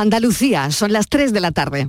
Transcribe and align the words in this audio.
Andalucía, 0.00 0.70
son 0.70 0.94
las 0.94 1.08
3 1.08 1.30
de 1.30 1.40
la 1.40 1.52
tarde. 1.52 1.88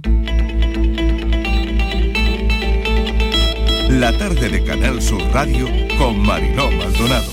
La 3.90 4.12
tarde 4.18 4.50
de 4.50 4.62
Canal 4.66 5.02
Sur 5.02 5.22
Radio 5.32 5.70
con 5.98 6.20
Mariló 6.20 6.70
Maldonado. 6.72 7.32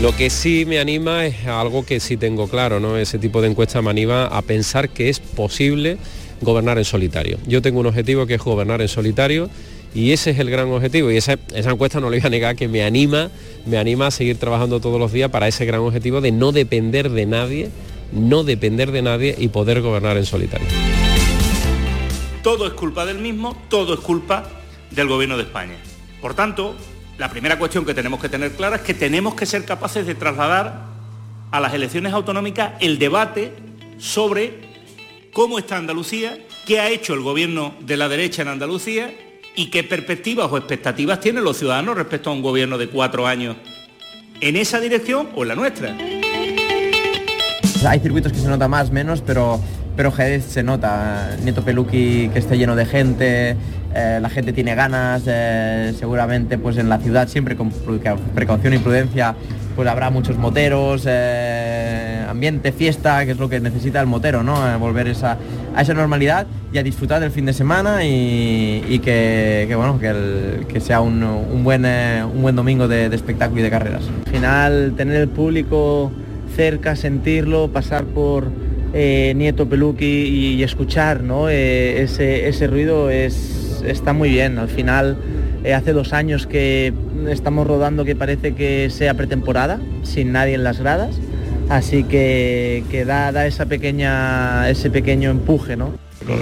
Lo 0.00 0.16
que 0.16 0.30
sí 0.30 0.64
me 0.64 0.78
anima 0.78 1.26
es 1.26 1.46
algo 1.46 1.84
que 1.84 2.00
sí 2.00 2.16
tengo 2.16 2.48
claro, 2.48 2.80
¿no? 2.80 2.96
Ese 2.96 3.18
tipo 3.18 3.42
de 3.42 3.48
encuesta 3.48 3.82
me 3.82 3.90
anima 3.90 4.24
a 4.24 4.40
pensar 4.40 4.88
que 4.88 5.10
es 5.10 5.20
posible 5.20 5.98
gobernar 6.40 6.78
en 6.78 6.86
solitario. 6.86 7.36
Yo 7.46 7.60
tengo 7.60 7.80
un 7.80 7.86
objetivo 7.88 8.26
que 8.26 8.36
es 8.36 8.40
gobernar 8.40 8.80
en 8.80 8.88
solitario 8.88 9.50
y 9.94 10.12
ese 10.12 10.30
es 10.30 10.38
el 10.38 10.48
gran 10.48 10.70
objetivo 10.70 11.10
y 11.10 11.18
esa, 11.18 11.36
esa, 11.54 11.72
encuesta 11.72 12.00
no 12.00 12.08
le 12.08 12.20
voy 12.20 12.26
a 12.26 12.30
negar 12.30 12.56
que 12.56 12.68
me 12.68 12.84
anima, 12.84 13.30
me 13.66 13.76
anima 13.76 14.06
a 14.06 14.10
seguir 14.10 14.38
trabajando 14.38 14.80
todos 14.80 14.98
los 14.98 15.12
días 15.12 15.30
para 15.30 15.46
ese 15.46 15.66
gran 15.66 15.80
objetivo 15.80 16.22
de 16.22 16.32
no 16.32 16.52
depender 16.52 17.10
de 17.10 17.26
nadie, 17.26 17.70
no 18.12 18.44
depender 18.44 18.92
de 18.92 19.02
nadie 19.02 19.34
y 19.38 19.48
poder 19.48 19.80
gobernar 19.80 20.16
en 20.16 20.26
solitario. 20.26 20.66
Todo 22.42 22.66
es 22.66 22.72
culpa 22.72 23.04
del 23.04 23.18
mismo, 23.18 23.60
todo 23.68 23.94
es 23.94 24.00
culpa 24.00 24.48
del 24.90 25.08
Gobierno 25.08 25.36
de 25.36 25.42
España. 25.42 25.76
Por 26.20 26.34
tanto, 26.34 26.74
la 27.18 27.28
primera 27.28 27.58
cuestión 27.58 27.84
que 27.84 27.94
tenemos 27.94 28.20
que 28.20 28.28
tener 28.28 28.52
clara 28.52 28.76
es 28.76 28.82
que 28.82 28.94
tenemos 28.94 29.34
que 29.34 29.44
ser 29.44 29.64
capaces 29.64 30.06
de 30.06 30.14
trasladar 30.14 30.86
a 31.50 31.60
las 31.60 31.74
elecciones 31.74 32.12
autonómicas 32.12 32.72
el 32.80 32.98
debate 32.98 33.52
sobre 33.98 34.68
cómo 35.32 35.58
está 35.58 35.76
Andalucía, 35.76 36.38
qué 36.66 36.80
ha 36.80 36.88
hecho 36.88 37.14
el 37.14 37.20
gobierno 37.20 37.74
de 37.80 37.96
la 37.96 38.08
derecha 38.08 38.42
en 38.42 38.48
Andalucía 38.48 39.12
y 39.56 39.66
qué 39.66 39.82
perspectivas 39.82 40.50
o 40.50 40.56
expectativas 40.56 41.20
tienen 41.20 41.44
los 41.44 41.58
ciudadanos 41.58 41.96
respecto 41.96 42.30
a 42.30 42.32
un 42.32 42.42
gobierno 42.42 42.78
de 42.78 42.88
cuatro 42.88 43.26
años 43.26 43.56
en 44.40 44.56
esa 44.56 44.78
dirección 44.78 45.30
o 45.34 45.42
en 45.42 45.48
la 45.48 45.54
nuestra. 45.56 45.96
Hay 47.86 48.00
circuitos 48.00 48.32
que 48.32 48.38
se 48.38 48.48
nota 48.48 48.66
más, 48.66 48.90
menos, 48.90 49.22
pero, 49.22 49.60
pero 49.96 50.10
Jerez 50.10 50.44
se 50.44 50.62
nota. 50.62 51.36
Nieto 51.42 51.62
Peluqui 51.62 52.28
que 52.32 52.38
esté 52.38 52.58
lleno 52.58 52.74
de 52.74 52.86
gente, 52.86 53.56
eh, 53.94 54.18
la 54.20 54.28
gente 54.28 54.52
tiene 54.52 54.74
ganas, 54.74 55.22
eh, 55.26 55.94
seguramente 55.98 56.58
pues 56.58 56.76
en 56.76 56.88
la 56.88 56.98
ciudad 56.98 57.28
siempre 57.28 57.56
con 57.56 57.70
precaución 58.34 58.74
y 58.74 58.78
prudencia 58.78 59.34
pues 59.76 59.88
habrá 59.88 60.10
muchos 60.10 60.36
moteros, 60.36 61.04
eh, 61.06 62.24
ambiente, 62.28 62.72
fiesta, 62.72 63.24
que 63.24 63.30
es 63.30 63.38
lo 63.38 63.48
que 63.48 63.60
necesita 63.60 64.00
el 64.00 64.08
motero, 64.08 64.42
¿no? 64.42 64.56
volver 64.80 65.06
esa, 65.06 65.38
a 65.74 65.82
esa 65.82 65.94
normalidad 65.94 66.48
y 66.72 66.78
a 66.78 66.82
disfrutar 66.82 67.20
del 67.20 67.30
fin 67.30 67.46
de 67.46 67.52
semana 67.52 68.04
y, 68.04 69.00
que, 69.04 69.72
bueno, 69.76 70.00
que, 70.00 70.80
sea 70.80 71.00
un, 71.00 71.62
buen, 71.62 71.84
un 71.86 72.42
buen 72.42 72.56
domingo 72.56 72.88
de, 72.88 73.06
espectáculo 73.06 73.60
y 73.60 73.62
de 73.62 73.70
carreras. 73.70 74.02
Al 74.26 74.32
final, 74.32 74.94
tener 74.96 75.14
el 75.14 75.28
público 75.28 76.10
cerca, 76.58 76.96
sentirlo, 76.96 77.68
pasar 77.68 78.04
por 78.04 78.50
Nieto 78.92 79.68
Peluqui 79.68 80.04
y, 80.04 80.62
escuchar 80.64 81.22
¿no? 81.22 81.48
ese, 81.48 82.48
ese 82.48 82.66
ruido 82.66 83.10
es 83.10 83.58
está 83.86 84.12
muy 84.12 84.30
bien. 84.30 84.58
Al 84.58 84.68
final, 84.68 85.16
eh, 85.64 85.74
hace 85.74 85.92
dos 85.92 86.12
años 86.12 86.46
que 86.46 86.92
estamos 87.28 87.66
rodando 87.66 88.04
que 88.04 88.16
parece 88.16 88.54
que 88.54 88.90
sea 88.90 89.14
pretemporada, 89.14 89.80
sin 90.02 90.32
nadie 90.32 90.54
en 90.54 90.64
las 90.64 90.80
gradas. 90.80 91.16
Así 91.68 92.04
que, 92.04 92.84
que 92.90 93.04
da, 93.04 93.30
da 93.30 93.46
esa 93.46 93.66
pequeña, 93.66 94.68
ese 94.70 94.90
pequeño 94.90 95.30
empuje, 95.30 95.76
¿no? 95.76 95.92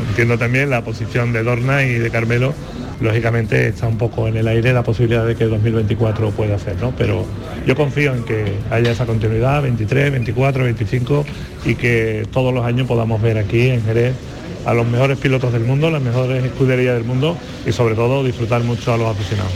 Entiendo 0.09 0.39
también 0.39 0.71
la 0.71 0.83
posición 0.83 1.33
de 1.33 1.43
Dorna 1.43 1.85
y 1.85 1.95
de 1.95 2.11
Carmelo, 2.11 2.55
lógicamente 3.01 3.69
está 3.69 3.87
un 3.87 3.99
poco 3.99 4.29
en 4.29 4.37
el 4.37 4.49
aire 4.49 4.73
la 4.73 4.83
posibilidad 4.83 5.27
de 5.27 5.37
que 5.37 5.45
2024 5.45 6.31
pueda 6.31 6.57
hacer, 6.57 6.77
¿no? 6.81 6.93
Pero 6.97 7.25
yo 7.67 7.77
confío 7.77 8.15
en 8.15 8.25
que 8.25 8.53
haya 8.71 8.91
esa 8.91 9.07
continuidad, 9.07 9.63
23, 9.63 10.13
24, 10.13 10.65
25 10.65 11.25
y 11.65 11.75
que 11.75 12.27
todos 12.33 12.53
los 12.53 12.65
años 12.65 12.87
podamos 12.87 13.21
ver 13.21 13.39
aquí 13.39 13.69
en 13.69 13.85
Jerez 13.85 14.15
a 14.65 14.75
los 14.75 14.87
mejores 14.87 15.19
pilotos 15.19 15.53
del 15.53 15.63
mundo, 15.63 15.91
las 15.91 16.03
mejores 16.03 16.45
escuderías 16.45 16.95
del 16.95 17.05
mundo 17.05 17.37
y 17.65 17.73
sobre 17.73 17.95
todo 17.95 18.25
disfrutar 18.25 18.63
mucho 18.63 18.93
a 18.93 18.97
los 18.97 19.09
aficionados. 19.09 19.53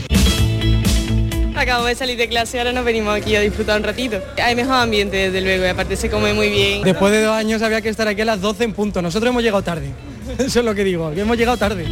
Acabo 1.56 1.84
de 1.84 1.94
salir 1.94 2.16
de 2.16 2.26
clase, 2.26 2.58
ahora 2.58 2.72
nos 2.72 2.84
venimos 2.84 3.14
aquí 3.14 3.36
a 3.36 3.40
disfrutar 3.40 3.78
un 3.78 3.84
ratito. 3.84 4.18
Hay 4.42 4.56
mejor 4.56 4.76
ambiente, 4.76 5.16
desde 5.16 5.42
luego, 5.42 5.64
y 5.64 5.68
aparte 5.68 5.94
se 5.94 6.08
come 6.08 6.32
muy 6.32 6.48
bien. 6.48 6.82
Después 6.82 7.12
de 7.12 7.22
dos 7.22 7.36
años 7.36 7.60
había 7.60 7.82
que 7.82 7.90
estar 7.90 8.08
aquí 8.08 8.22
a 8.22 8.24
las 8.24 8.40
12 8.40 8.64
en 8.64 8.72
punto. 8.72 9.02
Nosotros 9.02 9.28
hemos 9.28 9.42
llegado 9.42 9.62
tarde. 9.62 9.90
Eso 10.38 10.60
es 10.60 10.64
lo 10.64 10.74
que 10.74 10.84
digo, 10.84 11.12
que 11.12 11.20
hemos 11.20 11.36
llegado 11.36 11.58
tarde. 11.58 11.84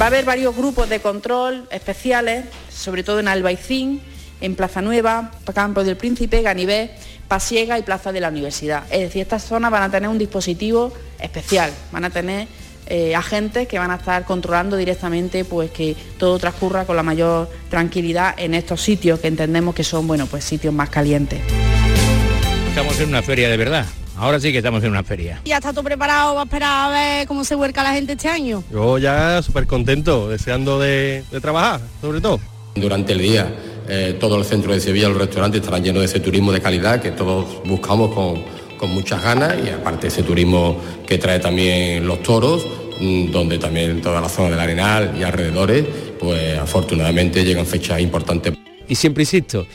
Va 0.00 0.06
a 0.06 0.08
haber 0.08 0.24
varios 0.24 0.56
grupos 0.56 0.88
de 0.88 0.98
control 1.00 1.68
especiales, 1.70 2.46
sobre 2.68 3.04
todo 3.04 3.20
en 3.20 3.28
Albaicín, 3.28 4.00
en 4.40 4.56
Plaza 4.56 4.82
Nueva, 4.82 5.30
Campo 5.54 5.84
del 5.84 5.96
Príncipe, 5.96 6.42
Ganivé 6.42 6.90
Pasiega 7.28 7.78
y 7.78 7.82
Plaza 7.82 8.10
de 8.10 8.20
la 8.20 8.28
Universidad. 8.28 8.84
Es 8.90 9.00
decir, 9.00 9.22
estas 9.22 9.44
zonas 9.44 9.70
van 9.70 9.84
a 9.84 9.90
tener 9.90 10.08
un 10.08 10.18
dispositivo 10.18 10.92
especial, 11.20 11.70
van 11.92 12.04
a 12.04 12.10
tener 12.10 12.48
eh, 12.86 13.14
agentes 13.14 13.68
que 13.68 13.78
van 13.78 13.92
a 13.92 13.94
estar 13.94 14.24
controlando 14.24 14.76
directamente 14.76 15.44
pues 15.44 15.70
que 15.70 15.96
todo 16.18 16.38
transcurra 16.38 16.84
con 16.84 16.96
la 16.96 17.02
mayor 17.02 17.48
tranquilidad 17.70 18.34
en 18.36 18.54
estos 18.54 18.82
sitios 18.82 19.20
que 19.20 19.28
entendemos 19.28 19.74
que 19.74 19.84
son 19.84 20.06
bueno 20.06 20.26
pues 20.26 20.44
sitios 20.44 20.74
más 20.74 20.90
calientes. 20.90 21.40
Estamos 22.68 22.98
en 22.98 23.08
una 23.08 23.22
feria 23.22 23.48
de 23.48 23.56
verdad. 23.56 23.86
Ahora 24.16 24.38
sí 24.40 24.52
que 24.52 24.58
estamos 24.58 24.82
en 24.84 24.90
una 24.90 25.02
feria. 25.02 25.40
¿Ya 25.44 25.56
está 25.56 25.72
todo 25.72 25.84
preparado? 25.84 26.34
¿Va 26.34 26.42
a 26.42 26.44
esperar 26.44 26.86
a 26.86 26.90
ver 26.90 27.26
cómo 27.26 27.44
se 27.44 27.54
vuelca 27.54 27.82
la 27.82 27.92
gente 27.92 28.12
este 28.12 28.28
año? 28.28 28.62
Yo 28.70 28.98
ya 28.98 29.42
súper 29.42 29.66
contento, 29.66 30.28
deseando 30.28 30.78
de 30.78 31.24
trabajar, 31.40 31.80
sobre 32.00 32.20
todo. 32.20 32.40
Durante 32.74 33.12
el 33.12 33.20
día 33.20 33.52
eh, 33.88 34.16
todo 34.18 34.38
el 34.38 34.44
centro 34.44 34.72
de 34.72 34.80
Sevilla, 34.80 35.08
los 35.08 35.18
restaurantes 35.18 35.60
estarán 35.60 35.84
llenos 35.84 36.00
de 36.00 36.06
ese 36.06 36.20
turismo 36.20 36.52
de 36.52 36.60
calidad 36.60 37.00
que 37.00 37.10
todos 37.10 37.62
buscamos 37.64 38.14
con, 38.14 38.64
muchas 38.84 39.22
ganas 39.22 39.54
y 39.64 39.70
aparte 39.70 40.08
ese 40.08 40.22
turismo 40.22 40.78
que 41.06 41.16
trae 41.16 41.38
también 41.38 42.06
los 42.06 42.22
toros, 42.22 42.66
mm, 43.00 43.30
donde 43.30 43.56
también 43.58 44.02
toda 44.02 44.20
la 44.20 44.28
zona 44.28 44.50
del 44.50 44.60
Arenal 44.60 45.14
y 45.18 45.22
alrededores, 45.22 45.86
pues 46.20 46.58
afortunadamente 46.58 47.42
llegan 47.46 47.64
fechas 47.64 47.98
importantes. 48.02 48.52
Y 48.86 48.94
siempre 48.94 49.22
insisto, 49.22 49.66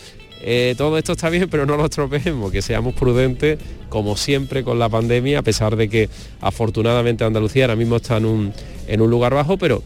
eh, 0.41 0.75
todo 0.77 0.97
esto 0.97 1.13
está 1.13 1.29
bien, 1.29 1.49
pero 1.49 1.65
no 1.65 1.75
lo 1.75 1.85
estropeemos, 1.85 2.51
que 2.51 2.61
seamos 2.61 2.93
prudentes, 2.93 3.59
como 3.89 4.15
siempre 4.15 4.63
con 4.63 4.79
la 4.79 4.89
pandemia, 4.89 5.39
a 5.39 5.43
pesar 5.43 5.75
de 5.75 5.89
que 5.89 6.09
afortunadamente 6.41 7.23
Andalucía 7.23 7.65
ahora 7.65 7.75
mismo 7.75 7.97
está 7.97 8.17
en 8.17 8.25
un, 8.25 8.53
en 8.87 9.01
un 9.01 9.09
lugar 9.09 9.33
bajo, 9.33 9.57
pero 9.57 9.83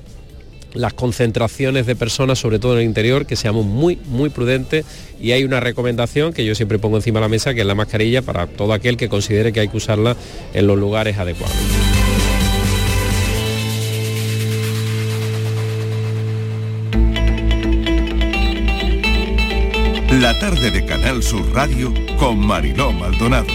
las 0.73 0.93
concentraciones 0.93 1.85
de 1.85 1.95
personas, 1.95 2.39
sobre 2.39 2.59
todo 2.59 2.73
en 2.73 2.79
el 2.79 2.85
interior, 2.85 3.25
que 3.25 3.35
seamos 3.35 3.65
muy, 3.65 3.97
muy 4.07 4.29
prudentes 4.29 4.85
y 5.19 5.31
hay 5.31 5.43
una 5.43 5.59
recomendación 5.59 6.33
que 6.33 6.45
yo 6.45 6.55
siempre 6.55 6.79
pongo 6.79 6.97
encima 6.97 7.19
de 7.19 7.25
la 7.25 7.29
mesa, 7.29 7.53
que 7.53 7.61
es 7.61 7.67
la 7.67 7.75
mascarilla 7.75 8.21
para 8.21 8.47
todo 8.47 8.73
aquel 8.73 8.97
que 8.97 9.09
considere 9.09 9.53
que 9.53 9.59
hay 9.59 9.67
que 9.67 9.77
usarla 9.77 10.15
en 10.53 10.67
los 10.67 10.77
lugares 10.77 11.17
adecuados. 11.17 11.92
La 20.23 20.39
tarde 20.39 20.71
de 20.71 20.85
Canal 20.85 21.21
Sur 21.21 21.53
Radio 21.53 21.93
con 22.17 22.39
Mariló 22.39 22.93
Maldonado. 22.93 23.45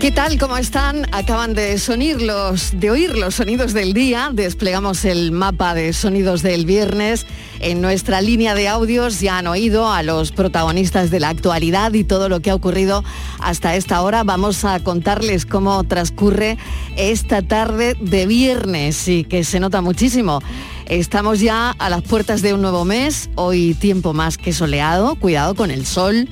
¿Qué 0.00 0.10
tal? 0.10 0.38
¿Cómo 0.38 0.56
están? 0.56 1.06
Acaban 1.12 1.52
de, 1.52 1.76
sonir 1.76 2.22
los, 2.22 2.80
de 2.80 2.90
oír 2.90 3.18
los 3.18 3.34
sonidos 3.34 3.74
del 3.74 3.92
día. 3.92 4.30
Desplegamos 4.32 5.04
el 5.04 5.32
mapa 5.32 5.74
de 5.74 5.92
sonidos 5.92 6.40
del 6.40 6.64
viernes. 6.64 7.26
En 7.58 7.82
nuestra 7.82 8.22
línea 8.22 8.54
de 8.54 8.68
audios 8.68 9.20
ya 9.20 9.36
han 9.36 9.48
oído 9.48 9.92
a 9.92 10.02
los 10.02 10.32
protagonistas 10.32 11.10
de 11.10 11.20
la 11.20 11.28
actualidad 11.28 11.92
y 11.92 12.04
todo 12.04 12.30
lo 12.30 12.40
que 12.40 12.48
ha 12.48 12.54
ocurrido 12.54 13.04
hasta 13.38 13.76
esta 13.76 14.00
hora. 14.00 14.24
Vamos 14.24 14.64
a 14.64 14.80
contarles 14.80 15.44
cómo 15.44 15.84
transcurre 15.84 16.56
esta 16.96 17.42
tarde 17.42 17.98
de 18.00 18.26
viernes 18.26 19.06
y 19.08 19.24
que 19.24 19.44
se 19.44 19.60
nota 19.60 19.82
muchísimo. 19.82 20.40
Estamos 20.90 21.38
ya 21.38 21.70
a 21.70 21.88
las 21.88 22.02
puertas 22.02 22.42
de 22.42 22.52
un 22.52 22.62
nuevo 22.62 22.84
mes, 22.84 23.30
hoy 23.36 23.74
tiempo 23.74 24.12
más 24.12 24.36
que 24.36 24.52
soleado, 24.52 25.14
cuidado 25.14 25.54
con 25.54 25.70
el 25.70 25.86
sol 25.86 26.28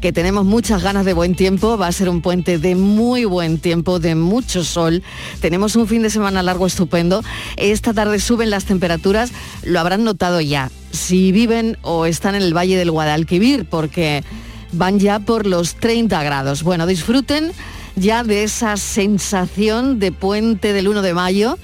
que 0.00 0.12
tenemos 0.12 0.44
muchas 0.44 0.82
ganas 0.82 1.04
de 1.04 1.12
buen 1.12 1.36
tiempo, 1.36 1.78
va 1.78 1.86
a 1.86 1.92
ser 1.92 2.08
un 2.08 2.20
puente 2.20 2.58
de 2.58 2.74
muy 2.74 3.24
buen 3.24 3.60
tiempo, 3.60 4.00
de 4.00 4.16
mucho 4.16 4.64
sol. 4.64 5.04
Tenemos 5.40 5.76
un 5.76 5.86
fin 5.86 6.02
de 6.02 6.10
semana 6.10 6.42
largo 6.42 6.66
estupendo. 6.66 7.22
Esta 7.56 7.94
tarde 7.94 8.18
suben 8.18 8.50
las 8.50 8.64
temperaturas, 8.64 9.30
lo 9.62 9.78
habrán 9.78 10.02
notado 10.02 10.40
ya, 10.40 10.72
si 10.90 11.30
viven 11.30 11.78
o 11.82 12.04
están 12.04 12.34
en 12.34 12.42
el 12.42 12.52
Valle 12.52 12.76
del 12.76 12.90
Guadalquivir, 12.90 13.64
porque 13.64 14.24
van 14.72 14.98
ya 14.98 15.20
por 15.20 15.46
los 15.46 15.76
30 15.76 16.20
grados. 16.24 16.64
Bueno, 16.64 16.88
disfruten 16.88 17.52
ya 17.94 18.24
de 18.24 18.42
esa 18.42 18.76
sensación 18.76 20.00
de 20.00 20.10
puente 20.10 20.72
del 20.72 20.88
1 20.88 21.00
de 21.02 21.14
mayo, 21.14 21.58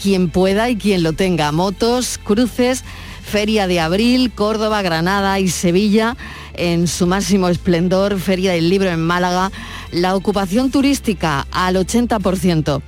quien 0.00 0.30
pueda 0.30 0.70
y 0.70 0.76
quien 0.76 1.02
lo 1.02 1.12
tenga. 1.12 1.52
Motos, 1.52 2.18
cruces, 2.22 2.84
Feria 3.24 3.66
de 3.66 3.80
Abril, 3.80 4.30
Córdoba, 4.32 4.82
Granada 4.82 5.40
y 5.40 5.48
Sevilla 5.48 6.16
en 6.54 6.86
su 6.86 7.06
máximo 7.06 7.48
esplendor, 7.48 8.18
Feria 8.20 8.52
del 8.52 8.68
Libro 8.68 8.90
en 8.90 9.00
Málaga, 9.00 9.50
la 9.90 10.14
ocupación 10.14 10.70
turística 10.70 11.46
al 11.50 11.76
80%. 11.76 12.82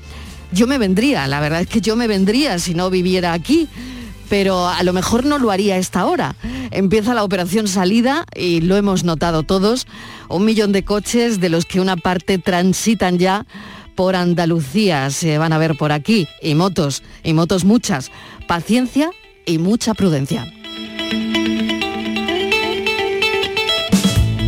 Yo 0.52 0.66
me 0.66 0.78
vendría, 0.78 1.26
la 1.26 1.40
verdad 1.40 1.62
es 1.62 1.66
que 1.66 1.80
yo 1.80 1.96
me 1.96 2.06
vendría 2.06 2.58
si 2.58 2.74
no 2.74 2.90
viviera 2.90 3.32
aquí, 3.32 3.68
pero 4.28 4.68
a 4.68 4.82
lo 4.82 4.92
mejor 4.92 5.24
no 5.24 5.38
lo 5.38 5.50
haría 5.50 5.74
a 5.74 5.78
esta 5.78 6.06
hora. 6.06 6.36
Empieza 6.70 7.14
la 7.14 7.24
operación 7.24 7.68
salida 7.68 8.24
y 8.34 8.60
lo 8.60 8.76
hemos 8.76 9.04
notado 9.04 9.42
todos, 9.42 9.86
un 10.28 10.44
millón 10.44 10.72
de 10.72 10.84
coches 10.84 11.40
de 11.40 11.48
los 11.48 11.64
que 11.64 11.80
una 11.80 11.96
parte 11.96 12.38
transitan 12.38 13.18
ya 13.18 13.46
por 13.96 14.14
Andalucía 14.14 15.10
se 15.10 15.38
van 15.38 15.52
a 15.52 15.58
ver 15.58 15.76
por 15.76 15.90
aquí, 15.90 16.28
y 16.40 16.54
motos, 16.54 17.02
y 17.24 17.32
motos 17.32 17.64
muchas. 17.64 18.12
Paciencia 18.46 19.10
y 19.44 19.58
mucha 19.58 19.94
prudencia. 19.94 20.44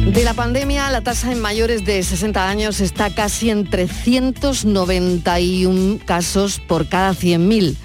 De 0.06 0.22
la 0.24 0.34
pandemia, 0.34 0.90
la 0.90 1.02
tasa 1.02 1.32
en 1.32 1.40
mayores 1.40 1.84
de 1.84 2.00
60 2.02 2.48
años 2.48 2.80
está 2.80 3.10
casi 3.10 3.50
en 3.50 3.68
391 3.68 5.98
casos 6.04 6.60
por 6.60 6.88
cada 6.88 7.12
100.000. 7.12 7.76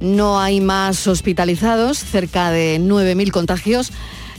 No 0.00 0.40
hay 0.40 0.60
más 0.60 1.06
hospitalizados, 1.06 1.98
cerca 1.98 2.50
de 2.50 2.80
9.000 2.80 3.30
contagios. 3.30 3.92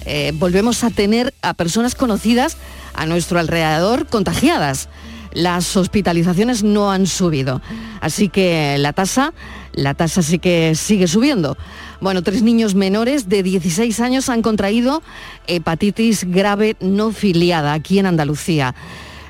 Eh, 0.05 0.33
volvemos 0.35 0.83
a 0.83 0.91
tener 0.91 1.33
a 1.41 1.55
personas 1.55 1.95
conocidas 1.95 2.57
a 2.93 3.05
nuestro 3.05 3.39
alrededor 3.39 4.07
contagiadas. 4.07 4.89
Las 5.35 5.77
hospitalizaciones 5.77 6.63
no 6.63 6.91
han 6.91 7.05
subido. 7.05 7.61
Así 8.01 8.29
que 8.29 8.77
la 8.79 8.93
tasa, 8.93 9.33
la 9.73 9.93
tasa 9.93 10.23
sí 10.23 10.39
que 10.39 10.73
sigue 10.75 11.07
subiendo. 11.07 11.57
Bueno, 12.01 12.23
tres 12.23 12.41
niños 12.41 12.73
menores 12.73 13.29
de 13.29 13.43
16 13.43 13.99
años 13.99 14.29
han 14.29 14.41
contraído 14.41 15.03
hepatitis 15.45 16.23
grave 16.23 16.77
no 16.79 17.11
filiada 17.11 17.73
aquí 17.73 17.99
en 17.99 18.05
Andalucía. 18.07 18.73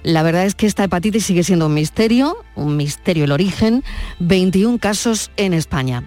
La 0.04 0.22
verdad 0.22 0.46
es 0.46 0.54
que 0.54 0.68
esta 0.68 0.84
hepatitis 0.84 1.26
sigue 1.26 1.44
siendo 1.44 1.66
un 1.66 1.74
misterio, 1.74 2.38
un 2.56 2.78
misterio 2.78 3.26
el 3.26 3.32
origen, 3.32 3.84
21 4.20 4.78
casos 4.78 5.32
en 5.36 5.54
España. 5.56 6.04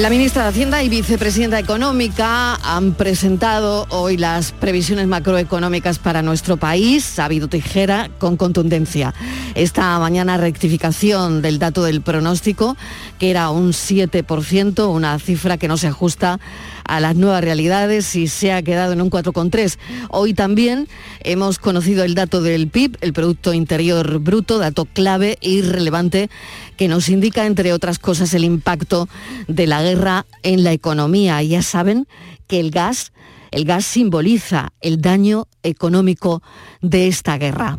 La 0.00 0.08
ministra 0.08 0.44
de 0.44 0.48
Hacienda 0.48 0.82
y 0.82 0.88
vicepresidenta 0.88 1.58
económica 1.58 2.54
han 2.54 2.94
presentado 2.94 3.86
hoy 3.90 4.16
las 4.16 4.50
previsiones 4.50 5.06
macroeconómicas 5.06 5.98
para 5.98 6.22
nuestro 6.22 6.56
país. 6.56 7.18
Ha 7.18 7.26
habido 7.26 7.48
tijera 7.48 8.08
con 8.18 8.38
contundencia. 8.38 9.12
Esta 9.54 9.98
mañana 9.98 10.38
rectificación 10.38 11.42
del 11.42 11.58
dato 11.58 11.82
del 11.82 12.00
pronóstico, 12.00 12.78
que 13.18 13.28
era 13.28 13.50
un 13.50 13.72
7%, 13.72 14.90
una 14.90 15.18
cifra 15.18 15.58
que 15.58 15.68
no 15.68 15.76
se 15.76 15.88
ajusta 15.88 16.40
a 16.90 16.98
las 16.98 17.14
nuevas 17.14 17.42
realidades 17.42 18.16
y 18.16 18.26
se 18.26 18.52
ha 18.52 18.62
quedado 18.62 18.92
en 18.92 19.00
un 19.00 19.10
4,3. 19.10 19.78
Hoy 20.10 20.34
también 20.34 20.88
hemos 21.20 21.60
conocido 21.60 22.02
el 22.02 22.16
dato 22.16 22.42
del 22.42 22.68
PIB, 22.68 22.98
el 23.00 23.12
Producto 23.12 23.54
Interior 23.54 24.18
Bruto, 24.18 24.58
dato 24.58 24.86
clave 24.86 25.38
e 25.40 25.50
irrelevante 25.50 26.30
que 26.76 26.88
nos 26.88 27.08
indica, 27.08 27.46
entre 27.46 27.72
otras 27.72 28.00
cosas, 28.00 28.34
el 28.34 28.44
impacto 28.44 29.08
de 29.46 29.68
la 29.68 29.82
guerra 29.82 30.26
en 30.42 30.64
la 30.64 30.72
economía. 30.72 31.40
Ya 31.44 31.62
saben 31.62 32.08
que 32.48 32.58
el 32.58 32.72
gas, 32.72 33.12
el 33.52 33.64
gas 33.64 33.84
simboliza 33.84 34.72
el 34.80 35.00
daño 35.00 35.46
económico 35.62 36.42
de 36.80 37.06
esta 37.06 37.38
guerra. 37.38 37.78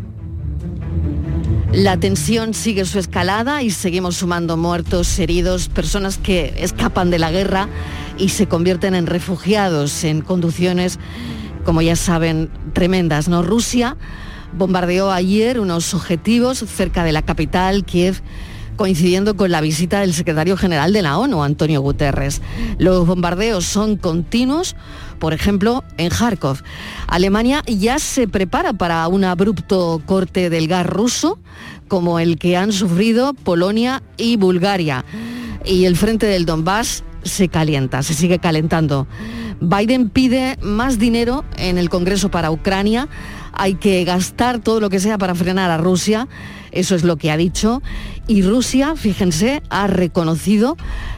La 1.74 1.98
tensión 1.98 2.54
sigue 2.54 2.84
su 2.84 3.00
escalada 3.00 3.64
y 3.64 3.72
seguimos 3.72 4.18
sumando 4.18 4.58
muertos, 4.58 5.18
heridos, 5.20 5.70
personas 5.70 6.18
que 6.18 6.54
escapan 6.58 7.10
de 7.10 7.20
la 7.20 7.32
guerra 7.32 7.70
y 8.18 8.30
se 8.30 8.48
convierten 8.48 8.96
en 8.96 9.08
refugiados 9.08 10.04
en 10.04 10.22
conducciones, 10.22 11.00
como 11.66 11.82
ya 11.82 11.96
saben, 11.96 12.50
tremendas. 12.74 13.28
¿no? 13.28 13.44
Rusia 13.44 13.98
bombardeó 14.58 15.12
ayer 15.12 15.60
unos 15.60 15.94
objetivos 15.94 16.60
cerca 16.60 17.04
de 17.04 17.12
la 17.12 17.22
capital, 17.22 17.86
Kiev, 17.86 18.22
coincidiendo 18.76 19.36
con 19.36 19.52
la 19.52 19.62
visita 19.62 20.00
del 20.00 20.14
secretario 20.14 20.58
general 20.58 20.92
de 20.94 21.02
la 21.02 21.18
ONU, 21.18 21.44
Antonio 21.44 21.82
Guterres. 21.82 22.42
Los 22.80 23.06
bombardeos 23.06 23.66
son 23.66 23.96
continuos, 23.96 24.76
por 25.20 25.34
ejemplo, 25.34 25.84
en 25.98 26.10
Kharkov. 26.10 26.64
Alemania 27.08 27.62
ya 27.68 28.00
se 28.00 28.28
prepara 28.28 28.74
para 28.74 29.08
un 29.08 29.24
abrupto 29.24 30.02
corte 30.06 30.50
del 30.50 30.68
gas 30.68 30.86
ruso, 30.86 31.38
como 31.88 32.20
el 32.20 32.40
que 32.40 32.58
han 32.58 32.72
sufrido 32.72 33.34
Polonia 33.34 34.02
y 34.18 34.38
Bulgaria. 34.38 35.06
Y 35.64 35.86
el 35.86 35.96
frente 35.96 36.26
del 36.26 36.46
Donbass 36.46 37.04
se 37.24 37.48
calienta, 37.50 38.04
se 38.04 38.14
sigue 38.14 38.40
calentando. 38.40 39.08
Biden 39.60 40.10
pide 40.10 40.58
más 40.62 41.00
dinero 41.00 41.46
en 41.58 41.78
el 41.78 41.90
Congreso 41.90 42.32
para 42.32 42.52
Ucrania. 42.52 43.08
Hay 43.54 43.76
que 43.76 44.04
gastar 44.04 44.60
todo 44.60 44.80
lo 44.80 44.90
que 44.90 45.00
sea 45.00 45.18
para 45.18 45.36
frenar 45.36 45.70
a 45.72 45.78
Rusia. 45.78 46.28
Eso 46.72 46.96
es 46.96 47.04
lo 47.04 47.18
que 47.18 47.32
ha 47.32 47.38
dicho. 47.38 47.82
Y 48.28 48.42
Rusia, 48.42 48.96
fíjense, 48.96 49.62
ha 49.70 49.88
reconocido 49.88 50.78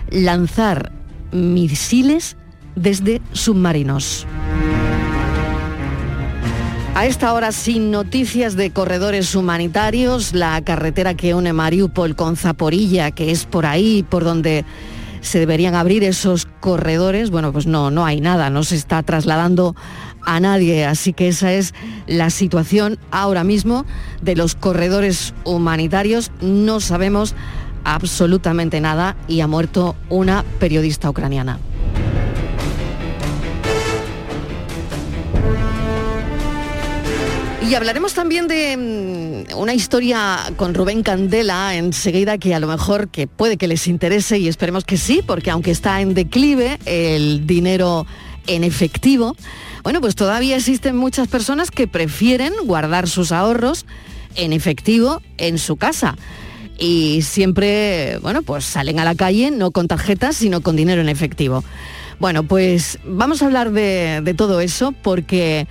lanzar 0.09 0.91
misiles 1.31 2.37
desde 2.75 3.21
submarinos. 3.31 4.25
A 6.95 7.07
esta 7.07 7.33
hora 7.33 7.51
sin 7.51 7.89
noticias 7.89 8.55
de 8.55 8.69
corredores 8.69 9.33
humanitarios, 9.33 10.33
la 10.33 10.61
carretera 10.63 11.15
que 11.15 11.33
une 11.33 11.51
Mariupol 11.51 12.15
con 12.15 12.35
Zaporilla, 12.35 13.09
que 13.09 13.31
es 13.31 13.45
por 13.45 13.65
ahí 13.65 14.05
por 14.07 14.23
donde 14.23 14.63
se 15.23 15.39
deberían 15.39 15.73
abrir 15.73 16.03
esos 16.03 16.47
corredores, 16.59 17.31
bueno, 17.31 17.51
pues 17.51 17.65
no, 17.65 17.89
no 17.89 18.05
hay 18.05 18.21
nada, 18.21 18.49
no 18.49 18.63
se 18.63 18.75
está 18.75 19.01
trasladando 19.01 19.75
a 20.21 20.39
nadie, 20.39 20.85
así 20.85 21.13
que 21.13 21.29
esa 21.29 21.53
es 21.53 21.73
la 22.05 22.29
situación 22.29 22.99
ahora 23.09 23.43
mismo 23.43 23.85
de 24.21 24.35
los 24.35 24.55
corredores 24.55 25.33
humanitarios, 25.45 26.31
no 26.41 26.79
sabemos 26.79 27.35
absolutamente 27.85 28.79
nada 28.81 29.15
y 29.27 29.41
ha 29.41 29.47
muerto 29.47 29.95
una 30.09 30.43
periodista 30.59 31.09
ucraniana. 31.09 31.59
Y 37.69 37.75
hablaremos 37.75 38.13
también 38.13 38.47
de 38.47 39.45
mm, 39.47 39.57
una 39.57 39.73
historia 39.73 40.37
con 40.57 40.73
Rubén 40.73 41.01
Candela 41.01 41.75
enseguida 41.75 42.37
que 42.37 42.53
a 42.53 42.59
lo 42.59 42.67
mejor 42.67 43.07
que 43.07 43.25
puede 43.25 43.57
que 43.57 43.67
les 43.67 43.87
interese 43.87 44.37
y 44.37 44.49
esperemos 44.49 44.83
que 44.83 44.97
sí, 44.97 45.21
porque 45.25 45.49
aunque 45.49 45.71
está 45.71 46.01
en 46.01 46.13
declive 46.13 46.77
el 46.85 47.47
dinero 47.47 48.05
en 48.47 48.65
efectivo, 48.65 49.37
bueno, 49.81 50.01
pues 50.01 50.15
todavía 50.15 50.57
existen 50.57 50.97
muchas 50.97 51.29
personas 51.29 51.71
que 51.71 51.87
prefieren 51.87 52.53
guardar 52.65 53.07
sus 53.07 53.31
ahorros 53.31 53.85
en 54.35 54.51
efectivo 54.51 55.21
en 55.37 55.57
su 55.57 55.77
casa. 55.77 56.17
Y 56.77 57.21
siempre, 57.21 58.17
bueno, 58.21 58.41
pues 58.41 58.65
salen 58.65 58.99
a 58.99 59.05
la 59.05 59.15
calle 59.15 59.51
no 59.51 59.71
con 59.71 59.87
tarjetas, 59.87 60.35
sino 60.35 60.61
con 60.61 60.75
dinero 60.75 61.01
en 61.01 61.07
efectivo. 61.07 61.63
Bueno, 62.19 62.43
pues 62.43 62.99
vamos 63.05 63.41
a 63.41 63.45
hablar 63.45 63.71
de, 63.71 64.21
de 64.21 64.33
todo 64.33 64.59
eso 64.59 64.93
porque 65.01 65.67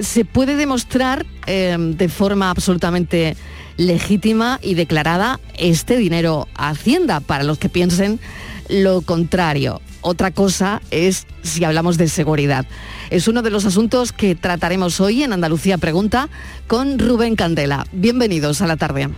se 0.00 0.24
puede 0.24 0.56
demostrar 0.56 1.26
em, 1.46 1.96
de 1.96 2.08
forma 2.08 2.50
absolutamente 2.50 3.36
legítima 3.76 4.58
y 4.62 4.74
declarada 4.74 5.38
este 5.58 5.96
dinero 5.96 6.48
a 6.54 6.70
Hacienda, 6.70 7.20
para 7.20 7.44
los 7.44 7.58
que 7.58 7.68
piensen 7.68 8.20
lo 8.68 9.02
contrario. 9.02 9.80
Otra 10.00 10.30
cosa 10.30 10.80
es 10.90 11.26
si 11.42 11.64
hablamos 11.64 11.98
de 11.98 12.08
seguridad. 12.08 12.66
Es 13.10 13.28
uno 13.28 13.42
de 13.42 13.50
los 13.50 13.64
asuntos 13.64 14.12
que 14.12 14.34
trataremos 14.34 15.00
hoy 15.00 15.22
en 15.22 15.32
Andalucía 15.32 15.78
Pregunta 15.78 16.28
con 16.66 16.98
Rubén 16.98 17.36
Candela. 17.36 17.86
Bienvenidos 17.92 18.62
a 18.62 18.66
la 18.66 18.76
tarde. 18.76 19.10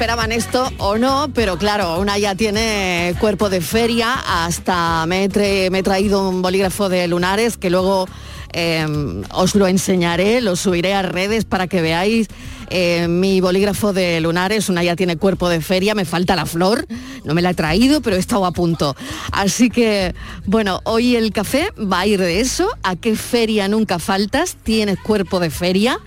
Esperaban 0.00 0.32
esto 0.32 0.72
o 0.78 0.96
no, 0.96 1.28
pero 1.34 1.58
claro, 1.58 2.00
una 2.00 2.16
ya 2.16 2.34
tiene 2.34 3.14
cuerpo 3.20 3.50
de 3.50 3.60
feria, 3.60 4.14
hasta 4.14 5.04
me 5.04 5.24
he, 5.24 5.82
traído 5.82 6.26
un 6.26 6.40
bolígrafo 6.40 6.88
de 6.88 7.06
lunares 7.06 7.58
que 7.58 7.68
luego 7.68 8.08
eh, 8.54 8.86
os 9.34 9.54
lo 9.54 9.66
enseñaré, 9.66 10.40
lo 10.40 10.56
subiré 10.56 10.94
a 10.94 11.02
redes 11.02 11.44
para 11.44 11.66
que 11.66 11.82
veáis 11.82 12.28
eh, 12.70 13.08
mi 13.08 13.42
bolígrafo 13.42 13.92
de 13.92 14.22
lunares. 14.22 14.70
Una 14.70 14.82
ya 14.82 14.96
tiene 14.96 15.18
cuerpo 15.18 15.50
de 15.50 15.60
feria, 15.60 15.94
me 15.94 16.06
falta 16.06 16.34
la 16.34 16.46
flor, 16.46 16.86
no 17.24 17.34
me 17.34 17.42
la 17.42 17.50
he 17.50 17.54
traído, 17.54 18.00
pero 18.00 18.16
he 18.16 18.20
estado 18.20 18.46
a 18.46 18.52
punto. 18.52 18.96
Así 19.32 19.68
que, 19.68 20.14
bueno, 20.46 20.80
hoy 20.84 21.14
el 21.14 21.30
café 21.30 21.74
va 21.76 22.00
a 22.00 22.06
ir 22.06 22.20
de 22.20 22.40
eso. 22.40 22.70
¿A 22.84 22.96
qué 22.96 23.16
feria 23.16 23.68
nunca 23.68 23.98
faltas? 23.98 24.56
¿Tienes 24.62 24.98
cuerpo 24.98 25.40
de 25.40 25.50
feria? 25.50 26.00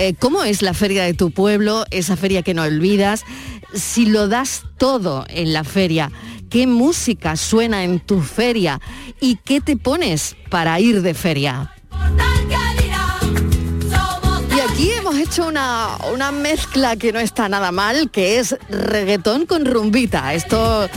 Eh, 0.00 0.14
¿Cómo 0.16 0.44
es 0.44 0.62
la 0.62 0.74
feria 0.74 1.02
de 1.02 1.12
tu 1.12 1.32
pueblo? 1.32 1.84
Esa 1.90 2.16
feria 2.16 2.42
que 2.42 2.54
no 2.54 2.62
olvidas. 2.62 3.24
Si 3.74 4.06
lo 4.06 4.28
das 4.28 4.62
todo 4.76 5.26
en 5.28 5.52
la 5.52 5.64
feria, 5.64 6.12
¿qué 6.50 6.68
música 6.68 7.34
suena 7.36 7.82
en 7.82 7.98
tu 7.98 8.20
feria? 8.20 8.80
¿Y 9.20 9.36
qué 9.44 9.60
te 9.60 9.76
pones 9.76 10.36
para 10.50 10.78
ir 10.78 11.02
de 11.02 11.14
feria? 11.14 11.74
Y 14.56 14.60
aquí 14.60 14.92
hemos 14.92 15.16
hecho 15.16 15.48
una, 15.48 15.88
una 16.12 16.30
mezcla 16.30 16.94
que 16.94 17.12
no 17.12 17.18
está 17.18 17.48
nada 17.48 17.72
mal, 17.72 18.12
que 18.12 18.38
es 18.38 18.56
reggaetón 18.68 19.46
con 19.46 19.66
rumbita. 19.66 20.32
Esto 20.32 20.84
eh, 20.84 20.90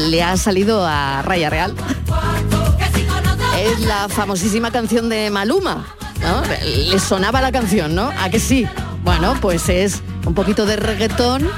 le 0.00 0.24
ha 0.24 0.36
salido 0.36 0.84
a 0.84 1.22
Raya 1.22 1.50
Real. 1.50 1.72
Es 3.60 3.78
la 3.86 4.08
famosísima 4.08 4.72
canción 4.72 5.08
de 5.08 5.30
Maluma. 5.30 5.86
¿No? 6.22 6.42
Le 6.64 6.98
sonaba 6.98 7.40
la 7.40 7.52
canción, 7.52 7.94
¿no? 7.94 8.10
¿A 8.18 8.30
que 8.30 8.40
sí? 8.40 8.66
Bueno, 9.02 9.36
pues 9.40 9.68
es 9.68 10.02
un 10.26 10.34
poquito 10.34 10.66
de 10.66 10.76
reggaetón 10.76 11.48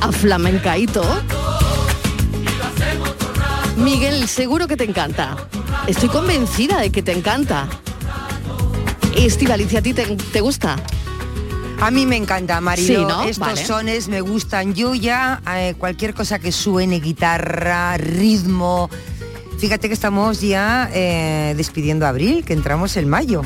a 0.00 0.12
flamencaíto. 0.12 1.02
Miguel, 3.76 4.28
seguro 4.28 4.66
que 4.66 4.76
te 4.76 4.84
encanta. 4.84 5.36
Estoy 5.86 6.08
convencida 6.08 6.80
de 6.80 6.90
que 6.90 7.02
te 7.02 7.12
encanta. 7.12 7.68
Estivalicia, 9.16 9.80
¿a 9.80 9.82
ti 9.82 9.94
te, 9.94 10.04
te 10.04 10.40
gusta? 10.40 10.76
A 11.80 11.90
mí 11.90 12.06
me 12.06 12.16
encanta, 12.16 12.60
Marilo. 12.60 13.00
Sí, 13.00 13.06
¿no? 13.06 13.22
Estos 13.22 13.38
Vale. 13.38 13.64
sones 13.64 14.08
me 14.08 14.20
gustan. 14.20 14.74
Yo 14.74 14.94
ya, 14.94 15.40
eh, 15.54 15.74
cualquier 15.78 16.12
cosa 16.12 16.38
que 16.38 16.50
suene, 16.50 16.98
guitarra, 16.98 17.96
ritmo. 17.98 18.90
Fíjate 19.58 19.88
que 19.88 19.94
estamos 19.94 20.40
ya 20.40 20.90
eh, 20.92 21.54
despidiendo 21.56 22.06
abril, 22.06 22.44
que 22.44 22.52
entramos 22.52 22.96
en 22.96 23.08
mayo. 23.08 23.42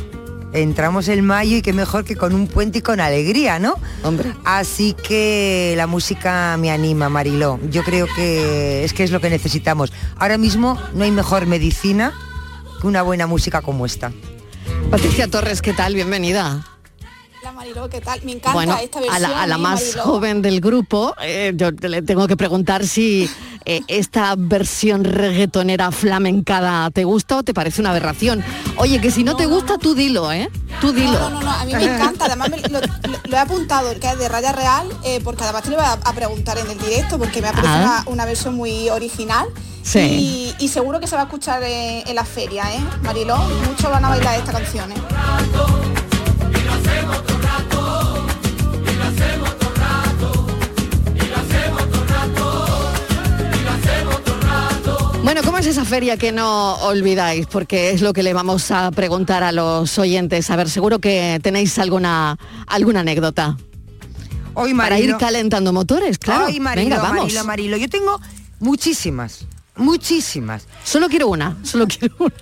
Entramos 0.52 1.09
en 1.09 1.25
mayo 1.25 1.56
y 1.56 1.62
qué 1.62 1.73
mejor 1.73 2.04
que 2.04 2.14
con 2.16 2.35
un 2.35 2.47
puente 2.47 2.78
y 2.78 2.82
con 2.82 3.00
alegría, 3.00 3.59
¿no? 3.59 3.75
Hombre. 4.04 4.32
Así 4.44 4.92
que 4.94 5.75
la 5.76 5.87
música 5.87 6.56
me 6.59 6.71
anima, 6.71 7.09
Mariló. 7.09 7.59
Yo 7.71 7.82
creo 7.82 8.06
que 8.14 8.85
es 8.85 8.92
que 8.92 9.02
es 9.04 9.11
lo 9.11 9.21
que 9.21 9.30
necesitamos. 9.30 9.92
Ahora 10.18 10.37
mismo 10.37 10.78
no 10.94 11.04
hay 11.04 11.11
mejor 11.11 11.47
medicina 11.47 12.12
que 12.80 12.87
una 12.87 13.00
buena 13.02 13.26
música 13.26 13.62
como 13.62 13.87
esta. 13.87 14.12
Patricia 14.90 15.26
Torres, 15.28 15.62
¿qué 15.62 15.73
tal? 15.73 15.94
Bienvenida. 15.94 16.66
Hola 17.40 17.52
Mariló, 17.52 17.88
¿qué 17.88 18.00
tal? 18.00 18.21
Me 18.23 18.32
encanta 18.32 18.52
Bueno, 18.52 18.76
esta 18.80 18.99
a 18.99 19.02
versión. 19.02 19.23
la, 19.30 19.42
a 19.42 19.47
la 19.47 19.54
¿eh, 19.54 19.59
más 19.59 19.80
Mariló? 19.82 20.02
joven 20.02 20.42
del 20.42 20.61
grupo, 20.61 21.14
eh, 21.23 21.52
yo 21.56 21.71
le 21.71 22.02
tengo 22.02 22.28
que 22.28 22.37
preguntar 22.37 22.87
si 22.87 23.28
eh, 23.66 23.81
esta 23.88 24.35
versión 24.37 25.04
reggaetonera 25.04 25.90
flamencada 25.92 26.90
te 26.90 27.04
gusta 27.04 27.37
o 27.38 27.42
te 27.42 27.54
parece 27.54 27.81
una 27.81 27.90
aberración. 27.90 28.45
Oye, 28.76 29.00
que 29.00 29.11
si 29.11 29.25
no, 29.25 29.37
te 29.37 29.47
gusta, 29.47 29.78
tú 29.78 29.95
dilo, 29.95 30.31
¿eh? 30.33 30.49
Tú 30.81 30.92
dilo. 30.92 31.12
No, 31.19 31.31
no, 31.31 31.40
no, 31.42 31.50
a 31.50 31.64
mí 31.64 31.75
me 31.75 31.85
encanta, 31.85 32.26
además 32.26 32.50
me- 32.50 32.61
lo, 32.69 32.81
he 33.37 33.38
apuntado, 33.38 33.90
el 33.90 34.00
que 34.00 34.09
es 34.11 34.19
de 34.19 34.28
Raya 34.28 34.52
Real, 34.52 34.87
eh, 35.04 35.21
porque 35.23 35.45
además 35.45 35.62
te 35.62 35.71
lo 35.71 35.76
voy 35.76 35.85
a, 35.87 35.92
a 35.92 36.12
preguntar 36.12 36.59
en 36.59 36.71
el 36.71 36.78
directo, 36.78 37.19
porque 37.19 37.40
me 37.40 37.49
ha 37.49 37.52
parecido 37.52 37.73
Ah. 37.75 38.00
una, 38.04 38.12
una 38.12 38.25
versión 38.25 38.54
muy 38.57 38.88
original. 38.90 39.47
Sí. 39.83 39.99
Y, 40.59 40.64
y 40.64 40.69
seguro 40.69 41.00
que 41.00 41.07
se 41.07 41.16
va 41.16 41.23
a 41.23 41.25
escuchar 41.25 41.62
en 41.64 42.14
la 42.14 42.25
feria, 42.25 42.64
¿eh? 42.73 42.81
Mariló, 43.02 43.37
muchos 43.69 43.90
van 43.90 44.04
a 44.04 44.09
bailar 44.11 44.38
esta 44.38 44.52
canción, 44.52 44.92
¿eh? 44.92 44.95
Bueno, 55.23 55.41
¿cómo 55.45 55.59
es 55.59 55.67
esa 55.67 55.85
feria 55.85 56.17
que 56.17 56.33
no 56.33 56.75
olvidáis? 56.83 57.47
Porque 57.47 57.91
es 57.93 58.02
lo 58.02 58.12
que 58.12 58.23
le 58.25 58.33
vamos 58.35 58.71
a 58.73 58.91
preguntar 58.91 59.45
a 59.45 59.52
los 59.52 59.97
oyentes. 59.99 60.50
A 60.50 60.57
ver, 60.57 60.69
seguro 60.69 60.99
que 60.99 61.38
tenéis 61.43 61.79
alguna, 61.79 62.37
alguna 62.67 63.00
anécdota. 63.00 63.57
Hoy, 64.55 64.75
Para 64.75 64.99
ir 64.99 65.11
Marilo- 65.11 65.19
calentando 65.19 65.73
motores, 65.73 66.19
claro. 66.19 66.47
Ay, 66.47 66.59
Marilo, 66.61 66.85
Venga, 66.91 67.02
vamos. 67.02 67.23
Marilo, 67.23 67.45
Marilo. 67.45 67.76
Yo 67.76 67.88
tengo 67.88 68.21
muchísimas, 68.59 69.47
muchísimas. 69.76 70.67
Solo 70.85 71.09
quiero 71.09 71.29
una, 71.29 71.57
solo 71.62 71.87
quiero 71.87 72.14
una. 72.19 72.35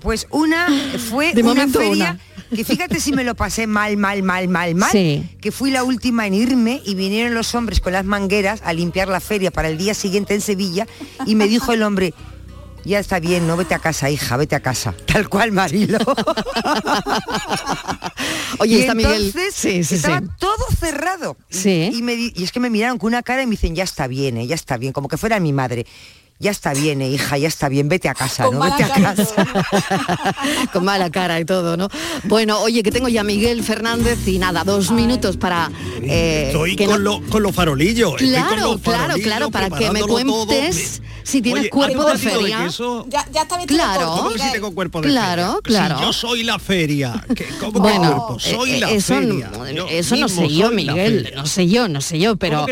Pues 0.00 0.26
una 0.30 0.68
fue 1.10 1.34
De 1.34 1.42
una 1.42 1.50
momento 1.50 1.80
feria 1.80 1.92
una. 2.12 2.20
Que 2.54 2.64
fíjate 2.64 3.00
si 3.00 3.12
me 3.12 3.24
lo 3.24 3.34
pasé 3.34 3.66
mal, 3.66 3.96
mal, 3.96 4.22
mal, 4.22 4.48
mal, 4.48 4.74
mal. 4.74 4.90
Sí. 4.90 5.28
Que 5.40 5.52
fui 5.52 5.70
la 5.70 5.84
última 5.84 6.26
en 6.26 6.34
irme 6.34 6.82
y 6.84 6.94
vinieron 6.94 7.34
los 7.34 7.54
hombres 7.54 7.80
con 7.80 7.92
las 7.92 8.04
mangueras 8.04 8.60
a 8.64 8.72
limpiar 8.72 9.08
la 9.08 9.20
feria 9.20 9.50
para 9.50 9.68
el 9.68 9.78
día 9.78 9.94
siguiente 9.94 10.34
en 10.34 10.40
Sevilla 10.40 10.86
y 11.26 11.34
me 11.34 11.48
dijo 11.48 11.72
el 11.72 11.82
hombre, 11.82 12.14
ya 12.84 12.98
está 12.98 13.18
bien, 13.18 13.46
no 13.46 13.56
vete 13.56 13.74
a 13.74 13.78
casa, 13.78 14.10
hija, 14.10 14.36
vete 14.36 14.54
a 14.56 14.60
casa. 14.60 14.94
Tal 15.06 15.28
cual, 15.28 15.52
Marilo. 15.52 15.98
Oye, 18.58 18.76
Y 18.76 18.80
está 18.80 18.94
Miguel. 18.94 19.26
entonces 19.26 19.54
Sí, 19.54 19.84
sí, 19.84 19.96
estaba 19.96 20.20
sí. 20.20 20.26
todo 20.38 20.66
cerrado. 20.78 21.36
Me 22.02 22.14
y 22.14 22.44
es 22.44 22.52
que 22.52 22.60
me 22.60 22.70
miraron 22.70 22.98
con 22.98 23.08
una 23.08 23.22
cara 23.22 23.42
y 23.42 23.46
me 23.46 23.52
dicen, 23.52 23.74
ya 23.74 23.84
está 23.84 24.06
bien, 24.06 24.36
eh, 24.36 24.46
ya 24.46 24.54
está 24.54 24.76
bien, 24.76 24.92
como 24.92 25.08
que 25.08 25.16
fuera 25.16 25.40
mi 25.40 25.52
madre. 25.52 25.86
Ya 26.40 26.50
está 26.50 26.74
bien, 26.74 27.00
eh, 27.00 27.08
hija, 27.08 27.38
ya 27.38 27.46
está 27.48 27.68
bien, 27.68 27.88
vete 27.88 28.08
a 28.08 28.14
casa, 28.14 28.44
Con 28.46 28.58
¿no? 28.58 28.64
Vete 28.64 28.82
a 28.84 28.88
casa. 28.92 29.46
Con 30.72 30.84
mala 30.84 31.08
cara 31.10 31.38
y 31.40 31.44
todo, 31.44 31.76
¿no? 31.76 31.88
Bueno, 32.24 32.60
oye, 32.60 32.82
que 32.82 32.90
tengo 32.90 33.08
ya 33.08 33.20
a 33.20 33.24
Miguel 33.24 33.62
Fernández 33.62 34.18
y 34.26 34.38
nada, 34.38 34.64
dos 34.64 34.90
minutos 34.90 35.36
para 35.36 35.70
eh, 36.02 36.46
Estoy 36.48 36.74
que 36.76 36.86
con, 36.86 37.02
no- 37.04 37.20
lo- 37.20 37.26
con 37.30 37.42
los 37.42 37.54
farolillos. 37.54 38.20
estoy 38.20 38.32
con 38.32 38.46
Claro, 38.48 38.72
los 38.72 38.80
claro, 38.80 38.98
farolillos, 39.02 39.26
claro, 39.26 39.50
para 39.50 39.70
que 39.70 39.90
me 39.90 40.00
todo. 40.00 40.08
cuentes 40.08 41.00
si 41.22 41.40
tienes 41.40 41.62
Oye, 41.62 41.70
cuerpo 41.70 42.06
¿hay 42.08 42.12
de 42.12 42.18
feria. 42.18 42.64
queso? 42.64 43.06
Ya, 43.08 43.26
ya 43.32 43.42
está 43.42 43.56
Claro. 43.66 44.00
corto, 44.06 44.16
¿Cómo 44.24 44.30
que 44.34 44.38
si 44.40 44.52
tengo 44.52 44.74
cuerpo 44.74 45.00
de 45.00 45.08
Claro, 45.08 45.42
feria? 45.42 45.60
claro. 45.62 45.98
Si 45.98 46.02
yo 46.04 46.12
soy 46.12 46.42
la 46.42 46.58
feria. 46.58 47.24
¿qué- 47.34 47.46
¿Cómo 47.60 47.78
Bueno, 47.80 48.02
que 48.02 48.08
cuerpo? 48.08 48.40
Soy 48.40 48.72
eh, 48.72 48.80
la 48.80 48.90
eso, 48.90 49.14
feria. 49.14 49.50
eso 49.90 50.16
no 50.16 50.28
sé 50.28 50.48
yo, 50.52 50.70
Miguel, 50.72 51.32
no 51.36 51.46
sé 51.46 51.68
yo, 51.68 51.88
no 51.88 52.00
sé 52.00 52.18
yo, 52.18 52.36
pero 52.36 52.66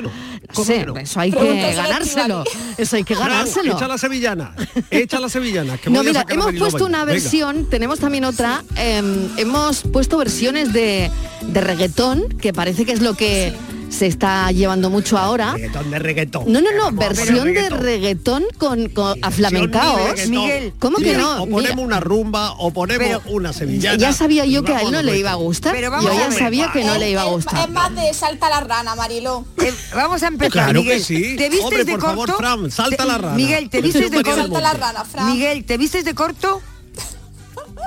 ¿Cómo 0.55 0.67
que 0.67 0.79
no? 0.81 0.87
no 0.87 0.93
¿Cómo 0.95 0.95
sé, 0.95 0.95
que 0.95 0.95
no? 0.95 0.97
eso 0.99 1.21
hay 1.21 1.31
que 1.33 1.75
ganárselo, 1.75 2.45
eso 2.79 2.97
hay 2.97 3.05
que 3.05 3.15
ganárselo. 3.15 3.77
Echa 3.77 3.89
la 3.89 3.99
sevillana. 3.99 4.55
Echa 4.91 5.21
la 5.21 5.29
sevillana. 5.29 5.79
Que 5.79 5.91
No, 5.91 6.03
mira, 6.03 6.25
hemos 6.29 6.53
puesto 6.55 6.85
una 6.87 7.05
Venga. 7.05 7.13
versión, 7.21 7.69
tenemos 7.71 7.99
también 7.99 8.25
otra, 8.25 8.63
eh, 8.77 9.03
hemos 9.37 9.83
puesto 9.83 10.19
versiones 10.19 10.73
de, 10.73 11.11
de 11.43 11.61
reggaetón, 11.61 12.29
que 12.41 12.53
parece 12.53 12.85
que 12.85 12.93
es 12.93 13.01
lo 13.01 13.15
que 13.15 13.53
se 13.93 14.07
está 14.07 14.51
llevando 14.53 14.89
mucho 14.91 15.19
ahora. 15.19 15.53
Reggaetón 15.53 15.91
de 15.91 15.99
reggaetón. 15.99 16.45
No, 16.53 16.61
no, 16.61 16.71
no, 16.73 16.97
Pero 16.99 17.15
versión 17.15 17.53
de 17.53 17.69
reggaetón. 17.69 18.45
con, 18.59 18.89
con 18.89 19.19
aflamencaos. 19.23 20.29
Miguel, 20.29 20.73
¿Cómo 20.79 20.97
que 20.99 21.15
no? 21.17 21.43
O 21.43 21.47
ponemos 21.47 21.77
Mira. 21.77 21.87
una 21.87 22.01
rumba 22.01 22.53
o 22.53 22.73
ponemos 22.73 23.07
Pero- 23.07 23.23
una 23.27 23.53
sevillana. 23.53 23.99
Ya 23.99 24.13
sabía 24.13 24.45
yo 24.47 24.65
que 24.65 24.75
a 24.75 24.81
él 24.81 24.91
no 24.93 25.03
le 25.03 25.19
iba 25.19 25.31
a 25.33 25.35
gustar. 25.35 25.75
Pero 25.75 25.91
vamos 25.91 26.07
yo 26.11 26.19
ya 26.19 26.33
sabía 26.33 26.71
que 26.73 26.85
no 26.85 26.97
le 26.99 27.11
iba 27.11 27.23
a 27.23 27.27
gustar. 27.27 27.69
Es 27.69 27.71
más 27.75 27.95
de 27.95 28.13
salta 28.15 28.49
la 28.49 28.61
rana, 28.61 28.95
Mariló. 28.95 29.45
Eh, 29.63 29.73
vamos 29.95 30.23
a 30.23 30.29
empezar, 30.29 30.51
Claro 30.53 30.81
Miguel. 30.81 30.99
que 30.99 31.05
sí. 31.05 31.37
¿Te 31.37 31.49
vistes 31.51 31.65
Hombre, 31.67 31.85
de 31.85 31.93
por 31.93 32.01
corto? 32.01 32.17
favor, 32.33 32.37
Fran, 32.39 32.71
salta 32.71 33.03
Te- 33.03 33.09
la 33.09 33.19
rana. 33.19 33.35
Miguel, 33.37 33.69
¿te 33.71 33.83
vistes 33.83 34.11
de 34.11 34.23
corto? 34.23 34.37
Salta 34.43 34.61
la 34.61 34.73
rana, 34.73 35.05
Fran. 35.05 35.33
Miguel, 35.33 35.65
¿te 35.65 35.77
vistes 35.77 36.05
de 36.05 36.15
corto? 36.15 36.63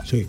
Sí. 0.09 0.25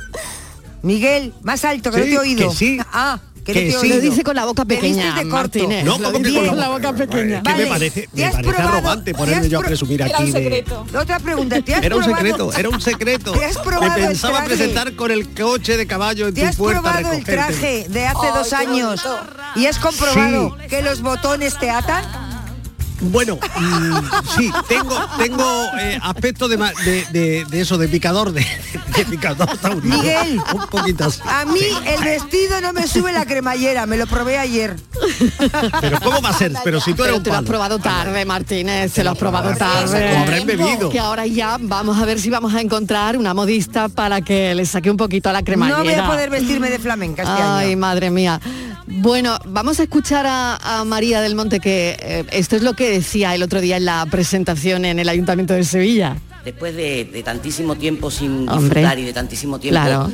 Miguel, 0.83 1.35
más 1.43 1.65
alto, 1.65 1.91
que 1.91 1.99
Sí, 2.05 2.05
no 2.05 2.07
te 2.09 2.15
he 2.15 2.19
oído. 2.19 2.51
que 2.51 2.57
sí. 2.57 2.79
Ah, 2.93 3.21
que, 3.53 3.73
sí. 3.73 3.89
Lo 3.89 4.01
dice 4.01 4.23
con 4.23 4.35
la 4.37 4.45
boca 4.45 4.65
¿Te 4.65 4.75
vistes 4.75 4.97
pequeña, 4.97 5.15
de 5.23 5.29
corto? 5.29 5.59
No, 5.85 5.99
Lo 5.99 6.05
como 6.05 6.23
que 6.23 6.29
dice 6.29 6.39
con 6.41 6.49
con 6.49 6.59
la 6.59 6.69
boca 6.69 6.93
pequeña. 6.93 7.41
Vale, 7.45 7.65
me 7.65 7.71
parece, 7.71 8.01
¿te 8.03 8.09
me 8.21 8.25
has 8.27 8.33
parece 8.35 8.53
probado- 8.53 8.69
arrogante 8.77 9.13
te 9.13 9.19
ponerme 9.19 9.49
yo 9.49 9.59
a 9.61 9.63
presumir 9.63 10.03
Era 10.03 10.15
aquí 10.17 10.25
un 10.25 10.33
de... 10.33 10.43
secreto. 10.43 10.87
Otra 10.99 11.19
pregunta, 11.21 11.61
¿te 11.63 11.75
has 11.75 11.83
Era 11.85 11.97
un 11.97 12.05
secreto, 12.05 12.53
era 12.57 12.69
un 12.69 12.81
secreto. 12.81 13.33
¿Te 13.33 13.45
has 13.45 13.59
probado 13.59 13.93
Me 13.95 14.01
el 14.03 14.09
pensaba 14.09 14.39
traje? 14.39 14.49
presentar 14.57 14.95
con 14.97 15.11
el 15.11 15.29
coche 15.35 15.77
de 15.77 15.87
caballo 15.87 16.29
en 16.29 16.35
¿Te 16.35 16.41
tu 16.43 16.47
has 16.49 16.57
puerta 16.57 16.83
probado 16.83 17.13
el 17.13 17.25
traje 17.25 17.87
de 17.89 18.07
hace 18.07 18.27
Ay, 18.27 18.33
dos 18.35 18.53
años 18.53 19.07
y 19.57 19.67
has 19.67 19.79
comprobado 19.79 20.57
que 20.69 20.83
los 20.83 21.01
botones 21.03 21.59
te 21.59 21.71
atan? 21.71 22.05
Bueno, 23.11 23.37
mm, 23.57 23.99
sí, 24.37 24.51
tengo 24.69 24.95
tengo 25.19 25.65
eh, 25.79 25.99
aspecto 26.03 26.49
de, 26.49 26.57
de, 26.57 27.05
de- 27.13 27.45
de 27.49 27.61
eso, 27.61 27.79
de 27.79 27.89
picador, 27.89 28.33
de, 28.33 28.45
de 28.97 29.05
picador 29.05 29.57
taurino. 29.59 29.97
Miguel. 29.99 30.41
Un 30.55 30.67
poquito 30.69 31.05
así. 31.05 31.21
A 31.27 31.45
mí 31.45 31.61
el 31.87 32.05
vestido 32.05 32.61
no 32.61 32.73
me 32.73 32.87
sube 32.87 33.13
la 33.13 33.25
cremallera, 33.27 33.87
me 33.87 33.97
lo 33.97 34.07
probé 34.07 34.39
ayer. 34.39 34.77
Pero 35.81 36.01
¿cómo 36.01 36.21
va 36.23 36.31
a 36.31 36.33
ser? 36.33 36.53
Pero 36.65 36.81
si 36.81 36.95
tú 36.95 37.05
eres 37.05 37.13
Pero 37.13 37.17
un 37.19 37.23
te 37.23 37.31
lo 37.31 37.37
has 37.37 37.45
probado 37.45 37.79
tarde, 37.79 38.25
Martínez, 38.25 38.93
se 38.93 39.05
lo 39.05 39.11
has 39.11 39.19
probado 39.19 39.47
Como 39.49 39.59
tarde. 39.59 40.17
habrán 40.17 40.47
bebido. 40.47 40.91
Que 40.91 40.99
ahora 40.99 41.27
ya 41.27 41.57
vamos 41.61 41.99
a 41.99 42.05
ver 42.05 42.19
si 42.21 42.31
vamos 42.31 42.55
a 42.55 42.61
encontrar 42.61 43.17
una 43.17 43.35
modista 43.35 43.89
para 43.89 44.21
que 44.21 44.55
le 44.55 44.67
saque 44.67 44.91
un 44.91 44.97
poquito 44.97 45.29
a 45.29 45.33
la 45.33 45.43
cremallera. 45.43 45.79
No 45.79 45.85
voy 45.85 45.95
a 45.95 46.07
poder 46.07 46.31
vestirme 46.31 46.71
de 46.71 46.79
flamenca 46.79 47.23
este 47.23 47.35
Ay, 47.43 47.69
año. 47.71 47.79
madre 47.79 48.11
mía. 48.11 48.41
Bueno, 48.87 49.39
vamos 49.47 49.81
a 49.81 49.85
escuchar 49.85 50.27
a, 50.27 50.57
a 50.57 50.85
María 50.85 51.21
del 51.21 51.35
Monte, 51.35 51.59
que 51.61 51.97
eh, 52.01 52.25
esto 52.31 52.57
es 52.57 52.63
lo 52.63 52.75
que 52.75 52.91
decía 52.91 53.35
el 53.35 53.43
otro 53.43 53.61
día 53.61 53.77
en 53.77 53.85
la 53.85 54.07
presentación 54.07 54.85
en 54.85 54.99
el 54.99 55.09
Ayuntamiento 55.09 55.55
de 55.55 55.65
Sevilla. 55.65 56.17
Después 56.45 56.77
de, 56.77 57.05
de 57.05 57.23
tantísimo 57.25 57.75
tiempo 57.75 58.11
sin 58.11 58.49
Hombre, 58.49 58.81
disfrutar 58.81 58.99
y 59.01 59.05
de 59.05 59.13
tantísimo 59.13 59.59
tiempo 59.59 59.81
claro. 59.81 60.13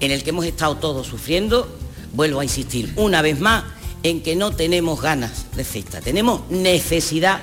en 0.00 0.10
el 0.10 0.22
que 0.22 0.30
hemos 0.30 0.44
estado 0.44 0.76
todos 0.76 1.06
sufriendo, 1.06 1.66
vuelvo 2.12 2.40
a 2.40 2.44
insistir 2.44 2.92
una 2.96 3.22
vez 3.22 3.40
más 3.40 3.64
en 4.02 4.20
que 4.20 4.36
no 4.36 4.50
tenemos 4.50 5.00
ganas 5.00 5.46
de 5.56 5.64
fiesta, 5.64 6.00
tenemos 6.00 6.42
necesidad 6.50 7.40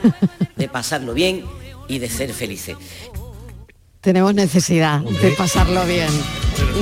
de 0.56 0.68
pasarlo 0.68 1.14
bien 1.16 1.46
y 1.88 1.98
de 1.98 2.10
ser 2.10 2.32
felices. 2.34 2.76
Tenemos 4.02 4.36
necesidad 4.36 5.00
de 5.02 5.32
pasarlo 5.32 5.84
bien. 5.86 6.10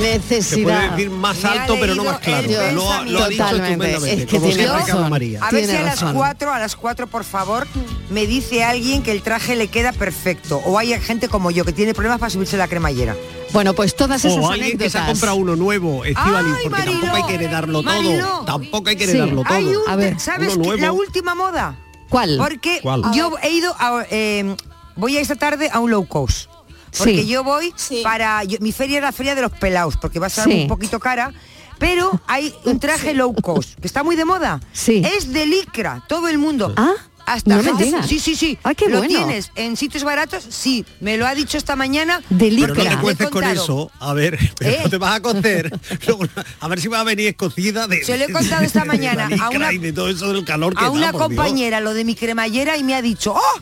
Necesidad. 0.00 0.42
Se 0.56 0.62
puede 0.62 0.90
decir 0.90 1.10
más 1.10 1.44
alto, 1.44 1.76
pero 1.80 1.94
no 1.94 2.04
más 2.04 2.18
claro. 2.20 2.48
Yo- 2.48 2.72
Lo 2.72 2.92
ha, 2.92 3.04
lo 3.04 3.24
ha 3.24 3.28
dicho. 3.28 3.44
Es 3.46 4.26
que 4.26 4.36
como 4.36 4.46
tiene 4.48 4.54
siempre, 4.64 4.66
razón. 4.66 5.10
María. 5.10 5.40
A 5.44 5.50
ver 5.50 5.66
si 5.66 5.76
a 5.76 5.82
las 5.82 6.00
razón. 6.00 6.14
4, 6.16 6.52
a 6.52 6.58
las 6.58 6.76
4, 6.76 7.06
por 7.06 7.24
favor, 7.24 7.66
me 8.10 8.26
dice 8.26 8.64
alguien 8.64 9.02
que 9.02 9.12
el 9.12 9.22
traje 9.22 9.56
le 9.56 9.68
queda 9.68 9.92
perfecto. 9.92 10.62
O 10.64 10.78
hay 10.78 10.98
gente 11.00 11.28
como 11.28 11.50
yo 11.50 11.64
que 11.64 11.72
tiene 11.72 11.94
problemas 11.94 12.20
para 12.20 12.30
subirse 12.30 12.56
la 12.56 12.68
cremallera. 12.68 13.16
Bueno, 13.52 13.74
pues 13.74 13.96
todas 13.96 14.24
esas 14.24 14.38
O 14.38 14.50
alguien 14.50 14.76
que 14.78 14.90
se 14.90 14.98
ha 14.98 15.06
comprado 15.06 15.36
uno 15.36 15.56
nuevo, 15.56 16.04
Estivali, 16.04 16.50
porque 16.62 16.82
tampoco 16.84 17.16
hay 17.16 17.22
que 17.24 17.34
heredarlo 17.34 17.82
todo. 17.82 18.44
Tampoco 18.44 18.88
hay 18.90 18.96
que 18.96 19.04
Sí. 19.04 19.10
heredarlo 19.10 19.42
todo. 19.42 19.54
Hay 19.54 19.64
un, 19.66 19.76
A 19.88 19.96
ver, 19.96 20.20
¿sabes 20.20 20.54
uno 20.56 20.64
nuevo. 20.64 20.80
La 20.82 20.92
última 20.92 21.34
moda. 21.34 21.76
¿Cuál? 22.08 22.36
Porque 22.38 22.80
¿Cuál? 22.82 23.02
yo 23.14 23.32
he 23.42 23.50
ido 23.50 23.74
a, 23.78 24.04
eh, 24.10 24.54
voy 24.96 25.16
a 25.16 25.20
esta 25.20 25.36
tarde 25.36 25.68
a 25.72 25.78
un 25.80 25.90
low 25.90 26.06
cost. 26.06 26.47
Porque 26.96 27.22
Sí. 27.22 27.28
yo 27.28 27.44
voy 27.44 27.72
Sí. 27.76 28.00
para 28.02 28.44
yo- 28.44 28.58
mi 28.60 28.72
feria 28.72 28.98
es 28.98 29.02
la 29.02 29.12
feria 29.12 29.34
de 29.34 29.42
los 29.42 29.52
pelados, 29.52 29.96
porque 30.00 30.18
va 30.18 30.26
a 30.28 30.30
ser 30.30 30.44
Sí. 30.44 30.62
un 30.62 30.68
poquito 30.68 30.98
cara. 31.00 31.32
Pero 31.78 32.20
hay 32.26 32.52
un 32.64 32.80
traje 32.80 33.14
low 33.14 33.32
cost 33.34 33.78
que 33.80 33.86
está 33.86 34.02
muy 34.02 34.16
de 34.16 34.24
moda. 34.24 34.60
Sí. 34.72 35.02
Es 35.16 35.32
de 35.32 35.46
licra, 35.46 36.02
todo 36.08 36.28
el 36.28 36.38
mundo. 36.38 36.72
Ah, 36.76 36.92
Hasta 37.26 37.56
no 37.56 37.62
gente-. 37.62 38.02
Sí, 38.08 38.18
sí, 38.20 38.34
sí. 38.34 38.58
Ay, 38.62 38.74
qué 38.74 38.88
¿Lo 38.88 38.98
bueno. 38.98 39.14
tienes 39.14 39.52
en 39.54 39.76
sitios 39.76 40.02
baratos? 40.02 40.44
Sí. 40.48 40.84
Me 41.00 41.18
lo 41.18 41.26
ha 41.26 41.34
dicho 41.34 41.58
esta 41.58 41.76
mañana. 41.76 42.22
De 42.30 42.48
Pero 42.50 42.74
no 42.74 42.82
te 42.82 42.96
cuentes 42.96 43.28
con 43.28 43.44
eso. 43.44 43.90
A 44.00 44.14
ver, 44.14 44.38
pero 44.58 44.70
¿Eh? 44.72 44.80
no 44.82 44.88
te 44.90 44.96
vas 44.96 45.14
a 45.16 45.20
cocer. 45.20 45.70
A 46.60 46.68
ver 46.68 46.80
si 46.80 46.88
va 46.88 47.00
a 47.00 47.04
venir 47.04 47.28
escocida 47.28 47.86
de. 47.86 48.02
Se 48.02 48.16
lo 48.16 48.24
he 48.24 48.32
contado 48.32 48.62
esta 48.64 48.80
de 48.80 48.86
la 48.86 48.92
mañana 48.94 49.28
a 49.40 49.50
una- 49.50 49.72
y 49.74 49.78
de 49.78 49.92
todo 49.92 50.08
eso 50.08 50.32
del 50.32 50.44
calor 50.44 50.74
que 50.74 50.80
a 50.80 50.84
da, 50.84 50.90
una 50.90 51.10
Dios. 51.12 51.22
compañera 51.22 51.80
lo 51.80 51.92
de 51.94 52.04
mi 52.04 52.14
cremallera 52.14 52.76
y 52.78 52.82
me 52.82 52.94
ha 52.94 53.02
dicho, 53.02 53.34
¡oh! 53.34 53.60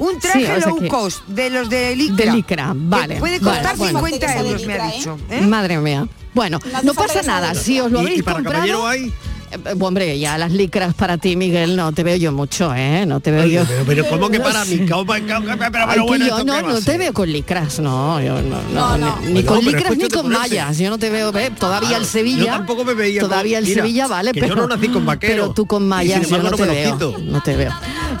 Un 0.00 0.18
traje 0.18 0.38
Sí, 0.38 0.44
o 0.44 0.46
sea 0.46 0.58
low 0.68 0.78
que- 0.80 0.88
cost 0.88 1.26
de 1.26 1.50
los 1.50 1.68
de 1.68 1.94
licra. 1.94 2.16
De 2.26 2.32
licra, 2.32 2.66
que 2.72 2.78
vale, 2.78 3.16
Puede 3.16 3.38
costar 3.38 3.76
bueno. 3.76 3.98
50 4.00 4.26
Bastante 4.26 4.42
que 4.44 4.48
euros, 4.50 4.66
me 4.66 4.72
ha 4.74 4.76
licra, 4.86 4.96
dicho. 4.98 5.18
¿eh? 5.30 5.38
¿eh? 5.42 5.46
Madre 5.46 5.78
mía. 5.78 6.08
Bueno, 6.34 6.58
No 6.82 6.94
pasa 6.94 7.22
nada. 7.22 7.54
Si 7.54 7.78
os 7.80 7.90
lo 7.92 7.98
¿Y- 7.98 8.02
habéis 8.06 8.18
y 8.20 8.22
para 8.22 8.36
comprado. 8.36 8.56
caballero 8.66 8.86
hay? 8.86 9.12
Eh, 9.52 9.58
eh, 9.66 9.74
hombre, 9.80 10.16
ya 10.16 10.38
las 10.38 10.52
licras 10.52 10.94
para 10.94 11.18
ti, 11.18 11.34
Miguel, 11.34 11.74
no 11.74 11.90
te 11.92 12.04
veo 12.04 12.14
yo 12.14 12.30
mucho, 12.30 12.72
¿eh? 12.72 13.04
No 13.04 13.18
te 13.18 13.32
veo 13.32 13.46
yo. 13.46 13.64
Pero, 13.66 13.84
pero 13.84 14.08
¿cómo 14.08 14.30
que 14.30 14.38
para 14.40 14.64
mí? 14.64 14.86
¿Cómo- 14.88 15.04
cómo- 15.04 15.26
cómo- 15.26 15.56
pero, 15.72 15.86
pero 15.90 16.04
bueno, 16.06 16.24
yo 16.26 16.38
¿esto 16.38 16.44
no, 16.44 16.62
no 16.62 16.80
te 16.80 16.96
veo 16.98 17.12
con 17.12 17.32
licras, 17.32 17.80
no, 17.80 18.20
yo 18.22 18.40
no, 18.42 18.62
No, 18.72 18.96
no, 18.96 18.98
no. 18.98 19.20
ni, 19.26 19.42
con 19.42 19.58
pero 19.58 19.70
licras 19.76 19.96
ni 19.98 20.08
con 20.08 20.28
mallas, 20.30 20.78
yo 20.78 20.88
no 20.88 20.98
te 20.98 21.10
veo, 21.10 21.32
ve, 21.32 21.50
todavía 21.50 21.96
el 21.96 22.06
Sevilla, 22.06 22.38
Yo 22.44 22.46
tampoco 22.46 22.84
me 22.84 22.94
veía 22.94 23.20
todavía 23.22 23.58
con- 23.58 23.64
el 23.64 23.70
mira, 23.70 23.82
Sevilla, 23.82 24.06
vale, 24.06 24.30
que 24.32 24.40
yo 24.40 24.46
pero 24.54 24.56
no 24.68 24.68
nací 24.76 24.88
con 24.88 25.04
vaquero. 25.04 25.32
pero 25.34 25.50
tú 25.52 25.66
con 25.66 25.82
Y 25.82 25.86
mallas 25.86 26.20
yo 26.28 26.28
te 26.28 26.42
veo, 26.64 27.18
no 27.24 27.42
te 27.42 27.56
veo. 27.56 27.72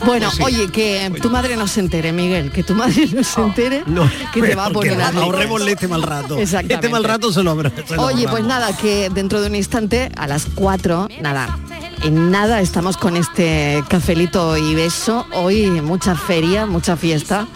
Bueno, 0.04 0.28
Pues 0.30 0.36
sí. 0.36 0.42
oye, 0.42 0.68
que 0.72 1.12
tu 1.20 1.30
madre 1.30 1.56
no 1.56 1.66
se 1.66 1.80
entere, 1.80 2.12
Miguel, 2.12 2.50
que 2.52 2.62
tu 2.62 2.74
madre 2.74 3.08
no 3.12 3.22
se 3.24 3.40
entere, 3.40 3.82
No, 3.86 4.08
que 4.32 4.40
te 4.42 4.54
va 4.54 4.66
a 4.66 4.70
poner 4.70 5.00
ahorrémosle 5.00 5.72
este 5.72 5.88
mal 5.88 6.02
rato. 6.02 6.38
Exactamente. 6.38 6.74
Este 6.74 6.88
mal 6.88 7.04
rato 7.04 7.32
se 7.32 7.42
lo 7.42 7.50
habrá. 7.50 7.70
se 7.86 7.96
lo 7.96 8.02
Oye, 8.02 8.26
pues 8.28 8.44
nada, 8.44 8.76
que 8.76 9.10
dentro 9.10 9.40
de 9.40 9.48
un 9.48 9.54
instante, 9.54 10.10
a 10.16 10.26
las 10.26 10.46
4, 10.54 11.08
nada, 11.20 11.58
en 12.02 12.30
nada 12.30 12.60
estamos 12.60 12.96
con 12.96 13.16
este 13.16 13.82
cafelito 13.88 14.56
y 14.56 14.74
beso. 14.74 15.26
Hoy 15.32 15.66
mucha 15.82 16.14
feria, 16.14 16.66
mucha 16.66 16.96
fiesta 16.96 17.46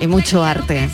y 0.00 0.06
mucho 0.06 0.44
arte. 0.44 0.90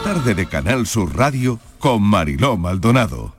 La 0.00 0.14
tarde 0.14 0.34
de 0.34 0.46
Canal 0.46 0.86
Sur 0.86 1.14
Radio 1.14 1.60
con 1.78 2.02
Mariló 2.02 2.56
Maldonado. 2.56 3.34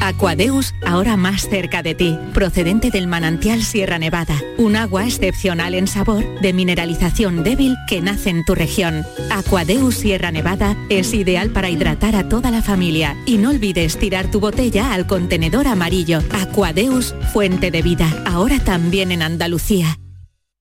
Aquadeus, 0.00 0.72
ahora 0.86 1.18
más 1.18 1.42
cerca 1.42 1.82
de 1.82 1.94
ti, 1.94 2.18
procedente 2.32 2.90
del 2.90 3.06
manantial 3.06 3.62
Sierra 3.62 3.98
Nevada, 3.98 4.34
un 4.56 4.74
agua 4.74 5.04
excepcional 5.04 5.74
en 5.74 5.86
sabor, 5.86 6.24
de 6.40 6.54
mineralización 6.54 7.44
débil 7.44 7.76
que 7.86 8.00
nace 8.00 8.30
en 8.30 8.42
tu 8.46 8.54
región. 8.54 9.04
Aquadeus 9.30 9.96
Sierra 9.96 10.30
Nevada 10.30 10.78
es 10.88 11.12
ideal 11.12 11.50
para 11.50 11.68
hidratar 11.68 12.16
a 12.16 12.26
toda 12.26 12.50
la 12.50 12.62
familia 12.62 13.14
y 13.26 13.36
no 13.36 13.50
olvides 13.50 13.98
tirar 13.98 14.30
tu 14.30 14.40
botella 14.40 14.94
al 14.94 15.06
contenedor 15.06 15.68
amarillo. 15.68 16.20
Aquadeus, 16.32 17.14
fuente 17.34 17.70
de 17.70 17.82
vida, 17.82 18.08
ahora 18.24 18.58
también 18.60 19.12
en 19.12 19.20
Andalucía. 19.20 19.98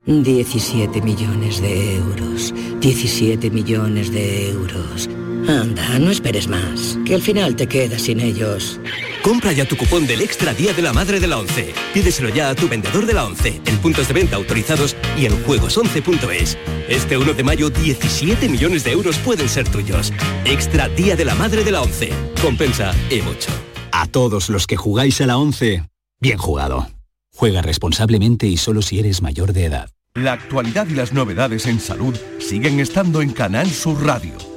17 0.06 1.02
millones 1.02 1.62
de 1.62 1.96
euros. 1.96 2.54
17 2.82 3.50
millones 3.50 4.12
de 4.12 4.50
euros. 4.50 5.10
Anda, 5.48 6.00
no 6.00 6.10
esperes 6.12 6.48
más, 6.48 6.98
que 7.06 7.16
al 7.16 7.22
final 7.22 7.56
te 7.56 7.68
quedas 7.68 8.04
sin 8.04 8.20
ellos. 8.20 8.80
Compra 9.22 9.52
ya 9.52 9.66
tu 9.66 9.78
cupón 9.78 10.08
del 10.08 10.22
Extra 10.22 10.54
Día 10.54 10.74
de 10.74 10.82
la 10.82 10.94
Madre 10.94 11.20
de 11.20 11.28
la 11.28 11.38
ONCE. 11.38 11.74
Pídeselo 11.94 12.30
ya 12.30 12.50
a 12.50 12.56
tu 12.56 12.68
vendedor 12.68 13.06
de 13.06 13.14
la 13.14 13.26
ONCE, 13.26 13.62
en 13.66 13.78
puntos 13.78 14.08
de 14.08 14.14
venta 14.14 14.36
autorizados 14.38 14.96
y 15.18 15.26
en 15.26 15.34
juegos11.es. 15.46 16.58
Este 16.90 17.18
1 17.18 17.34
de 17.34 17.44
mayo, 17.44 17.70
17 17.70 18.50
millones 18.50 18.84
de 18.84 18.92
euros 18.92 19.18
pueden 19.20 19.48
ser 19.48 19.68
tuyos. 19.70 20.12
Extra 20.46 20.90
Día 20.90 21.16
de 21.16 21.26
la 21.26 21.36
Madre 21.36 21.64
de 21.64 21.72
la 21.72 21.82
ONCE. 21.82 22.10
Compensa 22.42 22.94
y 23.10 23.22
mucho. 23.22 23.50
A 23.92 24.08
todos 24.08 24.50
los 24.50 24.68
que 24.68 24.78
jugáis 24.78 25.22
a 25.22 25.28
la 25.28 25.38
11, 25.38 25.84
bien 26.20 26.38
jugado. 26.38 26.88
Juega 27.36 27.62
responsablemente 27.62 28.48
y 28.48 28.58
solo 28.58 28.82
si 28.82 29.00
eres 29.00 29.22
mayor 29.22 29.54
de 29.54 29.66
edad. 29.66 29.90
La 30.16 30.34
actualidad 30.34 30.88
y 30.88 30.96
las 30.96 31.14
novedades 31.14 31.68
en 31.68 31.80
salud 31.80 32.16
siguen 32.40 32.80
estando 32.80 33.22
en 33.22 33.32
Canal 33.32 33.70
Sur 33.70 34.04
Radio. 34.04 34.57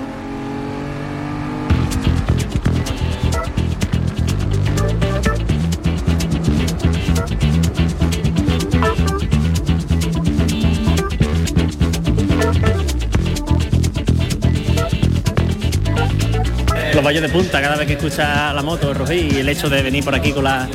Los 17.03 17.21
de 17.21 17.29
punta, 17.29 17.61
cada 17.61 17.75
vez 17.75 17.87
que 17.87 17.93
escucha 17.93 18.53
la 18.53 18.61
moto, 18.61 18.93
Rojí, 18.93 19.29
y 19.33 19.39
el 19.39 19.49
hecho 19.49 19.69
de 19.69 19.81
venir 19.81 20.03
por 20.03 20.15
aquí 20.15 20.31
con 20.31 20.43
la- 20.45 20.67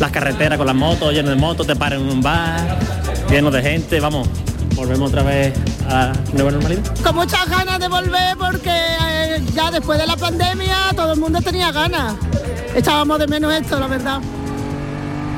las 0.00 0.10
carreteras, 0.10 0.56
con 0.58 0.66
las 0.66 0.74
motos, 0.74 1.12
lleno 1.12 1.30
de 1.30 1.36
motos, 1.36 1.66
te 1.66 1.76
paran 1.76 2.00
en 2.00 2.08
un 2.10 2.20
bar, 2.22 2.78
lleno 3.30 3.50
de 3.50 3.62
gente, 3.62 4.00
vamos, 4.00 4.26
volvemos 4.74 5.10
otra 5.10 5.22
vez 5.22 5.52
a 5.88 6.12
nueva 6.32 6.50
normalidad. 6.50 6.82
Con 7.04 7.14
muchas 7.14 7.48
ganas 7.48 7.78
de 7.78 7.88
volver 7.88 8.36
porque 8.36 8.70
eh, 8.70 9.42
ya 9.54 9.70
después 9.70 9.98
de 9.98 10.06
la 10.06 10.16
pandemia 10.16 10.76
todo 10.96 11.12
el 11.12 11.20
mundo 11.20 11.40
tenía 11.40 11.70
ganas. 11.70 12.14
Echábamos 12.74 13.18
de 13.20 13.26
menos 13.28 13.52
esto, 13.54 13.78
la 13.78 13.86
verdad. 13.86 14.20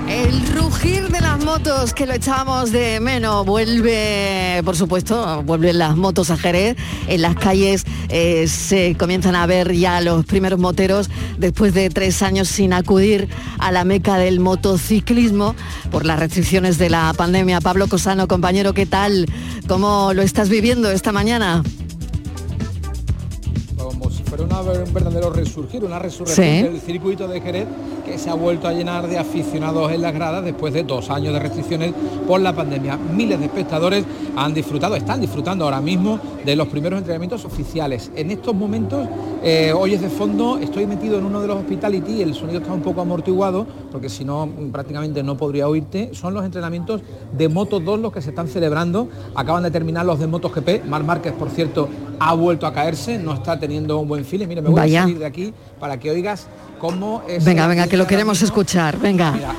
El 0.09 0.47
rugir 0.57 1.09
de 1.09 1.21
las 1.21 1.45
motos 1.45 1.93
que 1.93 2.07
lo 2.07 2.15
echábamos 2.15 2.73
de 2.73 2.99
menos 2.99 3.45
vuelve, 3.45 4.61
por 4.65 4.75
supuesto, 4.75 5.43
vuelven 5.43 5.79
las 5.79 5.97
motos 5.97 6.31
a 6.31 6.37
Jerez. 6.39 6.77
En 7.09 7.21
las 7.23 7.37
calles 7.37 7.85
eh, 8.09 8.49
se 8.49 8.97
comienzan 8.97 9.37
a 9.37 9.47
ver 9.47 9.73
ya 9.75 10.01
los 10.01 10.25
primeros 10.25 10.59
moteros 10.59 11.11
después 11.39 11.75
de 11.75 11.91
tres 11.91 12.23
años 12.23 12.49
sin 12.49 12.73
acudir 12.73 13.29
a 13.59 13.71
la 13.71 13.85
meca 13.85 14.17
del 14.17 14.41
motociclismo 14.41 15.55
por 15.91 16.07
las 16.07 16.19
restricciones 16.19 16.79
de 16.79 16.89
la 16.91 17.13
pandemia. 17.15 17.61
Pablo 17.61 17.87
Cosano, 17.87 18.27
compañero, 18.29 18.73
¿qué 18.73 18.87
tal? 18.87 19.27
¿Cómo 19.69 20.13
lo 20.15 20.23
estás 20.23 20.49
viviendo 20.49 20.91
esta 20.91 21.13
mañana? 21.13 21.63
como 23.77 24.11
si 24.11 24.23
fuera 24.23 24.45
una- 24.45 24.61
un 24.61 24.93
verdadero 24.93 25.33
resurgir, 25.33 25.83
una 25.85 25.99
resurrección 25.99 26.47
Sí. 26.47 26.63
del 26.63 26.81
circuito 26.81 27.27
de 27.27 27.41
Jerez 27.41 27.67
que 28.09 28.19
se 28.19 28.31
ha 28.31 28.35
vuelto 28.35 28.69
a 28.69 28.73
llenar 28.73 29.07
de 29.09 29.19
aficionados 29.19 29.93
en 29.93 30.03
las 30.03 30.13
gradas 30.13 30.45
después 30.45 30.73
de 30.73 30.83
dos 30.85 31.11
años 31.11 31.33
de 31.33 31.39
restricciones 31.41 31.93
por 32.27 32.41
la 32.41 32.53
pandemia. 32.55 32.97
Miles 32.97 33.39
de 33.39 33.47
espectadores 33.47 34.05
han 34.37 34.55
disfrutado, 34.55 34.97
están 34.97 35.21
disfrutando 35.21 35.65
ahora 35.65 35.81
mismo 35.81 36.19
de 36.45 36.57
los 36.57 36.69
primeros 36.69 36.99
entrenamientos 36.99 37.45
oficiales. 37.45 38.11
En 38.17 38.31
estos 38.31 38.55
momentos 38.55 39.07
Eh, 39.41 39.73
oyes 39.73 40.01
de 40.01 40.09
fondo, 40.09 40.59
estoy 40.59 40.85
metido 40.85 41.17
en 41.19 41.25
uno 41.25 41.41
de 41.41 41.47
los 41.47 41.59
hospitality, 41.59 42.23
el 42.23 42.35
sonido 42.35 42.59
está 42.59 42.73
un 42.73 42.81
poco 42.81 43.03
amortiguado, 43.03 43.69
porque 43.93 44.09
si 44.09 44.25
no 44.25 44.47
mm, 44.47 44.73
prácticamente 44.73 45.23
no 45.23 45.37
podría 45.37 45.69
oírte. 45.69 46.11
Son 46.13 46.35
los 46.35 46.45
entrenamientos 46.45 47.03
de 47.37 47.49
Moto 47.49 47.79
2 47.79 48.01
los 48.01 48.13
que 48.13 48.21
se 48.21 48.31
están 48.31 48.49
celebrando. 48.49 49.09
Acaban 49.37 49.63
de 49.63 49.71
terminar 49.71 50.05
los 50.07 50.19
de 50.19 50.27
MotoGP. 50.27 50.85
Mar 50.87 51.05
Márquez, 51.05 51.33
por 51.35 51.51
cierto, 51.51 51.89
ha 52.19 52.35
vuelto 52.35 52.67
a 52.67 52.73
caerse, 52.73 53.17
no 53.17 53.33
está 53.33 53.61
teniendo 53.61 54.01
un 54.01 54.09
buen 54.09 54.25
feeling. 54.25 54.49
Mire, 54.49 54.61
me 54.61 54.71
voy 54.71 54.81
Vaya. 54.81 55.01
a 55.01 55.03
salir 55.05 55.21
de 55.21 55.27
aquí 55.27 55.55
para 55.79 56.01
que 56.01 56.11
oigas 56.11 56.49
cómo 56.79 57.23
es. 57.29 57.45
Venga, 57.45 57.67
venga, 57.67 57.87
que 57.87 57.97
lo 57.97 58.07
queremos 58.07 58.41
escuchar. 58.43 58.99
Venga. 58.99 59.33
Mira. 59.33 59.55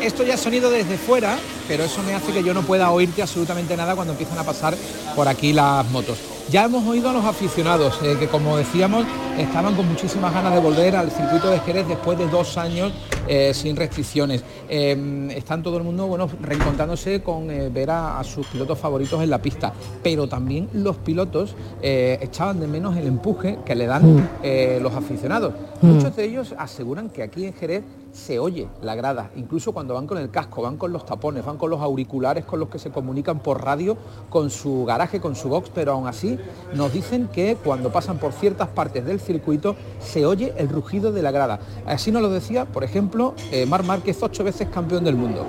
Esto 0.00 0.22
ya 0.22 0.34
es 0.34 0.40
sonido 0.40 0.70
desde 0.70 0.96
fuera, 0.96 1.38
pero 1.66 1.84
eso 1.84 2.02
me 2.02 2.14
hace 2.14 2.32
que 2.32 2.42
yo 2.42 2.54
no 2.54 2.62
pueda 2.62 2.90
oírte 2.90 3.20
absolutamente 3.20 3.76
nada 3.76 3.94
cuando 3.94 4.12
empiezan 4.14 4.38
a 4.38 4.42
pasar 4.42 4.74
por 5.14 5.28
aquí 5.28 5.52
las 5.52 5.86
motos. 5.90 6.18
Ya 6.48 6.64
hemos 6.64 6.86
oído 6.86 7.10
a 7.10 7.12
los 7.12 7.24
aficionados, 7.26 7.98
eh, 8.02 8.16
que 8.18 8.26
como 8.26 8.56
decíamos, 8.56 9.04
estaban 9.36 9.74
con 9.74 9.86
muchísimas 9.86 10.32
ganas 10.32 10.54
de 10.54 10.60
volver 10.60 10.96
al 10.96 11.10
circuito 11.10 11.50
de 11.50 11.60
Jerez 11.60 11.86
después 11.86 12.18
de 12.18 12.26
dos 12.26 12.56
años 12.56 12.92
eh, 13.28 13.52
sin 13.54 13.76
restricciones. 13.76 14.42
Eh, 14.68 15.28
están 15.36 15.62
todo 15.62 15.76
el 15.76 15.84
mundo 15.84 16.06
bueno, 16.06 16.28
reencontrándose 16.40 17.22
con 17.22 17.50
eh, 17.50 17.68
ver 17.68 17.90
a, 17.90 18.18
a 18.18 18.24
sus 18.24 18.46
pilotos 18.46 18.78
favoritos 18.78 19.22
en 19.22 19.30
la 19.30 19.40
pista, 19.40 19.72
pero 20.02 20.28
también 20.28 20.68
los 20.72 20.96
pilotos 20.96 21.54
eh, 21.82 22.18
echaban 22.20 22.58
de 22.60 22.66
menos 22.66 22.96
el 22.96 23.06
empuje 23.06 23.58
que 23.64 23.74
le 23.74 23.86
dan 23.86 24.28
eh, 24.42 24.78
los 24.82 24.94
aficionados. 24.94 25.52
Muchos 25.82 26.16
de 26.16 26.24
ellos 26.24 26.54
aseguran 26.58 27.08
que 27.10 27.22
aquí 27.22 27.44
en 27.46 27.52
Jerez 27.54 27.84
se 28.12 28.38
oye 28.38 28.66
la 28.82 28.94
grada, 28.96 29.30
incluso 29.36 29.72
cuando 29.72 29.94
van 29.94 30.06
con 30.06 30.18
el 30.18 30.30
casco, 30.30 30.62
van 30.62 30.76
con 30.76 30.92
los 30.92 31.04
tapones, 31.06 31.44
van 31.44 31.56
con 31.56 31.70
los 31.70 31.80
auriculares 31.80 32.44
con 32.44 32.58
los 32.58 32.68
que 32.68 32.78
se 32.78 32.90
comunican 32.90 33.38
por 33.40 33.62
radio 33.62 33.96
con 34.30 34.50
su 34.50 34.84
garaje, 34.86 35.20
con 35.20 35.36
su 35.36 35.48
box, 35.50 35.70
pero 35.72 35.92
aún 35.92 36.08
así 36.08 36.36
nos 36.74 36.92
dicen 36.92 37.28
que 37.28 37.56
cuando 37.62 37.92
pasan 37.92 38.18
por 38.18 38.32
ciertas 38.32 38.68
partes 38.68 39.04
del 39.04 39.20
circuito 39.20 39.76
se 40.00 40.26
oye 40.26 40.52
el 40.56 40.68
rugido 40.68 41.12
de 41.12 41.22
la 41.22 41.30
grada. 41.30 41.60
Así 41.86 42.10
nos 42.10 42.22
lo 42.22 42.30
decía, 42.30 42.64
por 42.64 42.82
ejemplo, 42.82 43.17
eh, 43.52 43.66
Mar 43.66 43.82
Márquez, 43.84 44.16
ocho 44.22 44.44
veces 44.44 44.68
campeón 44.72 45.04
del 45.04 45.16
mundo. 45.16 45.46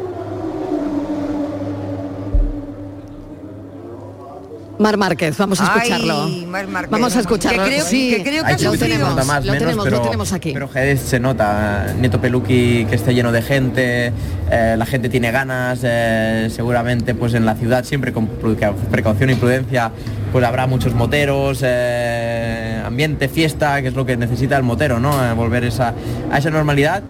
Mar 4.79 4.95
Márquez, 4.95 5.37
vamos 5.37 5.59
a 5.59 5.73
Ay, 5.73 5.91
escucharlo. 5.91 6.27
Mar 6.47 6.67
Márquez. 6.69 6.89
Vamos 6.91 7.13
a 7.13 7.19
escucharlo. 7.19 7.63
Que 7.65 7.69
creo- 7.69 7.83
sí, 7.85 8.09
que 8.15 8.23
creo 8.23 8.45
que 8.45 8.53
ha 8.53 8.57
lo 8.59 8.77
tenemos, 8.77 9.09
nota 9.09 9.25
más, 9.25 9.45
lo 9.45 9.51
menos, 9.51 9.59
tenemos, 9.67 9.85
lo 9.85 9.91
pero, 9.91 10.01
tenemos 10.03 10.31
aquí. 10.31 10.51
pero 10.53 10.69
Jerez 10.69 11.01
se 11.01 11.19
nota, 11.19 11.93
Neto 11.99 12.21
Peluqui 12.21 12.85
que 12.85 12.95
esté 12.95 13.13
lleno 13.13 13.33
de 13.33 13.41
gente, 13.41 14.13
eh, 14.49 14.75
la 14.77 14.85
gente 14.85 15.09
tiene 15.09 15.31
ganas, 15.31 15.81
eh, 15.83 16.47
seguramente 16.49 17.13
pues 17.13 17.33
en 17.33 17.45
la 17.45 17.55
ciudad 17.55 17.83
siempre 17.83 18.13
con 18.13 18.27
precaución 18.89 19.29
y 19.31 19.35
prudencia 19.35 19.91
pues 20.31 20.45
habrá 20.45 20.65
muchos 20.65 20.93
moteros, 20.93 21.59
eh, 21.61 22.81
ambiente, 22.85 23.27
fiesta, 23.27 23.81
que 23.81 23.89
es 23.89 23.95
lo 23.95 24.05
que 24.05 24.15
necesita 24.15 24.55
el 24.55 24.63
motero, 24.63 24.97
¿no? 25.01 25.11
Eh, 25.25 25.33
volver 25.33 25.65
esa, 25.65 25.93
a 26.31 26.37
esa 26.37 26.51
normalidad. 26.51 27.03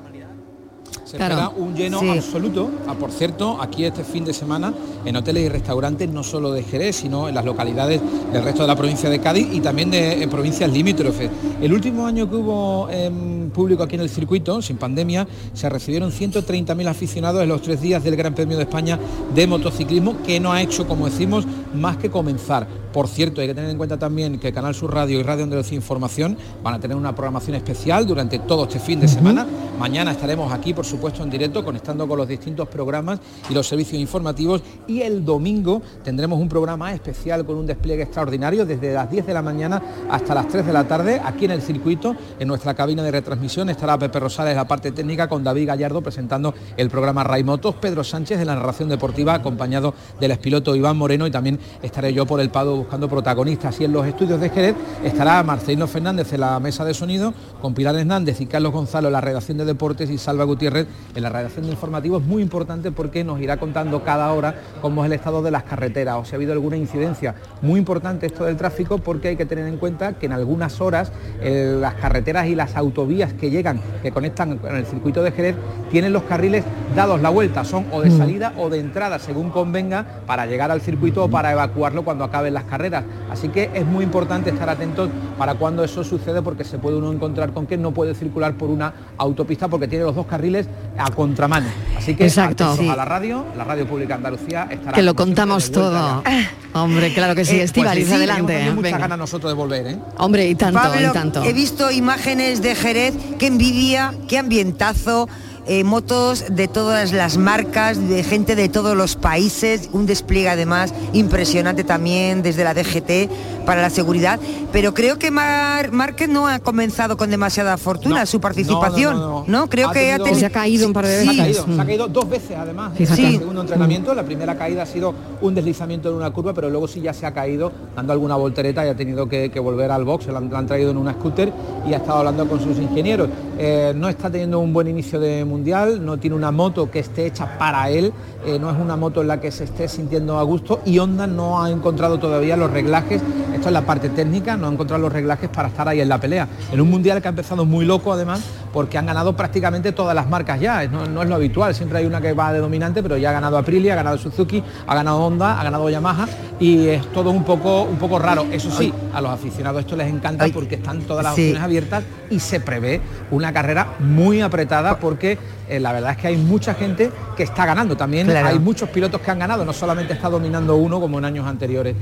Se 1.10 1.18
Claro. 1.18 1.34
espera 1.36 1.50
un 1.58 1.74
lleno 1.74 2.00
Sí. 2.02 2.10
absoluto. 2.10 2.70
Ah, 2.88 2.94
por 2.94 3.10
cierto, 3.10 3.58
aquí 3.60 3.84
este 3.84 4.04
fin 4.04 4.24
de 4.26 4.32
semana 4.32 4.72
en 5.04 5.16
hoteles 5.16 5.44
y 5.44 5.50
restaurantes 5.50 6.08
no 6.08 6.24
solo 6.24 6.52
de 6.52 6.62
Jerez, 6.62 6.98
sino 6.98 7.28
en 7.28 7.34
las 7.34 7.44
localidades 7.44 8.00
del 8.32 8.44
resto 8.44 8.62
de 8.62 8.68
la 8.68 8.76
provincia 8.76 9.10
de 9.10 9.20
Cádiz 9.20 9.48
y 9.52 9.60
también 9.60 9.90
de 9.90 10.22
eh, 10.22 10.28
provincias 10.28 10.72
limítrofes. 10.72 11.32
El 11.60 11.74
último 11.74 12.06
año 12.06 12.30
que 12.30 12.36
hubo 12.36 12.88
em, 12.92 13.50
público 13.50 13.82
aquí 13.82 13.96
en 13.96 14.02
el 14.02 14.10
circuito, 14.10 14.62
sin 14.62 14.78
pandemia, 14.78 15.28
se 15.54 15.68
recibieron 15.68 16.12
130.000 16.12 16.88
aficionados 16.88 17.42
en 17.42 17.50
los 17.50 17.64
tres 17.64 17.82
días 17.82 18.04
del 18.04 18.16
Gran 18.16 18.36
Premio 18.36 18.58
de 18.58 18.64
España 18.64 19.00
de 19.34 19.48
motociclismo, 19.48 20.22
que 20.24 20.40
no 20.40 20.52
ha 20.54 20.62
hecho, 20.62 20.88
como 20.88 21.08
decimos, 21.08 21.46
más 21.74 21.98
que 21.98 22.12
comenzar. 22.12 22.68
Por 22.94 23.08
cierto, 23.08 23.42
hay 23.42 23.48
que 23.48 23.54
tener 23.56 23.70
en 23.72 23.78
cuenta 23.78 23.98
también 23.98 24.40
que 24.40 24.52
Canal 24.54 24.74
Sur 24.76 24.94
Radio 24.94 25.20
y 25.20 25.24
Radio 25.24 25.44
Andalucía 25.44 25.76
Información 25.76 26.38
van 26.64 26.76
a 26.76 26.80
tener 26.80 26.96
una 26.98 27.14
programación 27.16 27.56
especial 27.56 28.06
durante 28.06 28.38
todo 28.40 28.64
este 28.66 28.80
fin 28.80 29.00
de 29.00 29.08
semana. 29.08 29.46
Mañana 29.80 30.12
estaremos 30.12 30.52
aquí, 30.52 30.74
por 30.74 30.86
supuesto, 30.86 30.99
en 31.00 31.30
directo, 31.30 31.64
conectando 31.64 32.08
con 32.08 32.18
los 32.18 32.28
distintos 32.28 32.68
programas 32.68 33.20
y 33.50 33.54
los 33.54 33.68
servicios 33.68 34.00
informativos. 34.00 34.62
Y 34.86 35.02
el 35.02 35.24
domingo 35.24 35.82
tendremos 36.04 36.40
un 36.40 36.50
programa 36.50 36.94
especial 36.94 37.46
con 37.46 37.56
un 37.56 37.66
despliegue 37.66 38.04
extraordinario 38.04 38.66
desde 38.66 38.94
las 38.94 39.10
10 39.10 39.26
de 39.26 39.34
la 39.34 39.42
mañana 39.42 39.82
hasta 40.10 40.36
las 40.36 40.48
3 40.50 40.66
de 40.66 40.74
la 40.74 40.88
tarde, 40.88 41.22
aquí 41.24 41.46
en 41.46 41.52
el 41.52 41.62
circuito, 41.62 42.16
en 42.38 42.48
nuestra 42.48 42.74
cabina 42.74 43.02
de 43.02 43.12
retransmisión. 43.12 43.70
Estará 43.70 43.98
Pepe 43.98 44.20
Rosales, 44.20 44.56
la 44.56 44.68
parte 44.68 44.92
técnica, 44.92 45.28
con 45.28 45.44
David 45.44 45.68
Gallardo 45.68 46.02
presentando 46.02 46.54
el 46.76 46.90
programa 46.90 47.24
Ray 47.24 47.44
Motos, 47.44 47.76
Pedro 47.76 48.04
Sánchez 48.04 48.38
de 48.38 48.46
la 48.46 48.56
narración 48.56 48.90
deportiva, 48.90 49.34
acompañado 49.34 49.94
del 50.20 50.32
expiloto 50.32 50.76
Iván 50.76 50.98
Moreno 50.98 51.26
y 51.26 51.32
también 51.32 51.60
estaré 51.82 52.14
yo 52.14 52.26
por 52.26 52.40
el 52.40 52.50
Pado 52.50 52.76
buscando 52.76 53.08
protagonistas. 53.08 53.80
Y 53.80 53.86
en 53.86 53.94
los 53.94 54.06
estudios 54.06 54.40
de 54.40 54.50
Jerez 54.50 54.76
estará 55.04 55.42
Marcelino 55.44 55.88
Fernández 55.88 56.34
en 56.34 56.42
la 56.42 56.60
mesa 56.60 56.84
de 56.86 56.94
sonido, 56.94 57.34
con 57.62 57.74
Pilar 57.74 57.96
Hernández 57.96 58.42
y 58.42 58.46
Carlos 58.46 58.74
Gonzalo 58.74 59.08
en 59.08 59.14
la 59.14 59.22
redacción 59.22 59.58
de 59.58 59.66
deportes 59.66 60.10
y 60.10 60.18
Salva 60.18 60.44
Gutiérrez 60.44 60.88
en 61.16 61.24
la 61.24 61.30
redacción 61.30 61.66
de 61.66 61.72
informativos. 61.72 62.24
Muy 62.24 62.42
importante 62.42 62.92
porque 62.92 63.24
nos 63.24 63.40
irá 63.40 63.58
contando 63.58 64.04
cada 64.04 64.32
hora 64.34 64.56
cómo 64.82 65.04
es 65.04 65.08
el 65.08 65.14
estado 65.14 65.42
de 65.42 65.52
las 65.52 65.64
carreteras 65.64 66.16
o 66.18 66.26
si 66.26 66.34
ha 66.34 66.36
habido 66.36 66.54
alguna 66.54 66.78
incidencia. 66.78 67.36
Muy 67.62 67.80
importante 67.80 68.26
esto 68.28 68.46
del 68.46 68.58
tráfico 68.58 68.98
porque 69.00 69.30
hay 69.30 69.36
que 69.36 69.46
tener 69.46 69.66
en 69.66 69.78
cuenta 69.78 70.14
que 70.14 70.26
en 70.26 70.34
algunas 70.34 70.82
horas 70.82 71.12
eh, 71.42 71.78
las 71.80 71.96
carreteras 71.96 72.48
y 72.48 72.56
las 72.56 72.76
autovías 72.76 73.34
que 73.34 73.50
llegan, 73.50 73.80
que 74.02 74.12
conectan 74.12 74.58
con 74.58 74.76
el 74.76 74.86
circuito 74.86 75.24
de 75.24 75.32
Jerez, 75.32 75.56
tienen 75.92 76.14
los 76.14 76.24
carriles 76.24 76.64
dados 76.96 77.22
la 77.22 77.30
vuelta, 77.30 77.64
son 77.64 77.86
o 77.92 78.02
de 78.02 78.10
Mm. 78.10 78.18
salida 78.18 78.54
o 78.58 78.70
de 78.70 78.80
entrada, 78.80 79.20
según 79.20 79.50
convenga, 79.50 80.06
para 80.26 80.46
llegar 80.46 80.72
al 80.72 80.82
circuito 80.82 81.24
o 81.24 81.30
para 81.30 81.52
evacuarlo 81.52 82.04
cuando 82.04 82.24
acaben 82.24 82.54
las 82.54 82.64
carreras. 82.64 83.04
Así 83.30 83.50
que 83.50 83.70
es 83.74 83.86
muy 83.86 84.04
importante 84.04 84.50
estar 84.50 84.70
atentos 84.70 85.10
para 85.38 85.56
cuando 85.56 85.84
eso 85.84 86.04
sucede 86.04 86.42
porque 86.42 86.64
se 86.64 86.78
puede 86.80 86.98
uno 86.98 87.12
encontrar 87.14 87.54
con 87.54 87.66
que 87.68 87.78
no 87.78 87.92
puede 87.92 88.16
circular 88.16 88.54
por 88.56 88.70
una 88.70 88.94
autopista 89.18 89.68
porque 89.68 89.88
tiene 89.88 90.04
los 90.06 90.16
dos 90.16 90.26
carriles 90.26 90.68
a 90.98 91.12
contramano. 91.12 91.68
Así 91.98 92.14
que 92.16 92.26
Exacto. 92.26 92.76
Sí. 92.78 92.90
a 92.90 92.96
la 92.96 93.06
radio, 93.06 93.46
la 93.56 93.64
radio 93.64 93.88
pública 93.88 94.16
Andalucía 94.16 94.68
estará 94.70 94.92
Que 94.92 95.02
lo 95.02 95.16
contamos 95.16 95.72
todo. 95.72 96.22
ya. 96.26 96.52
Hombre, 96.74 97.14
claro 97.14 97.36
que 97.36 97.46
sí, 97.46 97.54
Eh, 97.54 97.58
pues 97.60 97.66
Estivaliz, 97.66 98.08
sí, 98.08 98.14
adelante. 98.14 98.72
venga. 98.82 98.98
ganas 98.98 99.18
nosotros 99.18 99.52
de 99.52 99.56
volver, 99.56 99.88
¿eh? 99.88 99.98
Hombre, 100.18 100.48
y 100.48 100.56
tanto, 100.56 100.80
Pablo, 100.80 101.10
y 101.10 101.14
tanto. 101.14 101.44
he 101.44 101.54
visto 101.54 101.90
imágenes 101.90 102.62
de 102.62 102.76
Jerez, 102.76 103.14
qué 103.40 103.48
envidia, 103.48 104.14
qué 104.28 104.38
ambientazo, 104.38 105.28
eh, 105.68 105.84
motos 105.84 106.46
de 106.50 106.68
todas 106.68 107.12
las 107.12 107.38
marcas, 107.38 108.08
de 108.10 108.24
gente 108.24 108.56
de 108.56 108.70
todos 108.70 108.96
los 108.98 109.16
países, 109.16 109.90
un 109.94 110.06
despliegue 110.06 110.50
además 110.50 110.94
impresionante 111.14 111.84
también 111.84 112.42
desde 112.42 112.64
la 112.64 112.74
DGT 112.74 113.30
para 113.66 113.82
la 113.82 113.90
seguridad, 113.90 114.40
pero 114.72 114.94
creo 114.94 115.20
que 115.20 115.30
Mar 115.32 115.92
Márquez 115.92 116.28
no 116.30 116.48
ha 116.48 116.60
comenzado 116.60 117.18
con 117.18 117.30
demasiada 117.30 117.78
fortuna 117.78 118.26
su 118.26 118.40
participación, 118.40 119.16
¿no? 119.16 119.20
No, 119.20 119.46
no, 119.48 119.60
no. 119.62 119.70
Creo 119.70 119.90
Ha 119.90 119.94
que 119.94 120.12
ha 120.12 120.18
tenido-. 120.18 120.40
Se 120.40 120.46
ha 120.46 120.50
caído 120.50 120.88
un 120.88 120.94
par 120.94 121.06
de 121.06 121.16
Se 121.24 121.30
ha 121.30 121.32
veces. 121.32 121.38
caído, 121.38 121.66
se 121.66 121.72
ha 121.72 121.84
Mm. 121.84 121.88
caído 121.88 122.08
dos 122.08 122.30
veces 122.30 122.58
además 122.58 122.94
en 122.96 123.02
el 123.08 123.16
Sí. 123.16 123.38
segundo 123.38 123.62
entrenamiento. 123.62 124.14
La 124.16 124.24
primera 124.24 124.58
caída 124.58 124.84
ha 124.84 124.86
sido 124.86 125.14
un 125.42 125.54
deslizamiento 125.54 126.10
en 126.10 126.16
una 126.16 126.32
curva, 126.32 126.54
pero 126.54 126.70
luego 126.70 126.88
sí 126.88 127.02
ya 127.02 127.14
se 127.14 127.26
ha 127.26 127.34
caído 127.34 127.72
dando 127.96 128.14
alguna 128.14 128.36
voltereta 128.36 128.86
y 128.86 128.90
ha 128.90 128.96
tenido 128.96 129.28
que, 129.30 129.52
que 129.52 129.60
volver 129.60 129.92
al 129.92 130.04
box. 130.06 130.26
Se 130.26 130.32
la 130.32 130.40
han, 130.40 130.50
la 130.52 130.60
han 130.60 130.66
traído 130.68 130.92
en 130.92 130.98
una 130.98 131.14
scooter 131.14 131.52
y 131.88 131.94
ha 131.94 131.98
estado 131.98 132.20
hablando 132.20 132.48
con 132.48 132.60
sus 132.60 132.78
ingenieros. 132.78 133.30
Eh, 133.62 133.92
no 133.94 134.08
está 134.08 134.30
teniendo 134.32 134.62
un 134.62 134.72
buen 134.72 134.88
inicio 134.88 135.20
de 135.20 135.44
mundial, 135.44 136.06
no 136.06 136.18
tiene 136.18 136.34
una 136.34 136.50
moto 136.50 136.90
que 136.90 137.00
esté 137.00 137.26
hecha 137.26 137.58
para 137.58 137.90
él, 137.90 138.14
eh, 138.46 138.58
no 138.58 138.72
es 138.72 138.78
una 138.78 138.96
moto 138.96 139.22
en 139.22 139.28
la 139.28 139.42
que 139.42 139.52
se 139.52 139.66
esté 139.66 139.90
sintiendo 139.90 140.40
a 140.40 140.44
gusto 140.44 140.80
y 140.86 140.98
Honda 140.98 141.28
no 141.28 141.62
ha 141.62 141.70
encontrado 141.70 142.20
todavía 142.20 142.56
los 142.56 142.72
reglajes. 142.72 143.22
Esto 143.54 143.68
es 143.68 143.74
la 143.74 143.82
parte 143.82 144.08
técnica, 144.08 144.56
no 144.56 144.68
ha 144.68 144.72
encontrado 144.72 145.02
los 145.02 145.12
reglajes 145.12 145.50
para 145.50 145.68
estar 145.68 145.90
ahí 145.90 146.00
en 146.00 146.08
la 146.08 146.22
pelea. 146.22 146.48
En 146.72 146.80
un 146.80 146.90
mundial 146.90 147.22
que 147.22 147.28
ha 147.28 147.32
empezado 147.32 147.66
muy 147.66 147.84
loco 147.84 148.14
además, 148.14 148.42
porque 148.72 148.98
han 148.98 149.08
ganado 149.08 149.36
prácticamente 149.36 149.92
todas 149.92 150.16
las 150.16 150.30
marcas 150.30 150.62
ya, 150.62 150.88
no, 150.88 151.06
no 151.08 151.24
es 151.24 151.28
lo 151.28 151.36
habitual, 151.36 151.76
siempre 151.76 151.98
hay 151.98 152.06
una 152.06 152.22
que 152.22 152.32
va 152.32 152.54
de 152.54 152.60
dominante, 152.60 153.04
pero 153.04 153.18
ya 153.18 153.32
ha 153.32 153.34
ganado 153.34 153.58
Aprilia, 153.58 153.92
ha 153.92 153.96
ganado 153.98 154.18
Suzuki, 154.18 154.64
ha 154.88 154.96
ganado 154.96 155.18
Honda, 155.18 155.60
ha 155.60 155.64
ganado 155.66 155.90
Yamaha 155.90 156.28
y 156.62 156.88
es 156.88 157.06
todo 157.12 157.32
un 157.32 157.44
poco, 157.44 157.84
un 157.84 157.98
poco 157.98 158.20
raro. 158.20 158.46
Eso 158.52 158.72
sí, 158.72 158.94
a 159.14 159.20
los 159.20 159.32
aficionados 159.32 159.82
esto 159.82 159.98
les 159.98 160.08
encanta 160.08 160.48
porque 160.54 160.76
están 160.76 161.02
todas 161.02 161.26
las 161.26 161.34
opciones 161.34 161.62
abiertas 161.62 162.04
y 162.30 162.40
se 162.40 162.62
prevé 162.62 163.02
una 163.32 163.49
carrera 163.54 163.96
muy 164.00 164.42
apretada 164.42 165.00
porque 165.00 165.38
eh, 165.68 165.80
la 165.80 165.92
verdad 165.94 166.12
es 166.12 166.18
que 166.18 166.28
hay 166.28 166.38
mucha 166.38 166.74
gente 166.74 167.12
que 167.38 167.44
está 167.44 167.66
ganando. 167.66 167.96
También 167.98 168.28
Claro. 168.28 168.48
hay 168.48 168.60
muchos 168.60 168.90
pilotos 168.90 169.22
que 169.22 169.32
han 169.32 169.40
ganado, 169.40 169.66
no 169.66 169.74
solamente 169.74 170.14
está 170.14 170.30
dominando 170.30 170.76
uno 170.76 171.00
como 171.00 171.18
en 171.20 171.26
años 171.26 171.46
anteriores. 171.48 171.96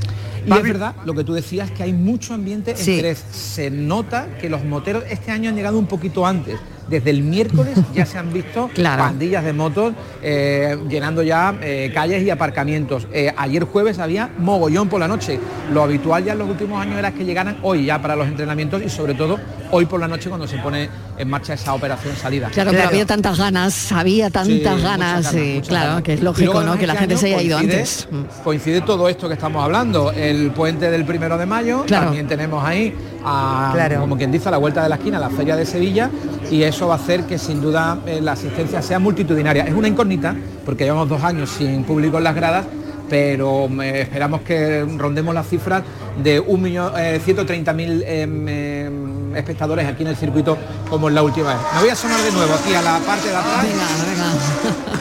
Y 0.46 0.52
es 0.54 0.64
verdad, 0.64 0.94
lo 1.06 1.14
que 1.14 1.24
tú 1.24 1.34
decías, 1.34 1.72
que 1.72 1.84
hay 1.84 1.94
mucho 1.94 2.34
ambiente 2.34 2.72
en 2.72 2.78
Sí. 2.78 2.96
Jerez. 2.96 3.24
Se 3.32 3.70
nota 3.70 4.28
que 4.40 4.50
los 4.50 4.64
moteros 4.64 5.04
este 5.10 5.32
año 5.32 5.50
han 5.50 5.56
llegado 5.56 5.78
un 5.78 5.88
poquito 5.88 6.26
antes 6.26 6.58
desde 6.88 7.10
el 7.10 7.22
miércoles 7.22 7.78
ya 7.94 8.06
se 8.06 8.18
han 8.18 8.32
visto 8.32 8.70
Claro. 8.74 9.04
pandillas 9.04 9.44
de 9.44 9.52
motos 9.52 9.94
eh, 10.24 10.78
llenando 10.88 11.22
ya 11.22 11.54
eh, 11.62 11.92
calles 11.94 12.24
y 12.24 12.30
aparcamientos. 12.30 13.08
Ayer 13.36 13.66
jueves 13.66 14.00
había 14.00 14.30
mogollón 14.40 14.88
por 14.88 15.02
la 15.02 15.08
noche. 15.10 15.38
Lo 15.74 15.84
habitual 15.84 16.24
ya 16.24 16.32
en 16.32 16.40
los 16.40 16.50
últimos 16.50 16.82
años 16.82 16.98
era 16.98 17.12
que 17.12 17.26
llegaran 17.26 17.58
hoy 17.62 17.84
ya 17.88 18.02
para 18.02 18.16
los 18.16 18.26
entrenamientos 18.30 18.82
y 18.82 18.90
sobre 18.90 19.16
todo 19.16 19.38
hoy 19.72 19.86
por 19.86 20.00
la 20.00 20.08
noche 20.08 20.30
cuando 20.30 20.48
se 20.48 20.58
pone 20.58 20.90
en 21.18 21.30
marcha 21.30 21.54
esa 21.54 21.74
operación 21.74 22.16
salida. 22.16 22.50
Claro, 22.50 22.72
pero 22.72 22.88
había 22.88 23.06
tantas 23.06 23.38
ganas, 23.38 23.92
había 23.92 24.30
tantas 24.30 24.48
Sí, 24.56 24.62
ganas, 24.84 25.32
ganas, 25.34 25.66
claro, 25.68 25.88
ganas. 25.90 26.04
que 26.04 26.14
es 26.14 26.22
lógico, 26.24 26.54
luego, 26.54 26.68
¿no? 26.68 26.78
Que 26.78 26.88
la 26.88 26.94
este 26.94 27.00
gente 27.08 27.18
se 27.18 27.28
haya 27.28 27.42
ido 27.42 27.58
coincide- 27.60 27.72
antes. 27.74 28.08
Coincide 28.44 28.82
todo 28.82 29.10
esto 29.10 29.28
que 29.28 29.34
estamos 29.34 29.64
hablando, 29.64 30.12
el 30.12 30.52
puente 30.52 30.90
del 30.92 31.06
primero 31.06 31.38
de 31.38 31.46
mayo, 31.46 31.84
Claro. 31.86 32.06
también 32.06 32.28
tenemos 32.28 32.64
ahí, 32.64 32.94
a, 33.26 33.72
Claro. 33.74 34.00
como 34.02 34.18
quien 34.18 34.32
dice, 34.32 34.48
a 34.48 34.52
la 34.52 34.58
vuelta 34.58 34.84
de 34.84 34.90
la 34.90 34.96
esquina, 34.96 35.20
la 35.20 35.30
Feria 35.30 35.56
de 35.56 35.66
Sevilla, 35.66 36.10
y 36.50 36.64
eso 36.64 36.88
va 36.88 36.96
a 36.96 36.98
hacer 36.98 37.24
que 37.26 37.38
sin 37.38 37.62
duda 37.62 37.98
eh, 38.06 38.20
la 38.22 38.34
asistencia 38.34 38.82
sea 38.82 39.00
multitudinaria. 39.00 39.64
Es 39.66 39.74
una 39.74 39.88
incógnita, 39.88 40.36
porque 40.66 40.84
llevamos 40.86 41.10
dos 41.10 41.24
años 41.24 41.50
sin 41.50 41.84
público 41.84 42.18
en 42.18 42.24
las 42.24 42.36
gradas, 42.36 42.66
pero 43.10 43.70
eh, 43.82 44.02
esperamos 44.02 44.42
que 44.42 44.86
rondemos 44.98 45.34
las 45.34 45.48
cifras 45.48 45.82
de 46.22 46.40
1.130.000 46.42 48.04
em, 48.06 48.48
em, 48.50 49.17
espectadores 49.38 49.88
aquí 49.88 50.04
en 50.04 50.10
el 50.10 50.16
circuito 50.16 50.58
como 50.90 51.10
en 51.10 51.16
la 51.16 51.24
última 51.24 51.54
vez. 51.54 51.64
Me 51.76 51.82
voy 51.82 51.90
a 51.90 51.96
sonar 51.96 52.22
de 52.22 52.32
nuevo 52.32 52.54
aquí 52.54 52.74
a 52.74 52.82
la 52.82 53.00
parte 53.00 53.30
de 53.30 53.36
atrás. 53.36 53.66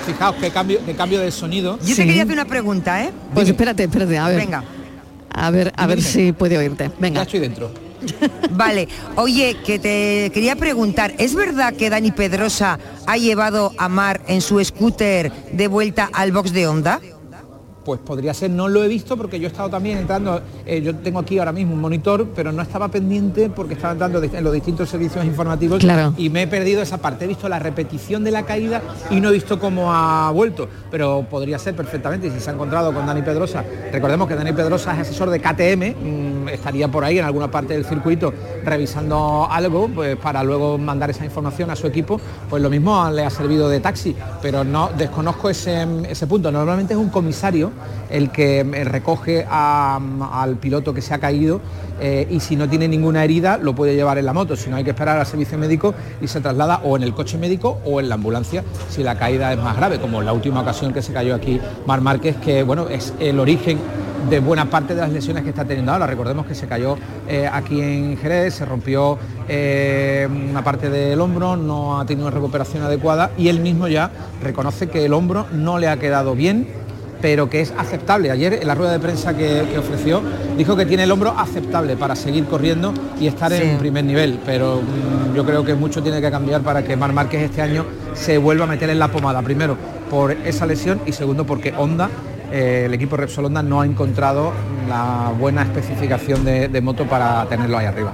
Fijaos 0.07 0.37
qué 0.37 0.51
cambio, 0.51 0.81
qué 0.85 0.94
cambio 0.94 1.20
de 1.20 1.31
sonido. 1.31 1.79
Yo 1.83 1.96
te 1.96 2.07
quería 2.07 2.22
hacer 2.22 2.35
una 2.35 2.44
pregunta, 2.44 3.03
¿eh? 3.03 3.12
Pues 3.35 3.49
espérate, 3.49 3.85
espérate, 3.85 4.18
a 4.18 4.29
ver. 4.29 4.38
Venga. 4.38 4.64
A 5.31 5.51
ver, 5.51 5.72
a 5.77 5.87
ver 5.87 6.03
si 6.03 6.33
puede 6.33 6.57
oírte. 6.57 6.90
Venga. 6.99 7.16
Ya 7.16 7.22
estoy 7.22 7.40
dentro. 7.40 7.70
Vale, 8.51 8.88
oye, 9.16 9.57
que 9.64 9.79
te 9.79 10.31
quería 10.33 10.57
preguntar, 10.57 11.14
¿es 11.18 11.35
verdad 11.35 11.75
que 11.75 11.90
Dani 11.90 12.12
Pedrosa 12.12 12.79
ha 13.07 13.16
llevado 13.16 13.72
a 13.79 13.88
Mar 13.88 14.20
en 14.29 14.40
su 14.40 14.62
scooter 14.64 15.33
de 15.53 15.68
vuelta 15.68 16.09
al 16.12 16.33
box 16.33 16.53
de 16.53 16.66
Honda? 16.66 17.01
Pues 17.87 18.01
podría 18.01 18.35
ser, 18.35 18.51
no 18.51 18.66
lo 18.66 18.83
he 18.83 18.88
visto 18.88 19.16
porque 19.16 19.38
yo 19.38 19.46
he 19.46 19.51
estado 19.53 19.70
también 19.70 19.99
entrando, 19.99 20.40
eh, 20.66 20.83
yo 20.83 20.92
tengo 20.96 21.20
aquí 21.20 21.38
ahora 21.38 21.53
mismo 21.53 21.72
un 21.72 21.81
monitor, 21.81 22.27
pero 22.35 22.51
no 22.51 22.61
estaba 22.61 22.88
pendiente 22.88 23.49
porque 23.49 23.75
estaba 23.75 23.92
entrando 23.92 24.20
en 24.20 24.42
los 24.42 24.53
distintos 24.53 24.88
servicios 24.90 25.25
informativos 25.25 25.79
Claro. 25.79 26.12
y 26.16 26.29
me 26.29 26.42
he 26.42 26.46
perdido 26.49 26.83
esa 26.83 26.99
parte. 26.99 27.27
He 27.27 27.29
visto 27.29 27.49
la 27.49 27.61
repetición 27.61 28.25
de 28.25 28.33
la 28.33 28.42
caída 28.42 28.83
y 29.09 29.20
no 29.20 29.29
he 29.29 29.33
visto 29.35 29.61
cómo 29.61 29.94
ha 29.94 30.33
vuelto, 30.33 30.68
pero 30.90 31.25
podría 31.31 31.61
ser 31.61 31.77
perfectamente 31.77 32.27
y 32.27 32.31
si 32.33 32.40
se 32.40 32.51
ha 32.51 32.55
encontrado 32.55 32.92
con 32.92 33.07
Dani 33.07 33.22
Pedrosa. 33.22 33.62
Recordemos 33.92 34.27
que 34.27 34.35
Dani 34.35 34.53
Pedrosa 34.53 34.92
es 34.94 35.03
asesor 35.03 35.31
de 35.31 35.38
KTM, 35.38 35.94
mm, 36.44 36.49
estaría 36.49 36.88
por 36.88 37.05
ahí 37.05 37.20
en 37.20 37.25
alguna 37.25 37.49
parte 37.53 37.75
del 37.75 37.85
circuito 37.85 38.35
revisando 38.64 39.46
algo, 39.49 39.87
pues 39.94 40.16
para 40.16 40.42
luego 40.42 40.77
mandar 40.77 41.11
esa 41.11 41.25
información 41.25 41.70
a 41.70 41.77
su 41.77 41.87
equipo, 41.87 42.20
pues 42.51 42.61
lo 42.61 42.68
mismo 42.68 43.09
le 43.11 43.25
ha 43.25 43.31
servido 43.31 43.68
de 43.68 43.79
taxi, 43.79 44.16
pero 44.42 44.64
no 44.64 44.90
desconozco 44.99 45.49
ese, 45.49 45.87
ese 46.11 46.27
punto. 46.27 46.51
Normalmente 46.51 46.92
es 46.92 46.99
un 46.99 47.11
comisario 47.11 47.70
el 48.11 48.31
que 48.31 48.65
recoge 48.85 49.47
al 49.49 50.57
piloto 50.57 50.95
que 50.95 51.03
se 51.03 51.15
ha 51.15 51.19
caído 51.19 51.61
eh, 52.01 52.27
y 52.31 52.41
si 52.41 52.57
no 52.57 52.69
tiene 52.69 52.89
ninguna 52.89 53.25
herida 53.25 53.59
lo 53.59 53.75
puede 53.75 53.95
llevar 53.95 54.19
en 54.19 54.27
la 54.27 54.33
moto, 54.33 54.55
si 54.57 54.69
no 54.69 54.77
hay 54.77 54.85
que 54.85 54.91
esperar 54.91 55.19
al 55.19 55.27
servicio 55.27 55.57
médico 55.57 55.95
y 56.21 56.29
se 56.29 56.41
traslada 56.41 56.81
o 56.85 56.97
en 56.97 57.03
el 57.03 57.15
coche 57.15 57.39
médico 57.39 57.79
o 57.85 58.01
en 58.01 58.09
la 58.09 58.17
ambulancia 58.17 58.62
si 58.91 59.03
la 59.03 59.19
caída 59.19 59.53
es 59.53 59.59
más 59.59 59.77
grave, 59.77 59.99
como 59.99 60.21
la 60.23 60.33
última 60.33 60.61
ocasión 60.61 60.93
que 60.93 61.03
se 61.03 61.12
cayó 61.12 61.35
aquí 61.35 61.61
Mar 61.87 62.01
Márquez, 62.01 62.37
que 62.37 62.62
bueno, 62.62 62.89
es 62.89 63.15
el 63.19 63.41
origen 63.41 63.79
de 64.29 64.41
buena 64.41 64.69
parte 64.69 64.95
de 64.95 65.01
las 65.01 65.12
lesiones 65.12 65.45
que 65.45 65.51
está 65.51 65.65
teniendo 65.65 65.93
ahora. 65.93 66.07
Recordemos 66.07 66.47
que 66.47 66.55
se 66.55 66.67
cayó 66.67 66.97
eh, 67.29 67.49
aquí 67.51 67.81
en 67.81 68.17
Jerez, 68.17 68.55
se 68.55 68.65
rompió 68.65 69.19
eh, 69.49 70.29
una 70.51 70.65
parte 70.65 70.91
del 70.91 71.21
hombro, 71.21 71.57
no 71.57 72.01
ha 72.01 72.07
tenido 72.07 72.27
una 72.27 72.35
recuperación 72.35 72.83
adecuada 72.83 73.31
y 73.39 73.49
él 73.49 73.61
mismo 73.61 73.89
ya 73.89 74.11
reconoce 74.43 74.89
que 74.89 75.05
el 75.05 75.12
hombro 75.12 75.47
no 75.53 75.79
le 75.79 75.89
ha 75.89 75.99
quedado 75.99 76.35
bien 76.35 76.67
pero 77.20 77.48
que 77.48 77.61
es 77.61 77.72
aceptable. 77.76 78.31
Ayer 78.31 78.55
en 78.55 78.66
la 78.68 78.74
rueda 78.74 78.92
de 78.92 78.98
prensa 79.00 79.37
que, 79.37 79.64
que 79.70 79.79
ofreció 79.79 80.22
dijo 80.57 80.76
que 80.76 80.87
tiene 80.87 81.05
el 81.05 81.11
hombro 81.11 81.35
aceptable 81.38 81.96
para 81.96 82.14
seguir 82.16 82.44
corriendo 82.46 82.92
y 83.20 83.26
estar 83.26 83.52
Sí. 83.52 83.62
en 83.62 83.79
primer 83.79 84.05
nivel, 84.05 84.38
pero 84.44 84.81
mm, 84.83 85.35
yo 85.35 85.44
creo 85.44 85.64
que 85.64 85.74
mucho 85.74 86.02
tiene 86.02 86.20
que 86.20 86.31
cambiar 86.31 86.61
para 86.62 86.83
que 86.85 86.96
Mar 86.96 87.12
Márquez 87.12 87.42
este 87.42 87.62
año 87.62 87.85
se 88.14 88.38
vuelva 88.38 88.64
a 88.64 88.68
meter 88.68 88.90
en 88.90 88.98
la 88.98 89.09
pomada, 89.09 89.40
primero 89.42 89.76
por 90.11 90.33
esa 90.33 90.66
lesión 90.66 91.00
y 91.07 91.12
segundo 91.12 91.44
porque 91.46 91.72
Honda, 91.76 92.09
eh, 92.52 92.85
el 92.87 92.94
equipo 92.94 93.16
Repsol 93.16 93.46
Honda 93.46 93.62
no 93.62 93.81
ha 93.81 93.87
encontrado 93.87 94.52
la 94.88 95.33
buena 95.38 95.62
especificación 95.62 96.44
de, 96.44 96.68
de 96.68 96.81
moto 96.81 97.05
para 97.07 97.44
tenerlo 97.46 97.76
ahí 97.79 97.87
arriba. 97.87 98.12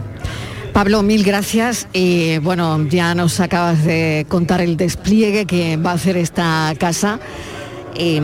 Pablo, 0.73 1.03
mil 1.03 1.23
gracias. 1.23 1.87
Y 1.93 2.39
bueno, 2.39 2.83
ya 2.89 3.15
nos 3.15 3.41
acabas 3.41 3.85
de 3.85 4.25
contar 4.29 4.63
el 4.63 4.79
despliegue 4.79 5.45
que 5.45 5.77
va 5.77 5.91
a 5.91 5.95
hacer 5.95 6.17
esta 6.17 6.73
casa. 6.79 7.19
Y, 7.95 8.17
eh, 8.19 8.23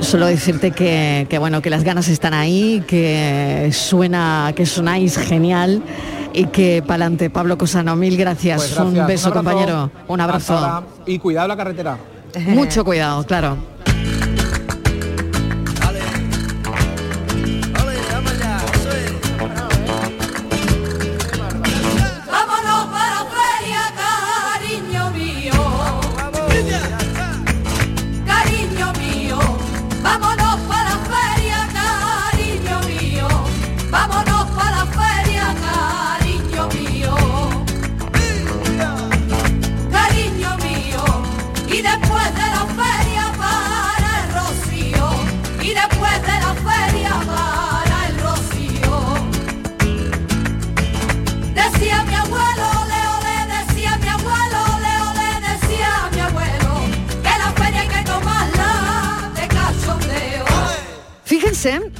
solo 0.00 0.26
decirte 0.26 0.70
que, 0.70 1.26
que, 1.28 1.38
bueno, 1.38 1.62
que 1.62 1.70
las 1.70 1.84
ganas 1.84 2.08
están 2.08 2.34
ahí, 2.34 2.82
que 2.86 3.70
suena, 3.72 4.52
que 4.54 4.66
sonáis 4.66 5.18
genial 5.18 5.82
y 6.32 6.46
que 6.46 6.82
para 6.82 7.04
adelante, 7.04 7.30
Pablo 7.30 7.56
Cosano, 7.56 7.96
mil 7.96 8.16
gracias. 8.16 8.58
Pues 8.58 8.74
gracias. 8.74 9.00
Un 9.00 9.06
beso, 9.06 9.32
compañero. 9.32 9.90
Un 10.08 10.20
abrazo. 10.20 10.84
Y 11.06 11.18
cuidado 11.18 11.48
la 11.48 11.56
carretera. 11.56 11.98
Mucho 12.46 12.84
cuidado, 12.84 13.24
claro. 13.24 13.56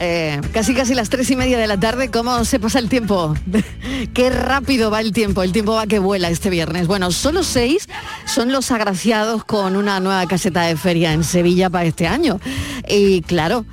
Eh, 0.00 0.40
casi 0.52 0.74
casi 0.74 0.94
las 0.94 1.09
tres 1.09 1.31
y 1.31 1.37
media 1.37 1.59
de 1.59 1.66
la 1.66 1.79
tarde, 1.79 2.11
cómo 2.11 2.44
se 2.44 2.61
pasa 2.61 2.79
el 2.79 2.88
tiempo. 2.88 3.35
Qué 4.14 4.31
rápido 4.31 4.90
va 4.90 5.00
el 5.00 5.12
tiempo, 5.12 5.42
el 5.42 5.52
tiempo 5.52 5.72
va 5.74 5.87
que 5.87 5.98
vuela 5.98 6.31
este 6.31 6.50
viernes. 6.50 6.87
Bueno, 6.87 7.11
solo 7.11 7.42
seis 7.42 7.88
son 8.26 8.52
los 8.52 8.70
agraciados 8.70 9.44
con 9.44 9.76
una 9.76 9.98
nueva 10.00 10.26
caseta 10.26 10.62
de 10.62 10.76
feria 10.76 11.12
en 11.12 11.24
Sevilla 11.24 11.70
para 11.70 11.85
este 11.85 12.07
año. 12.07 12.40
Y 12.88 13.22
claro, 13.22 13.64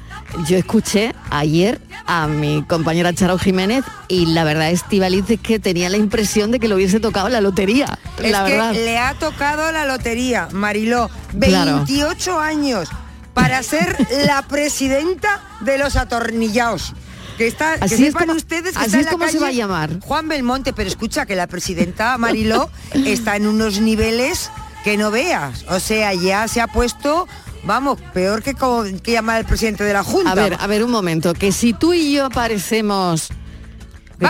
yo 0.47 0.57
escuché 0.57 1.13
ayer 1.29 1.79
a 2.07 2.27
mi 2.27 2.63
compañera 2.63 3.13
Charo 3.13 3.37
Jiménez 3.37 3.85
y 4.07 4.25
la 4.27 4.43
verdad, 4.43 4.71
Estivaliz, 4.71 5.29
es 5.29 5.39
que 5.39 5.59
tenía 5.59 5.89
la 5.89 5.97
impresión 5.97 6.51
de 6.51 6.59
que 6.59 6.67
le 6.67 6.75
hubiese 6.75 6.99
tocado 6.99 7.29
la 7.29 7.41
lotería. 7.41 7.99
Es 8.21 8.31
la 8.31 8.45
que 8.45 8.51
verdad. 8.51 8.73
le 8.73 8.97
ha 8.97 9.13
tocado 9.13 9.71
la 9.71 9.85
lotería, 9.85 10.47
Mariló. 10.51 11.09
Claro. 11.39 11.83
28 11.85 12.39
años 12.39 12.89
para 13.33 13.61
ser 13.63 13.95
la 14.27 14.41
presidenta 14.43 15.41
de 15.61 15.77
los 15.77 15.95
atornillados. 15.95 16.93
Que, 17.37 17.47
está, 17.47 17.77
que 17.79 17.85
Así 17.85 17.95
es 17.95 18.11
sepan 18.11 18.27
como- 18.27 18.37
ustedes 18.37 18.73
que 18.73 18.79
así 18.79 18.85
está 18.85 18.97
en 18.97 18.99
es 18.99 19.05
la 19.07 19.11
como 19.11 19.27
se 19.27 19.39
va 19.39 19.47
a 19.47 19.51
llamar. 19.51 19.99
Juan 20.01 20.27
Belmonte, 20.27 20.71
pero 20.73 20.87
escucha 20.87 21.25
que 21.25 21.35
la 21.35 21.47
presidenta 21.47 22.15
Mariló 22.19 22.69
está 22.93 23.35
en 23.35 23.47
unos 23.47 23.79
niveles 23.79 24.51
que 24.83 24.97
no 24.97 25.09
veas. 25.09 25.65
O 25.69 25.79
sea, 25.79 26.13
ya 26.13 26.47
se 26.47 26.61
ha 26.61 26.67
puesto, 26.67 27.27
vamos, 27.63 27.99
peor 28.13 28.43
que, 28.43 28.53
que 29.01 29.11
llamar 29.13 29.37
al 29.37 29.45
presidente 29.45 29.83
de 29.83 29.93
la 29.93 30.03
Junta. 30.03 30.31
A 30.31 30.35
ver, 30.35 30.57
a 30.59 30.67
ver 30.67 30.83
un 30.83 30.91
momento, 30.91 31.33
que 31.33 31.51
si 31.51 31.73
tú 31.73 31.93
y 31.93 32.13
yo 32.13 32.25
aparecemos 32.25 33.29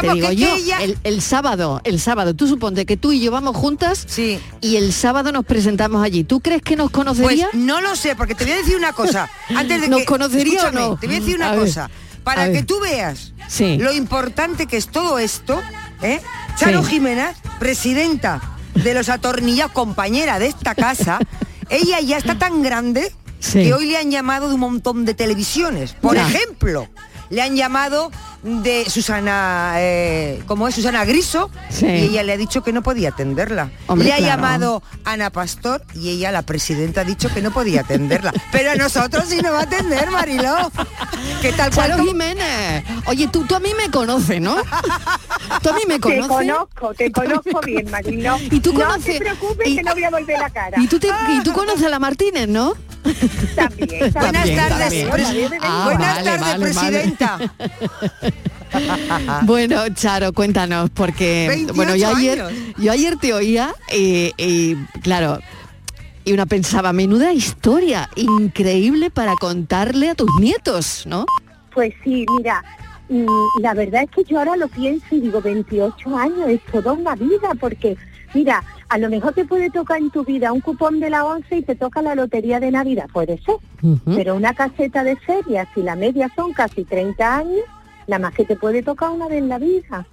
¿qué 0.01 0.07
te 0.07 0.07
Vamos, 0.07 0.15
digo 0.15 0.29
que- 0.29 0.35
yo, 0.35 0.55
ella- 0.55 0.81
el, 0.83 0.97
el 1.03 1.21
sábado, 1.21 1.81
el 1.83 1.99
sábado, 1.99 2.33
tú 2.33 2.47
suponte 2.47 2.85
que 2.85 2.97
tú 2.97 3.11
y 3.11 3.19
yo 3.21 3.31
vamos 3.31 3.55
juntas 3.55 4.05
y 4.61 4.75
el 4.75 4.93
sábado 4.93 5.31
nos 5.31 5.45
presentamos 5.45 6.03
allí. 6.03 6.23
¿Tú 6.23 6.39
crees 6.41 6.61
que 6.61 6.75
nos 6.75 6.91
conocería? 6.91 7.49
Pues 7.51 7.63
no 7.63 7.81
lo 7.81 7.95
sé, 7.95 8.15
porque 8.15 8.35
te 8.35 8.43
voy 8.43 8.53
a 8.53 8.57
decir 8.57 8.75
una 8.75 8.93
cosa. 8.93 9.29
Antes 9.55 9.81
de 9.81 9.87
¿Nos 9.89 9.99
que, 10.01 10.05
conocería 10.05 10.67
o 10.67 10.71
no? 10.71 10.97
Te 10.97 11.07
voy 11.07 11.17
a 11.17 11.19
decir 11.19 11.35
una 11.35 11.49
A 11.49 11.55
ver, 11.55 11.59
cosa. 11.65 11.89
Para 12.23 12.45
que 12.45 12.51
ver. 12.53 12.65
tú 12.65 12.79
veas 12.79 13.33
Sí. 13.47 13.77
lo 13.77 13.91
importante 13.93 14.65
que 14.67 14.77
es 14.77 14.87
todo 14.87 15.19
esto, 15.19 15.61
¿eh? 16.01 16.21
Charo 16.57 16.83
Sí. 16.83 16.91
Jiménez, 16.91 17.35
presidenta 17.59 18.41
de 18.75 18.93
los 18.93 19.09
atornillados, 19.09 19.71
compañera 19.73 20.39
de 20.39 20.47
esta 20.47 20.73
casa, 20.75 21.19
ella 21.69 21.99
ya 22.01 22.17
está 22.17 22.37
tan 22.37 22.61
grande 22.63 23.11
Sí. 23.39 23.63
que 23.63 23.73
hoy 23.73 23.87
le 23.87 23.97
han 23.97 24.09
llamado 24.09 24.47
de 24.47 24.53
un 24.53 24.61
montón 24.61 25.03
de 25.03 25.13
televisiones. 25.13 25.93
Por 25.99 26.15
ejemplo, 26.15 26.87
le 27.29 27.41
han 27.41 27.55
llamado 27.57 28.09
de 28.43 28.89
Susana, 28.89 29.75
eh, 29.77 30.43
¿cómo 30.47 30.67
es? 30.67 30.75
Susana 30.75 31.05
Griso, 31.05 31.49
Sí. 31.69 31.85
y 31.85 32.03
ella 32.09 32.23
le 32.23 32.33
ha 32.33 32.37
dicho 32.37 32.61
que 32.61 32.73
no 32.73 32.83
podía 32.83 33.09
atenderla. 33.09 33.71
Hombre, 33.87 34.07
le 34.07 34.13
ha 34.13 34.17
claro. 34.17 34.31
llamado 34.35 34.83
Ana 35.05 35.29
Pastor 35.29 35.81
y 35.95 36.09
ella, 36.09 36.31
la 36.31 36.41
presidenta, 36.41 37.01
ha 37.01 37.03
dicho 37.05 37.29
que 37.33 37.41
no 37.41 37.51
podía 37.51 37.81
atenderla. 37.81 38.33
Pero 38.51 38.71
a 38.71 38.75
nosotros 38.75 39.25
sí 39.29 39.37
nos 39.41 39.53
va 39.53 39.59
a 39.59 39.63
atender, 39.63 40.11
Mariló. 40.11 40.71
¿Qué 41.41 41.53
tal? 41.53 41.71
Charo 41.71 41.95
cual? 41.95 42.07
Jiménez. 42.07 42.83
Oye, 43.05 43.27
tú, 43.29 43.45
tú 43.45 43.55
a 43.55 43.59
mí 43.59 43.69
me 43.77 43.89
conoces, 43.89 44.41
¿no? 44.41 44.55
Tú 45.61 45.69
a 45.69 45.73
mí 45.73 45.81
me 45.87 45.95
Te 45.95 45.99
conoces. 46.01 46.27
conozco, 46.27 46.93
te 46.93 47.11
conozco 47.13 47.61
bien, 47.61 47.89
Marilo. 47.89 48.37
Y 48.51 48.59
tú 48.59 48.73
no 48.73 48.81
conoces- 48.81 49.13
te 49.17 49.19
preocupes 49.19 49.67
y- 49.67 49.75
que 49.77 49.83
no 49.83 49.93
voy 49.93 50.03
a 50.03 50.09
volver 50.09 50.39
la 50.39 50.49
cara. 50.49 50.77
Y 50.81 50.87
tú, 50.87 50.99
te- 50.99 51.07
y 51.29 51.41
tú 51.43 51.53
conoces 51.53 51.83
a 51.85 51.89
la 51.89 51.99
Martínez, 51.99 52.47
¿no? 52.49 52.73
También. 53.55 54.11
Buenas 54.13 54.49
tardes, 54.55 55.09
también. 55.09 55.51
Ah, 55.61 55.83
Buenas 55.85 56.15
vale, 56.15 56.23
tardes, 56.23 56.41
vale, 56.41 56.73
vale. 56.73 56.99
presidenta. 56.99 57.39
Bueno, 59.43 59.87
Charo, 59.93 60.33
cuéntanos, 60.33 60.89
porque 60.89 61.45
28 61.47 61.73
bueno, 61.75 61.95
yo 61.95 62.07
ayer, 62.15 62.41
años. 62.41 62.53
yo 62.79 62.91
ayer 62.91 63.17
te 63.17 63.31
oía 63.31 63.71
y, 63.95 64.31
y, 64.35 64.75
claro, 65.03 65.37
y 66.25 66.33
una 66.33 66.47
pensaba, 66.47 66.91
menuda 66.91 67.31
historia, 67.33 68.09
increíble 68.15 69.11
para 69.11 69.35
contarle 69.35 70.09
a 70.09 70.15
tus 70.15 70.29
nietos, 70.39 71.05
¿no? 71.05 71.27
Pues 71.71 71.93
sí, 72.03 72.25
mira, 72.37 72.63
la 73.61 73.73
verdad 73.73 74.03
es 74.03 74.09
que 74.09 74.23
yo 74.23 74.39
ahora 74.39 74.55
lo 74.55 74.67
pienso 74.67 75.05
y 75.11 75.21
digo, 75.21 75.41
28 75.41 76.17
años 76.17 76.49
es 76.49 76.61
toda 76.71 76.93
una 76.93 77.15
vida, 77.15 77.51
porque, 77.59 77.95
mira, 78.33 78.63
a 78.89 78.97
lo 78.97 79.09
mejor 79.09 79.33
te 79.33 79.45
puede 79.45 79.69
tocar 79.69 79.97
en 79.99 80.09
tu 80.11 80.23
vida 80.23 80.51
un 80.51 80.61
cupón 80.61 80.99
de 80.99 81.09
la 81.09 81.25
11 81.25 81.57
y 81.57 81.61
te 81.63 81.75
toca 81.75 82.01
la 82.01 82.15
lotería 82.15 82.59
de 82.59 82.71
Navidad, 82.71 83.07
puede 83.11 83.37
ser, 83.39 83.55
pero 84.05 84.35
una 84.35 84.53
caseta 84.53 85.03
de 85.03 85.15
feria, 85.17 85.67
si 85.73 85.81
la 85.81 85.95
media 85.95 86.29
son 86.35 86.53
casi 86.53 86.83
30 86.83 87.37
años, 87.37 87.63
nada 88.07 88.19
más 88.19 88.33
que 88.33 88.43
te 88.45 88.55
puede 88.55 88.83
tocar 88.83 89.11
una 89.11 89.27
vez 89.27 89.37
en 89.39 89.49
la 89.49 89.57
vida. 89.59 90.05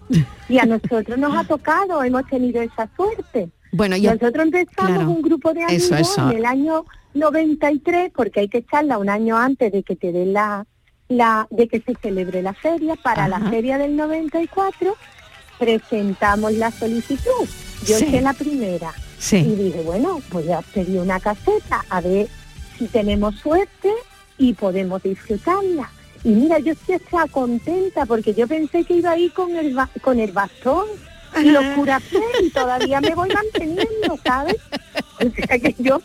Y 0.49 0.59
a 0.59 0.65
nosotros 0.67 1.19
nos 1.19 1.37
ha 1.37 1.45
tocado, 1.45 2.03
hemos 2.05 2.27
tenido 2.27 2.63
esa 2.63 2.89
suerte. 2.97 3.51
Bueno, 3.73 3.97
y 3.97 4.07
a- 4.07 4.15
Nosotros 4.15 4.45
empezamos 4.47 4.93
claro. 4.93 5.11
un 5.11 5.23
grupo 5.23 5.53
de 5.55 5.65
amigos 5.65 5.83
Eso, 5.85 5.95
eso. 5.97 6.31
en 6.31 6.39
el 6.39 6.45
año 6.45 6.85
93, 7.15 8.13
porque 8.15 8.41
hay 8.41 8.49
que 8.49 8.59
echarla 8.59 8.99
un 8.99 9.09
año 9.09 9.37
antes 9.37 9.73
de 9.73 9.83
que 9.83 9.97
te 9.97 10.13
den 10.13 10.33
la, 10.33 10.67
la 11.09 11.47
de 11.51 11.69
que 11.69 11.81
se 11.81 11.95
celebre 11.97 12.43
la 12.43 12.53
feria. 12.55 12.97
Para 12.97 13.29
la 13.29 13.41
feria 13.51 13.79
del 13.79 13.97
94 13.97 14.95
presentamos 15.61 16.53
la 16.55 16.70
solicitud. 16.73 17.46
Yo 17.87 17.96
Sí. 17.99 18.07
hice 18.07 18.20
la 18.23 18.33
primera 18.33 18.92
Sí. 19.18 19.37
y 19.37 19.55
dije, 19.55 19.83
bueno, 19.83 20.20
voy 20.33 20.51
a 20.51 20.62
pedir 20.62 20.99
una 20.99 21.20
caseta 21.20 21.85
a 21.88 22.01
ver 22.01 22.27
si 22.79 22.87
tenemos 22.88 23.37
suerte 23.37 23.92
y 24.38 24.55
podemos 24.55 25.03
disfrutarla. 25.03 25.90
Y 26.25 26.31
mira, 26.31 26.59
yo 26.59 26.73
sí 26.87 26.92
estaba 26.94 27.27
contenta 27.27 28.07
porque 28.07 28.35
yo 28.35 28.49
pensé 28.49 28.85
que 28.85 28.94
iba 28.94 29.11
a 29.12 29.18
ir 29.18 29.33
con 29.33 29.55
el, 29.57 29.77
con 30.03 30.18
el 30.18 30.33
bastón 30.33 30.87
y 31.40 31.44
los 31.51 31.64
curacés 31.77 32.20
y 32.42 32.51
todavía 32.51 33.01
me 33.01 33.14
voy 33.14 33.29
manteniendo, 33.33 34.18
¿sabes? 34.25 34.57
O 35.20 35.31
sea 35.46 35.59
que 35.59 35.75
yo 35.79 36.01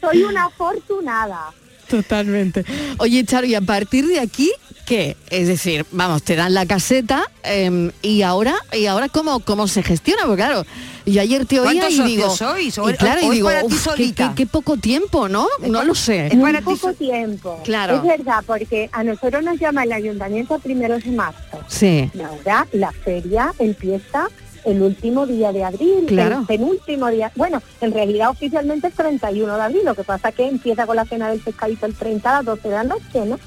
soy 0.00 0.22
una 0.22 0.44
afortunada. 0.46 1.50
Totalmente. 1.88 2.64
Oye, 2.98 3.24
Charo, 3.24 3.46
y 3.46 3.54
a 3.54 3.60
partir 3.60 4.06
de 4.06 4.20
aquí, 4.20 4.50
¿qué? 4.86 5.16
Es 5.30 5.48
decir, 5.48 5.84
vamos, 5.90 6.22
te 6.22 6.36
dan 6.36 6.54
la 6.54 6.66
caseta 6.66 7.22
em, 7.42 7.90
y 8.02 8.22
ahora, 8.22 8.54
y 8.72 8.86
ahora 8.86 9.08
cómo, 9.08 9.40
cómo 9.40 9.68
se 9.68 9.82
gestiona, 9.82 10.22
porque 10.26 10.42
claro, 10.42 10.64
yo 11.06 11.20
ayer 11.20 11.44
te 11.46 11.60
oía 11.60 11.82
¿Cuántos 11.82 11.92
y 11.92 12.02
digo, 12.16 12.30
sois? 12.34 12.78
¿O- 12.78 12.88
y 12.88 12.94
claro, 12.94 13.20
o 13.20 13.24
y 13.24 13.26
es 13.26 13.32
digo, 13.32 13.48
para 13.48 13.64
"Uf, 13.64 13.72
qué, 13.72 13.78
solita?" 13.78 14.28
qué- 14.30 14.42
qué 14.44 14.46
poco 14.46 14.76
tiempo, 14.78 15.28
¿no? 15.28 15.46
No 15.66 15.84
lo 15.84 15.94
sé. 15.94 16.30
Muy 16.34 16.52
poco 16.62 16.92
tiempo. 16.94 17.60
Claro. 17.64 17.96
Es 17.96 18.02
verdad, 18.02 18.42
porque 18.46 18.88
a 18.92 19.04
nosotros 19.04 19.42
nos 19.44 19.58
llama 19.60 19.84
el 19.84 19.92
ayuntamiento 19.92 20.54
a 20.54 20.58
primeros 20.58 21.04
de 21.04 21.10
marzo. 21.10 21.58
Sí. 21.68 22.10
Y 22.14 22.20
ahora 22.20 22.66
la 22.72 22.90
feria 22.92 23.52
empieza 23.58 24.28
el 24.64 24.82
último 24.82 25.26
día 25.26 25.52
de 25.52 25.64
abril, 25.64 26.04
Claro. 26.06 26.40
el 26.40 26.46
penúltimo 26.46 27.08
día. 27.10 27.30
Bueno, 27.36 27.62
en 27.80 27.92
realidad 27.92 28.30
oficialmente 28.30 28.88
es 28.88 28.94
31 28.94 29.56
de 29.56 29.62
abril, 29.62 29.84
lo 29.84 29.94
que 29.94 30.04
pasa 30.04 30.32
que 30.32 30.46
empieza 30.48 30.86
con 30.86 30.96
la 30.96 31.04
cena 31.04 31.30
del 31.30 31.40
pescadito 31.40 31.86
el 31.86 31.94
30 31.94 32.30
a 32.30 32.34
las 32.36 32.44
12 32.44 32.68
de 32.68 32.74
la 32.74 32.84
noche, 32.84 33.24
¿no? 33.26 33.38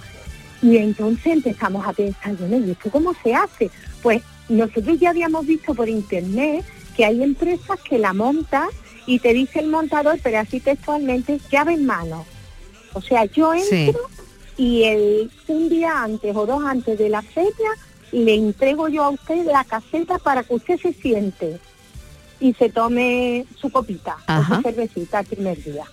Y 0.62 0.78
entonces 0.78 1.28
empezamos 1.34 1.86
a 1.88 1.94
pensar, 1.94 2.36
bueno, 2.36 2.58
¿y 2.66 2.72
esto 2.72 2.90
cómo 2.90 3.14
se 3.24 3.34
hace? 3.34 3.70
Pues 4.02 4.22
nosotros 4.50 5.00
ya 5.00 5.10
habíamos 5.12 5.46
visto 5.46 5.74
por 5.76 5.88
internet 5.90 6.66
que 6.96 7.06
hay 7.06 7.22
empresas 7.22 7.80
que 7.88 8.00
la 8.00 8.14
montan 8.14 8.68
y 9.06 9.20
te 9.20 9.34
dice 9.34 9.60
el 9.60 9.68
montador, 9.68 10.20
pero 10.24 10.40
así 10.40 10.60
textualmente, 10.60 11.40
llave 11.52 11.74
en 11.74 11.86
mano. 11.86 12.26
O 12.94 13.02
sea, 13.02 13.26
yo 13.26 13.54
entro 13.54 13.70
Sí. 13.70 13.94
y 14.58 14.84
el 14.84 15.32
un 15.48 15.70
día 15.70 16.02
antes 16.04 16.36
o 16.36 16.46
dos 16.46 16.64
antes 16.66 16.98
de 16.98 17.10
la 17.10 17.22
feria 17.22 17.70
le 18.12 18.36
entrego 18.36 18.88
yo 18.90 19.04
a 19.04 19.10
usted 19.10 19.46
la 19.46 19.64
caseta 19.64 20.18
para 20.20 20.44
que 20.44 20.56
usted 20.56 20.80
se 20.80 20.94
siente 20.94 21.60
y 22.40 22.54
se 22.54 22.70
tome 22.70 23.46
su 23.60 23.70
copita 23.72 24.18
o 24.28 24.44
su 24.56 24.62
cervecita 24.62 25.20
el 25.22 25.26
primer 25.28 25.64
día. 25.64 25.84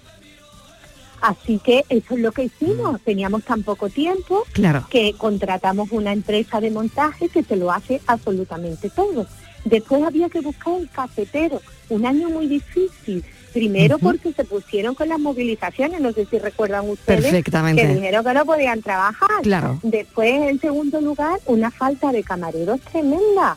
Así 1.20 1.58
que 1.58 1.84
eso 1.88 2.14
es 2.14 2.20
lo 2.20 2.32
que 2.32 2.44
hicimos. 2.44 3.00
Teníamos 3.00 3.44
tan 3.44 3.62
poco 3.62 3.88
tiempo 3.88 4.44
Claro. 4.52 4.86
que 4.90 5.14
contratamos 5.16 5.90
una 5.90 6.12
empresa 6.12 6.60
de 6.60 6.70
montaje 6.70 7.30
que 7.30 7.42
te 7.42 7.56
lo 7.56 7.72
hace 7.72 8.02
absolutamente 8.06 8.90
todo. 8.90 9.26
Después 9.64 10.02
había 10.02 10.28
que 10.28 10.40
buscar 10.40 10.74
un 10.74 10.86
cafetero, 10.86 11.62
un 11.88 12.04
año 12.04 12.28
muy 12.28 12.46
difícil. 12.46 13.24
Primero 13.54 14.00
porque 14.00 14.32
se 14.32 14.44
pusieron 14.44 14.96
con 14.96 15.08
las 15.08 15.20
movilizaciones, 15.20 16.00
no 16.00 16.10
sé 16.12 16.26
si 16.26 16.40
recuerdan 16.40 16.90
ustedes, 16.90 17.22
Perfectamente. 17.22 17.82
que 17.82 17.94
dijeron 17.94 18.24
que 18.24 18.34
no 18.34 18.44
podían 18.44 18.82
trabajar. 18.82 19.42
Claro. 19.44 19.78
Después, 19.84 20.32
en 20.50 20.60
segundo 20.60 21.00
lugar, 21.00 21.38
una 21.46 21.70
falta 21.70 22.10
de 22.10 22.24
camareros 22.24 22.80
tremenda. 22.80 23.56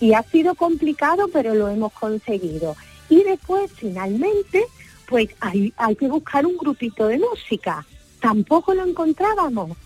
Y 0.00 0.14
ha 0.14 0.24
sido 0.24 0.56
complicado, 0.56 1.28
pero 1.32 1.54
lo 1.54 1.68
hemos 1.68 1.92
conseguido. 1.92 2.74
Y 3.08 3.22
después, 3.22 3.70
finalmente, 3.72 4.64
pues 5.06 5.28
hay, 5.38 5.72
hay 5.76 5.94
que 5.94 6.08
buscar 6.08 6.44
un 6.44 6.56
grupito 6.56 7.06
de 7.06 7.20
música. 7.20 7.86
Tampoco 8.20 8.74
lo 8.74 8.84
encontrábamos. 8.84 9.76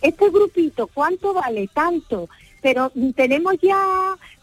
Este 0.00 0.30
grupito, 0.30 0.86
¿cuánto 0.86 1.34
vale? 1.34 1.68
Tanto. 1.74 2.30
Pero 2.66 2.90
tenemos 3.14 3.54
ya 3.62 3.78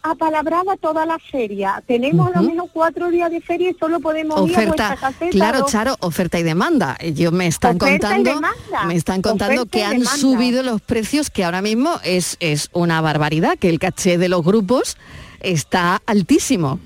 apalabrada 0.02 0.78
toda 0.78 1.04
la 1.04 1.18
feria. 1.18 1.82
Tenemos 1.86 2.28
a 2.28 2.30
lo 2.30 2.40
Ujú. 2.40 2.48
menos 2.48 2.66
cuatro 2.72 3.10
días 3.10 3.30
de 3.30 3.42
feria 3.42 3.68
y 3.68 3.74
solo 3.74 4.00
podemos 4.00 4.48
ir 4.48 4.56
a 4.56 4.60
Oferta, 4.60 4.96
caseta. 4.96 5.30
claro, 5.30 5.66
Charo, 5.68 5.96
oferta 6.00 6.38
y 6.38 6.42
demanda. 6.42 6.96
Yo 7.14 7.32
me 7.32 7.46
están 7.46 7.76
Oferta 7.76 8.14
contando, 8.14 8.40
me 8.86 8.94
están 8.94 9.20
contando 9.20 9.62
Oferta 9.64 9.70
que 9.78 9.84
han 9.84 9.98
demanda. 9.98 10.16
subido 10.16 10.62
los 10.62 10.80
precios, 10.80 11.28
que 11.28 11.44
ahora 11.44 11.60
mismo 11.60 11.90
es, 12.02 12.38
es 12.40 12.70
una 12.72 13.02
barbaridad, 13.02 13.58
que 13.58 13.68
el 13.68 13.78
caché 13.78 14.16
de 14.16 14.30
los 14.30 14.42
grupos 14.42 14.96
está 15.40 16.00
altísimo. 16.06 16.80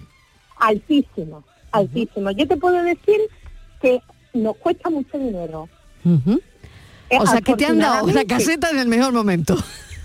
altísimo, 0.59 1.45
altísimo. 1.71 2.33
Yo 2.33 2.49
te 2.49 2.57
puedo 2.57 2.83
decir 2.83 3.21
que 3.81 4.01
nos 4.35 4.57
cuesta 4.57 4.91
mucho 4.91 5.17
dinero. 5.17 5.69
Eh, 6.05 7.17
O 7.21 7.27
sea, 7.29 7.41
que 7.43 7.55
te 7.55 7.65
han 7.65 7.79
dado 7.79 7.93
una 8.07 8.23
afortunadamente, 8.23 8.27
caseta 8.27 8.71
en 8.71 8.81
el 8.81 8.89
mejor 8.89 9.13
momento. 9.13 9.57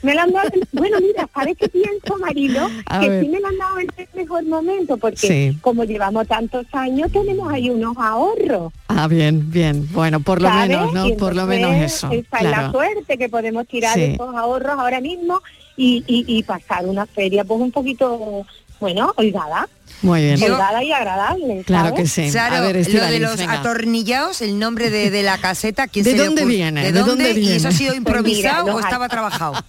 Me 0.04 0.14
la 0.14 0.24
han 0.24 0.32
dado, 0.34 0.50
bueno, 0.74 0.98
mira, 1.00 1.28
¿sabes 1.34 1.58
qué 1.58 1.70
pienso, 1.70 2.18
Marilo? 2.20 2.70
A 2.88 3.00
que 3.00 3.10
ver. 3.10 3.24
sí 3.24 3.30
me 3.30 3.40
la 3.40 3.48
han 3.48 3.58
dado 3.58 3.80
en 3.80 3.88
el 3.98 4.08
mejor 4.14 4.44
momento, 4.46 4.98
porque 4.98 5.18
Sí. 5.28 5.58
como 5.62 5.86
llevamos 5.86 6.28
tantos 6.28 6.66
años, 6.74 7.10
tenemos 7.12 7.52
ahí 7.52 7.70
unos 7.70 7.96
ahorros. 7.98 8.74
Ah, 8.90 9.08
bien, 9.08 9.50
bien. 9.50 9.88
Bueno, 9.94 10.20
por 10.20 10.42
lo 10.42 10.50
¿sabes? 10.50 10.68
menos, 10.70 10.94
¿no? 10.94 11.08
Por 11.18 11.36
lo 11.36 11.46
menos 11.46 11.74
eso. 11.76 12.12
Esa 12.12 12.38
es 12.38 12.44
la 12.44 12.70
suerte 12.72 13.18
que 13.18 13.30
podemos 13.30 13.66
tirar 13.66 13.94
Sí. 13.94 14.02
de 14.02 14.12
esos 14.14 14.36
ahorros 14.36 14.78
ahora 14.78 15.00
mismo 15.00 15.42
y, 15.78 16.04
y, 16.06 16.26
y 16.38 16.44
pasar 16.44 16.86
una 16.86 17.06
feria 17.06 17.44
pues 17.46 17.62
un 17.62 17.72
poquito, 17.72 18.46
bueno, 18.82 19.14
holgada. 19.16 19.70
Muy 20.04 20.22
bien. 20.22 20.44
Holgada 20.44 20.84
y 20.84 20.92
agradable. 20.92 21.64
Claro 21.66 21.90
¿sabes? 21.90 22.02
que 22.04 22.08
sí. 22.28 22.32
Claro, 22.32 22.56
a 22.58 22.62
ver, 22.62 22.76
lo 22.94 23.06
de 23.06 23.20
los 23.20 23.38
venga. 23.38 23.54
atornillados, 23.54 24.42
el 24.42 24.60
nombre 24.60 24.90
de, 24.92 25.10
de 25.10 25.24
la 25.24 25.38
caseta, 25.40 25.88
¿quién 25.88 26.06
¿De 26.06 26.12
se 26.12 26.18
dónde 26.18 26.46
viene? 26.46 26.84
¿De 26.84 26.92
¿De 26.92 27.00
dónde? 27.00 27.28
dónde 27.34 27.42
¿Y 27.42 27.52
eso 27.54 27.70
ha 27.70 27.72
viene? 27.72 27.78
sido 27.78 27.94
Pues 27.94 28.02
mira, 28.04 28.18
improvisado 28.20 28.68
los 28.68 28.76
o 28.76 28.80
estaba 28.80 29.10
trabajado? 29.10 29.54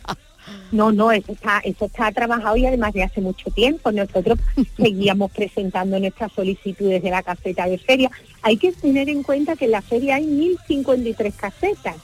No, 0.72 0.90
no, 0.92 1.10
eso 1.12 1.30
está, 1.32 1.60
eso 1.64 1.84
está 1.86 2.10
trabajado 2.10 2.56
y 2.56 2.66
además 2.66 2.92
de 2.92 3.04
hace 3.04 3.20
mucho 3.20 3.48
tiempo. 3.50 3.92
Nosotros 3.92 4.38
seguíamos 4.76 5.30
presentando 5.30 5.98
nuestras 6.00 6.32
solicitudes 6.32 7.00
de 7.02 7.10
la 7.10 7.22
caseta 7.22 7.66
de 7.66 7.78
feria. 7.78 8.10
Hay 8.42 8.56
que 8.56 8.72
tener 8.72 9.08
en 9.08 9.22
cuenta 9.22 9.54
que 9.56 9.66
en 9.66 9.70
la 9.70 9.82
feria 9.82 10.16
hay 10.16 10.24
1.053 10.26 11.32
casetas 11.36 11.94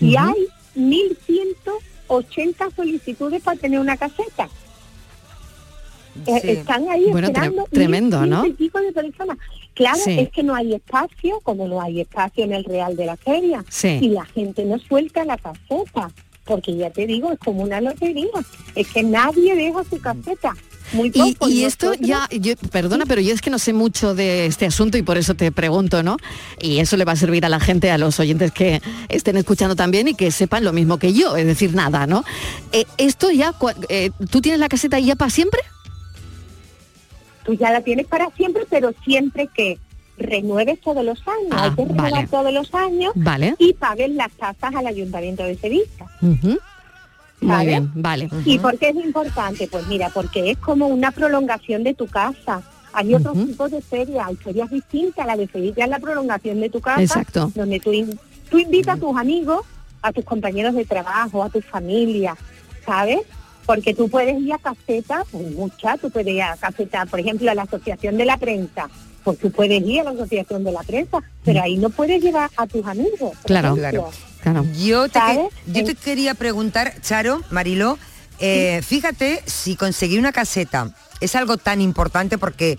y 0.00 0.16
Ujú. 0.16 0.26
hay 0.26 0.46
1.180 2.08 2.74
solicitudes 2.74 3.42
para 3.42 3.58
tener 3.60 3.78
una 3.78 3.96
caseta. 3.96 4.48
Eh, 6.26 6.38
Sí. 6.42 6.48
Están 6.50 6.88
ahí 6.88 7.06
Bueno, 7.10 7.28
tre- 7.28 7.32
esperando 7.32 7.64
tremendo, 7.70 8.20
mil- 8.20 8.30
¿no? 8.30 8.46
y 8.46 8.52
pico 8.52 8.78
de 8.80 8.92
personas. 8.92 9.36
Claro, 9.74 9.98
Sí. 10.04 10.18
es 10.18 10.30
que 10.30 10.42
no 10.42 10.54
hay 10.54 10.74
espacio, 10.74 11.40
como 11.42 11.66
no 11.66 11.80
hay 11.82 12.00
espacio 12.00 12.44
en 12.44 12.52
el 12.52 12.64
Real 12.64 12.96
de 12.96 13.06
la 13.06 13.16
Feria. 13.16 13.64
Sí. 13.68 13.98
Y 14.00 14.08
la 14.08 14.24
gente 14.24 14.64
no 14.64 14.78
suelta 14.78 15.24
la 15.24 15.36
caseta, 15.36 16.10
porque 16.44 16.76
ya 16.76 16.90
te 16.90 17.06
digo, 17.06 17.32
es 17.32 17.38
como 17.38 17.62
una 17.62 17.80
lotería. 17.80 18.26
Es 18.74 18.88
que 18.92 19.02
nadie 19.02 19.54
deja 19.56 19.82
su 19.84 19.98
caseta. 20.00 20.54
muy 20.92 21.10
Y, 21.14 21.32
poco. 21.34 21.48
y 21.50 21.64
esto 21.64 21.94
ya, 21.98 22.28
yo, 22.30 22.52
perdona, 22.70 23.06
pero 23.06 23.20
yo 23.22 23.32
es 23.32 23.40
que 23.40 23.48
no 23.48 23.58
sé 23.58 23.72
mucho 23.72 24.14
de 24.14 24.44
este 24.44 24.66
asunto 24.66 24.98
y 24.98 25.02
por 25.02 25.16
eso 25.16 25.34
te 25.34 25.50
pregunto, 25.50 26.02
¿no? 26.02 26.18
Y 26.60 26.78
eso 26.78 26.98
le 26.98 27.06
va 27.06 27.12
a 27.12 27.16
servir 27.16 27.44
a 27.46 27.48
la 27.48 27.58
gente, 27.58 27.90
a 27.90 27.96
los 27.96 28.20
oyentes 28.20 28.52
que 28.52 28.82
estén 29.08 29.38
escuchando 29.38 29.74
también 29.74 30.08
y 30.08 30.14
que 30.14 30.30
sepan 30.30 30.62
lo 30.62 30.74
mismo 30.74 30.98
que 30.98 31.14
yo, 31.14 31.36
es 31.36 31.46
decir, 31.46 31.74
nada, 31.74 32.06
¿no? 32.06 32.22
Eh, 32.72 32.84
esto 32.98 33.30
ya, 33.30 33.54
eh, 33.88 34.10
¿tú 34.30 34.42
tienes 34.42 34.60
la 34.60 34.68
caseta 34.68 34.98
ya 35.00 35.16
para 35.16 35.30
siempre? 35.30 35.62
Tú 37.44 37.54
ya 37.54 37.70
la 37.70 37.80
tienes 37.82 38.06
para 38.06 38.30
siempre, 38.30 38.64
pero 38.68 38.92
siempre 39.04 39.48
que 39.54 39.78
renueves 40.16 40.80
todos 40.80 41.04
los 41.04 41.18
años. 41.26 41.50
Ah, 41.52 41.64
Hay 41.64 41.70
que 41.72 41.84
renovar 41.84 42.10
vale. 42.12 42.26
todos 42.28 42.52
los 42.52 42.74
años 42.74 43.12
Vale. 43.16 43.54
y 43.58 43.72
pagues 43.74 44.10
las 44.10 44.30
tasas 44.32 44.74
al 44.74 44.86
Ayuntamiento 44.86 45.42
de 45.44 45.56
Sevilla. 45.56 46.06
Ujú. 46.22 46.58
Muy 47.40 47.66
bien, 47.66 47.90
vale. 47.94 48.30
¿Y 48.44 48.58
por 48.58 48.78
qué 48.78 48.88
es 48.90 48.96
importante? 48.96 49.68
Pues 49.70 49.86
mira, 49.88 50.08
porque 50.10 50.50
es 50.52 50.58
como 50.58 50.86
una 50.86 51.10
prolongación 51.10 51.82
de 51.84 51.92
tu 51.94 52.06
casa. 52.06 52.62
Hay 52.92 53.12
otros 53.14 53.34
tipos 53.34 53.70
de 53.72 53.82
ferias, 53.82 54.24
hay 54.26 54.36
ferias 54.36 54.70
distintas, 54.70 55.26
la 55.26 55.36
de 55.36 55.48
Sevilla 55.48 55.84
es 55.84 55.90
la 55.90 55.98
prolongación 55.98 56.60
de 56.60 56.70
tu 56.70 56.80
casa, 56.80 57.02
Exacto. 57.02 57.50
donde 57.54 57.80
tú, 57.80 57.92
in- 57.92 58.18
tú 58.48 58.58
invitas 58.58 58.96
a 58.96 59.00
tus 59.00 59.16
amigos, 59.16 59.66
a 60.00 60.12
tus 60.12 60.24
compañeros 60.24 60.74
de 60.74 60.84
trabajo, 60.84 61.42
a 61.42 61.50
tu 61.50 61.60
familia, 61.60 62.36
¿sabes? 62.86 63.18
Porque 63.66 63.94
tú 63.94 64.08
puedes 64.08 64.40
ir 64.40 64.52
a 64.52 64.58
casetas, 64.58 65.26
hay 65.32 65.54
muchas, 65.54 66.00
tú 66.00 66.10
puedes 66.10 66.34
ir 66.34 66.42
a 66.42 66.56
casetas, 66.56 67.08
por 67.08 67.20
ejemplo, 67.20 67.50
a 67.50 67.54
la 67.54 67.62
Asociación 67.62 68.16
de 68.16 68.24
la 68.24 68.36
Prensa, 68.36 68.88
pues 69.22 69.38
tú 69.38 69.50
puedes 69.50 69.82
ir 69.82 70.00
a 70.00 70.04
la 70.04 70.10
Asociación 70.10 70.64
de 70.64 70.72
la 70.72 70.82
Prensa, 70.82 71.18
pero 71.44 71.62
ahí 71.62 71.76
no 71.78 71.90
puedes 71.90 72.22
llevar 72.22 72.50
a 72.56 72.66
tus 72.66 72.86
amigos. 72.86 73.32
Claro. 73.44 73.76
ejemplo. 73.76 74.10
Claro. 74.42 74.66
Yo 74.76 75.08
te, 75.08 75.20
te 75.72 75.94
quería 75.94 76.34
preguntar, 76.34 76.94
Charo, 77.00 77.40
Mariló, 77.50 77.98
eh, 78.38 78.82
fíjate 78.82 79.42
si 79.46 79.76
conseguir 79.76 80.18
una 80.18 80.32
caseta 80.32 80.94
es 81.20 81.34
algo 81.34 81.56
tan 81.56 81.80
importante 81.80 82.36
porque, 82.36 82.78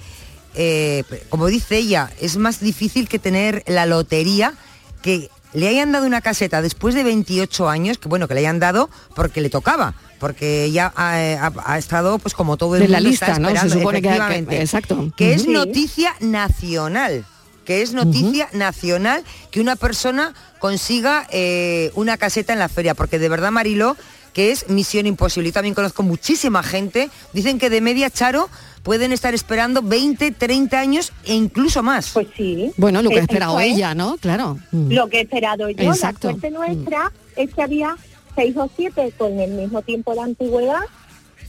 eh, 0.53 1.03
como 1.29 1.47
dice 1.47 1.77
ella, 1.77 2.11
es 2.21 2.37
más 2.37 2.59
difícil 2.59 3.07
que 3.07 3.19
tener 3.19 3.63
la 3.65 3.85
lotería 3.85 4.53
que 5.01 5.29
le 5.53 5.67
hayan 5.67 5.91
dado 5.91 6.05
una 6.05 6.21
caseta 6.21 6.61
después 6.61 6.93
de 6.95 7.03
28 7.03 7.69
años, 7.69 7.97
que 7.97 8.09
bueno, 8.09 8.27
que 8.27 8.33
le 8.33 8.41
hayan 8.41 8.59
dado 8.59 8.89
porque 9.15 9.41
le 9.41 9.49
tocaba, 9.49 9.95
porque 10.19 10.71
ya 10.71 10.91
ha, 10.95 11.13
ha- 11.47 11.53
ha 11.65 11.77
estado 11.77 12.19
pues 12.19 12.33
como 12.33 12.57
todo 12.57 12.75
el 12.75 12.83
De 12.83 12.87
la 12.87 12.97
mundo 12.97 13.09
lista, 13.09 13.27
está 13.27 13.39
¿no? 13.39 13.47
Se 13.49 13.53
esperando, 13.55 13.75
supone 13.79 13.97
que- 14.01 14.07
que- 14.07 14.13
efectivamente, 14.15 14.61
exacto. 14.61 15.13
que 15.15 15.33
es 15.33 15.47
noticia 15.47 16.13
nacional 16.19 17.25
que 17.65 17.81
es 17.81 17.93
noticia 17.93 18.47
nacional 18.53 19.23
que 19.49 19.59
una 19.59 19.75
persona 19.75 20.35
consiga 20.59 21.25
eh, 21.31 21.91
una 21.95 22.15
caseta 22.17 22.53
en 22.53 22.59
la 22.59 22.69
feria, 22.69 22.93
porque 22.93 23.17
de 23.17 23.27
verdad, 23.27 23.49
Mariló, 23.49 23.97
que 24.33 24.51
es 24.51 24.69
misión 24.69 25.07
imposible. 25.07 25.49
Yo 25.49 25.53
también 25.53 25.73
conozco 25.73 26.03
muchísima 26.03 26.61
gente, 26.61 27.09
dicen 27.33 27.57
que 27.57 27.71
de 27.71 27.81
media, 27.81 28.11
Charo, 28.11 28.49
pueden 28.83 29.11
estar 29.11 29.33
esperando 29.33 29.81
20, 29.81 30.29
30 30.29 30.79
años 30.79 31.11
e 31.23 31.33
incluso 31.33 31.81
más. 31.81 32.11
Pues 32.11 32.27
sí. 32.37 32.71
Bueno, 32.77 33.01
lo 33.01 33.09
que 33.09 33.15
ha 33.15 33.19
Eh, 33.21 33.21
esperado 33.23 33.59
es. 33.59 33.73
ella, 33.73 33.95
¿no? 33.95 34.17
Claro. 34.17 34.59
Mm. 34.71 34.91
lo 34.91 35.07
que 35.09 35.17
he 35.17 35.21
esperado 35.21 35.67
yo. 35.67 35.91
Exacto. 35.91 36.27
La 36.27 36.33
suerte 36.37 36.51
nuestra 36.51 37.11
es 37.35 37.51
que 37.51 37.63
había 37.63 37.97
seis 38.35 38.55
o 38.57 38.69
siete 38.75 39.13
con 39.17 39.39
el 39.39 39.51
mismo 39.51 39.81
tiempo 39.81 40.13
de 40.13 40.21
antigüedad 40.21 40.83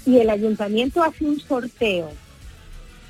y 0.05 0.19
el 0.19 0.31
ayuntamiento 0.31 1.03
hace 1.03 1.25
un 1.25 1.41
sorteo 1.41 2.11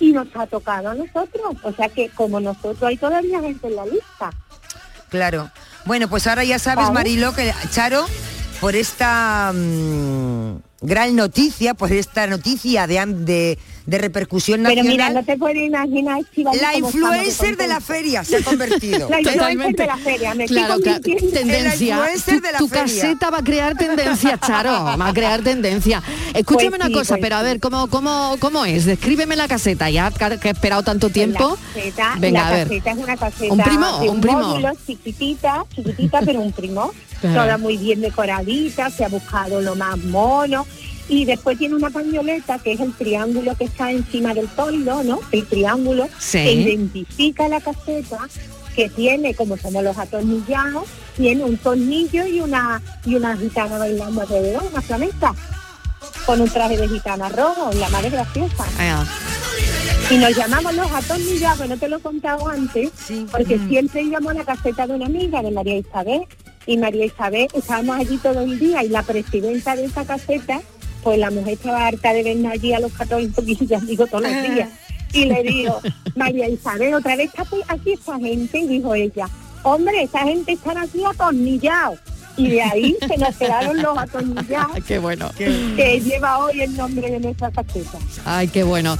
y 0.00 0.12
nos 0.12 0.28
ha 0.34 0.46
tocado 0.46 0.90
a 0.90 0.94
nosotros. 0.94 1.56
O 1.62 1.72
sea 1.72 1.88
que 1.88 2.08
como 2.10 2.40
nosotros 2.40 2.82
hay 2.82 2.96
todavía 2.96 3.40
gente 3.40 3.66
en 3.66 3.76
la 3.76 3.84
lista. 3.84 4.30
Claro. 5.08 5.50
Bueno, 5.84 6.08
pues 6.08 6.26
ahora 6.26 6.44
ya 6.44 6.58
sabes, 6.58 6.86
¿Vale? 6.86 6.94
Mariló, 6.94 7.32
que 7.32 7.52
Charo, 7.70 8.06
por 8.60 8.74
esta 8.74 9.52
mm, 9.54 10.56
gran 10.80 11.14
noticia, 11.14 11.74
por 11.74 11.92
esta 11.92 12.26
noticia 12.26 12.86
de, 12.86 13.04
de, 13.06 13.58
de 13.86 13.98
repercusión 13.98 14.62
Pero 14.62 14.82
nacional, 14.82 14.92
mira, 14.92 15.10
no 15.10 15.24
te 15.24 15.36
puedes 15.38 15.64
imaginar, 15.66 16.20
Estivali, 16.20 16.58
la 16.58 16.76
influencer 16.76 17.56
de 17.56 17.68
la 17.68 17.80
feria 17.80 18.24
se 18.24 18.36
ha 18.36 18.42
convertido. 18.42 19.08
La 19.10 19.20
influencer 19.20 19.76
de 19.76 19.86
la 19.86 19.96
feria, 19.96 20.34
me 20.34 20.46
Claro, 20.46 20.74
estoy 20.74 20.82
claro, 20.82 21.00
convirtiendo 21.02 21.38
en 21.40 21.48
la 21.48 21.52
tendencia. 21.52 21.96
influencer 21.96 22.34
Tu, 22.34 22.40
de 22.46 22.52
la 22.52 22.58
tu 22.58 22.68
feria. 22.68 22.82
caseta 22.84 23.30
va 23.30 23.38
a 23.38 23.42
crear 23.44 23.76
tendencia, 23.76 24.38
Charo, 24.38 24.70
va 25.00 25.08
a 25.08 25.12
crear 25.14 25.42
tendencia. 25.42 26.02
Escúchame 26.34 26.70
Pues 26.70 26.80
una 26.80 26.86
sí, 26.88 26.92
cosa, 26.92 27.14
pues 27.14 27.20
pero 27.22 27.36
a 27.36 27.42
ver, 27.42 27.60
¿cómo, 27.60 27.86
cómo, 27.88 28.36
¿cómo 28.40 28.64
es? 28.64 28.84
Descríbeme 28.86 29.36
la 29.36 29.46
caseta, 29.48 29.88
ya 29.90 30.10
que 30.10 30.48
he 30.48 30.50
esperado 30.50 30.82
tanto 30.82 31.08
tiempo. 31.10 31.56
La 31.74 31.82
caseta, 31.82 32.14
Venga, 32.18 32.40
la 32.42 32.48
a 32.48 32.52
ver. 32.52 32.68
caseta 32.68 32.90
es 32.90 32.98
una 32.98 33.16
caseta 33.16 33.52
Un 33.54 33.62
primo, 33.62 33.98
de 34.00 34.08
un 34.10 34.20
primo. 34.20 34.38
módulo, 34.40 34.72
chiquitita, 34.86 35.64
chiquitita, 35.74 36.20
pero 36.24 36.40
un 36.40 36.52
primo. 36.52 36.90
Toda 37.22 37.56
muy 37.56 37.76
bien 37.76 38.00
decoradita, 38.00 38.90
se 38.90 39.04
ha 39.04 39.08
buscado 39.08 39.60
lo 39.60 39.74
más 39.76 39.96
mono. 39.98 40.66
Y 41.08 41.24
después 41.24 41.56
tiene 41.58 41.74
una 41.76 41.90
pañoleta 41.90 42.58
que 42.58 42.72
es 42.72 42.80
el 42.80 42.92
triángulo 42.94 43.54
que 43.56 43.64
está 43.64 43.92
encima 43.92 44.34
del 44.34 44.48
toldo, 44.48 45.04
¿no? 45.04 45.20
El 45.30 45.46
triángulo 45.46 46.08
Sí. 46.18 46.38
que 46.38 46.52
identifica 46.52 47.48
la 47.48 47.60
caseta 47.60 48.18
que 48.74 48.88
tiene, 48.90 49.34
como 49.34 49.56
somos 49.56 49.82
los 49.84 49.96
atornillados, 49.96 50.84
tiene 51.16 51.44
un 51.44 51.56
tornillo 51.56 52.26
y 52.26 52.40
una 52.40 52.82
y 53.06 53.14
una 53.14 53.36
gitana 53.36 53.78
bailando 53.78 54.20
alrededor, 54.20 54.64
una 54.70 54.82
flamenca, 54.82 55.34
con 56.26 56.40
un 56.40 56.48
traje 56.50 56.76
de 56.76 56.88
gitana 56.88 57.28
rojo, 57.30 57.70
la 57.74 57.88
madre 57.88 58.10
graciosa. 58.10 58.64
Ah, 58.78 59.06
Y 60.10 60.18
nos 60.18 60.36
llamamos 60.36 60.74
los 60.74 60.90
atornillados, 60.92 61.68
no 61.68 61.76
te 61.78 61.88
lo 61.88 61.96
he 61.96 62.00
contado 62.00 62.48
antes, 62.48 62.90
porque 63.32 63.58
siempre 63.68 64.02
íbamos 64.02 64.32
a 64.32 64.34
la 64.34 64.44
caseta 64.44 64.86
de 64.86 64.94
una 64.94 65.06
amiga 65.06 65.40
de 65.42 65.50
María 65.52 65.78
Isabel, 65.78 66.22
y 66.66 66.76
María 66.76 67.06
Isabel 67.06 67.48
estábamos 67.54 67.96
allí 67.98 68.16
todo 68.18 68.40
el 68.40 68.58
día, 68.58 68.84
y 68.84 68.88
la 68.88 69.02
presidenta 69.02 69.74
de 69.74 69.86
esa 69.86 70.04
caseta, 70.04 70.60
pues 71.06 71.20
la 71.20 71.30
mujer 71.30 71.52
estaba 71.52 71.86
harta 71.86 72.12
de 72.12 72.24
vernos 72.24 72.50
allí 72.50 72.72
a 72.72 72.80
los 72.80 72.92
católicos, 72.92 73.46
digo 73.86 74.06
todos 74.08 74.22
los 74.24 74.32
días, 74.42 74.68
y 75.12 75.26
le 75.26 75.40
digo, 75.44 75.80
María 76.16 76.48
Isabel, 76.48 76.94
otra 76.94 77.14
vez 77.14 77.26
está 77.32 77.42
aquí- 77.68 77.92
esta 77.92 78.18
gente, 78.18 78.58
y 78.58 78.66
dijo 78.66 78.92
ella, 78.92 79.28
hombre, 79.62 80.02
esta 80.02 80.24
gente 80.24 80.54
está 80.54 80.80
aquí 80.80 81.04
atornillados. 81.04 82.00
Y 82.36 82.48
de 82.50 82.60
ahí 82.60 82.96
se 83.06 83.16
nos 83.18 83.36
quedaron 83.36 83.80
los 83.80 83.96
atornillados 83.96 84.78
qué 84.88 84.98
bueno. 84.98 85.30
que 85.36 86.00
lleva 86.04 86.38
hoy 86.38 86.60
el 86.62 86.76
nombre 86.76 87.08
de 87.08 87.20
nuestra 87.20 87.52
caseta. 87.52 87.98
Ay, 88.24 88.48
qué 88.48 88.64
bueno. 88.64 88.98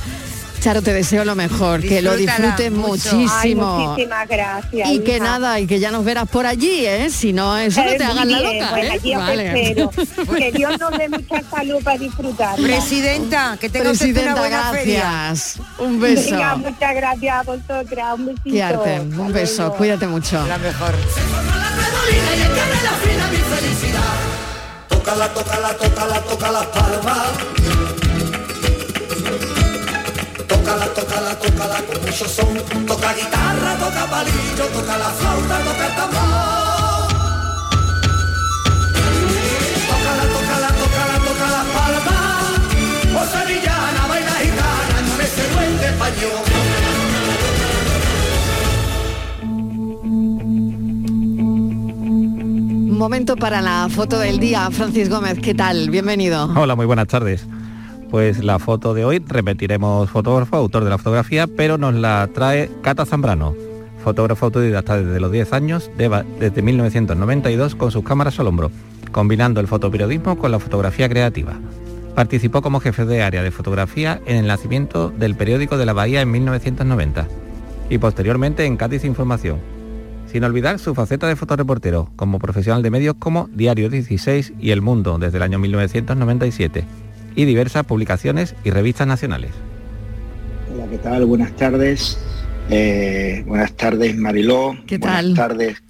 Charo, 0.67 0.83
te 0.83 0.93
deseo 0.93 1.25
lo 1.25 1.37
mejor, 1.37 1.81
que 1.81 2.03
lo 2.03 2.17
disfrutes 2.17 2.73
mucho. 2.73 3.15
muchísimo. 3.15 3.31
Ay, 3.79 3.87
muchísimas 3.87 4.29
gracias. 4.29 4.91
y 4.91 4.99
que 4.99 5.17
hija. 5.19 5.25
nada, 5.25 5.61
y 5.61 5.67
que 5.69 5.79
ya 5.79 5.93
nos 5.93 6.05
verás 6.05 6.29
por 6.29 6.45
allí, 6.45 6.85
¿eh? 6.85 7.09
Si 7.09 7.33
no, 7.33 7.57
eso 7.57 7.85
no 7.85 7.91
Eh, 7.91 7.95
te 7.97 8.03
hagas 8.05 8.27
la 8.27 8.41
loca, 8.41 8.71
pues 8.71 8.85
¿eh? 8.85 9.01
espero. 9.05 9.91
Que 10.37 10.51
Dios 10.51 10.77
nos 10.81 10.91
dé 10.99 11.09
mucha 11.09 11.41
salud 11.49 11.77
para 11.85 11.99
disfrutar. 11.99 12.57
Presidenta, 12.57 13.57
que 13.61 13.69
tenga 13.69 13.93
usted 13.93 14.21
una 14.21 14.35
buena 14.35 14.73
feria. 14.73 15.01
gracias. 15.03 15.59
Un 15.79 16.01
beso. 16.01 16.33
Venga, 16.33 16.57
muchas 16.57 16.95
gracias 16.97 17.37
a 17.37 17.43
vosotras. 17.45 18.15
Un 18.19 18.27
besito. 18.27 18.65
Arte. 18.65 19.01
Un 19.03 19.21
Hasta 19.21 19.33
beso, 19.39 19.73
cuídate 19.75 20.07
mucho. 20.09 20.45
La 20.49 20.59
mejor. 20.59 20.95
Tócala, 24.89 25.29
tócala, 25.33 25.77
tócala, 25.77 26.21
toca 26.23 26.51
las 26.51 26.67
palmas. 26.67 27.96
Tócala, 30.77 30.93
tócala, 30.93 31.33
tócala 31.39 31.79
con 31.87 31.97
mucho 32.05 32.29
son. 32.29 32.55
Toca 32.87 33.15
guitarra, 33.15 33.77
toca 33.79 34.07
palillo, 34.11 34.67
toca 34.75 34.99
la 34.99 35.09
flauta, 35.09 35.59
toca 35.65 35.87
el 35.87 35.95
tambor. 35.97 36.21
Tócala, 39.89 40.25
tócala, 40.35 40.69
tócala, 40.69 41.19
toca 41.25 41.47
las 41.57 41.67
palmas. 41.77 42.61
Oh 43.17 43.25
sevillana, 43.33 44.03
baila 44.07 44.35
gitana, 44.43 44.99
con 45.09 45.21
ese 45.25 45.43
duende 45.55 45.87
español. 45.87 46.45
Momento 52.99 53.37
para 53.37 53.63
la 53.63 53.89
foto 53.89 54.19
del 54.19 54.39
día. 54.39 54.71
Francis 54.71 55.09
Gómez, 55.09 55.39
¿qué 55.41 55.55
tal? 55.55 55.89
Bienvenido. 55.89 56.51
Hola, 56.55 56.77
muy 56.77 56.85
buenas 56.85 57.07
tardes. 57.07 57.47
Pues 58.11 58.45
la 58.45 58.59
foto 58.59 58.95
de 58.95 59.05
hoy. 59.05 59.23
Repetiremos 59.27 60.09
fotógrafo, 60.11 60.57
autor 60.57 60.85
de 60.85 60.91
la 60.91 60.99
fotografía, 60.99 61.47
pero 61.47 61.77
nos 61.77 61.95
la 61.95 62.29
trae 62.33 62.71
Cata 62.83 63.05
Zambrano, 63.05 63.55
fotógrafo 64.03 64.47
autodidacta 64.47 65.03
desde 65.03 65.19
los 65.19 65.33
10 65.33 65.53
años, 65.53 65.91
desde 65.97 66.63
1992 66.63 67.75
con 67.75 67.91
sus 67.91 68.05
cámaras 68.05 68.39
al 68.39 68.47
hombro, 68.47 68.71
combinando 69.11 69.61
el 69.61 69.67
fotoperiodismo 69.67 70.39
con 70.39 70.53
la 70.53 70.61
fotografía 70.61 71.09
creativa. 71.09 71.55
Participó 72.15 72.63
como 72.63 72.81
jefe 72.81 73.05
de 73.05 73.23
área 73.23 73.43
de 73.43 73.51
fotografía 73.51 74.21
en 74.25 74.37
el 74.37 74.47
nacimiento 74.47 75.11
del 75.11 75.35
periódico 75.35 75.77
de 75.77 75.87
la 75.87 75.93
Bahía 75.93 76.23
en 76.23 76.31
1990 76.31 77.27
y 77.91 77.99
posteriormente 77.99 78.65
en 78.65 78.77
Cádiz 78.77 79.05
Información, 79.05 79.59
sin 80.31 80.45
olvidar 80.45 80.79
su 80.79 80.95
faceta 80.95 81.27
de 81.27 81.37
fotoreportero 81.37 82.09
como 82.17 82.39
profesional 82.39 82.83
de 82.83 82.91
medios 82.91 83.17
como 83.19 83.49
Diario 83.53 83.91
16 83.91 84.55
y 84.59 84.71
El 84.71 84.81
Mundo 84.81 85.19
desde 85.19 85.37
el 85.37 85.43
año 85.43 85.59
1997 85.59 86.85
y 87.37 87.45
diversas 87.45 87.85
publicaciones 87.85 88.57
y 88.65 88.71
revistas 88.71 89.07
nacionales. 89.07 89.53
Hola, 90.75 90.87
¿qué 90.91 90.99
tal? 90.99 91.27
Buenas 91.27 91.55
tardes. 91.55 92.19
Eh, 92.71 93.45
buenas 93.47 93.73
tardes, 93.75 94.17
Mariló. 94.17 94.77
¿Qué 94.87 94.99
buenas 94.99 95.19
tal? 95.19 95.35
tardes, 95.35 95.83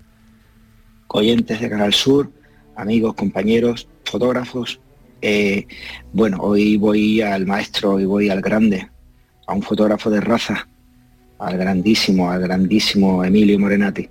oyentes 1.09 1.61
de 1.61 1.71
Canal 1.71 1.95
Sur, 1.95 2.31
amigos, 2.75 3.15
compañeros, 3.15 3.89
fotógrafos. 4.05 4.81
Eh, 5.23 5.67
bueno, 6.13 6.39
hoy 6.41 6.77
voy 6.77 7.23
al 7.23 7.47
maestro 7.47 7.99
y 7.99 8.05
voy 8.05 8.29
al 8.29 8.43
grande, 8.43 8.89
a 9.47 9.55
un 9.55 9.63
fotógrafo 9.63 10.11
de 10.11 10.21
raza, 10.21 10.69
al 11.39 11.57
grandísimo, 11.57 12.31
al 12.31 12.43
grandísimo 12.43 13.25
Emilio 13.25 13.59
Morenati. 13.59 14.09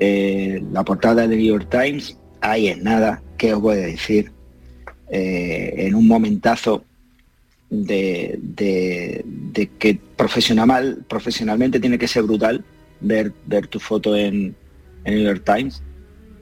Eh, 0.00 0.62
la 0.72 0.82
portada 0.82 1.26
del 1.26 1.38
New 1.38 1.46
York 1.46 1.68
Times, 1.70 2.18
ahí 2.40 2.68
es 2.68 2.82
nada, 2.82 3.22
¿qué 3.38 3.54
os 3.54 3.60
voy 3.60 3.76
a 3.76 3.86
decir? 3.86 4.33
Eh, 5.10 5.74
en 5.86 5.94
un 5.94 6.06
momentazo 6.06 6.84
de, 7.68 8.40
que 9.78 10.00
profesional, 10.16 11.04
profesionalmente 11.08 11.80
tiene 11.80 11.98
que 11.98 12.08
ser 12.08 12.22
brutal 12.22 12.64
ver, 13.00 13.32
ver 13.46 13.66
tu 13.66 13.78
foto 13.80 14.16
en, 14.16 14.54
en 15.04 15.14
New 15.14 15.24
York 15.24 15.42
Times, 15.44 15.82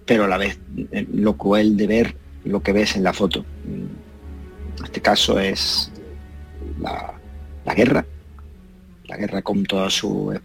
pero 0.06 0.24
a 0.24 0.28
la 0.28 0.38
vez 0.38 0.58
eh, 0.92 1.06
lo 1.12 1.36
cruel 1.36 1.76
de 1.76 1.86
ver 1.86 2.16
lo 2.44 2.62
que 2.62 2.72
ves 2.72 2.96
en 2.96 3.02
la 3.02 3.12
foto. 3.12 3.44
En 3.66 4.84
este 4.84 5.00
caso 5.00 5.38
es 5.40 5.90
la, 6.80 7.14
la 7.64 7.74
guerra, 7.74 8.06
la 9.06 9.16
guerra 9.16 9.42
con 9.42 9.64
toda 9.64 9.90
su 9.90 10.38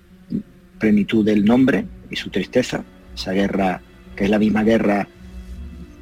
plenitud 0.80 1.26
del 1.26 1.45
nombre 1.45 1.86
y 2.09 2.15
su 2.15 2.30
tristeza, 2.30 2.84
esa 3.15 3.32
guerra 3.32 3.82
que 4.15 4.26
es 4.26 4.30
la 4.30 4.39
misma 4.39 4.63
guerra 4.63 5.07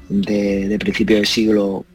de, 0.10 0.68
de 0.68 0.80
principio 0.80 1.18
del 1.18 1.26
siglo 1.26 1.86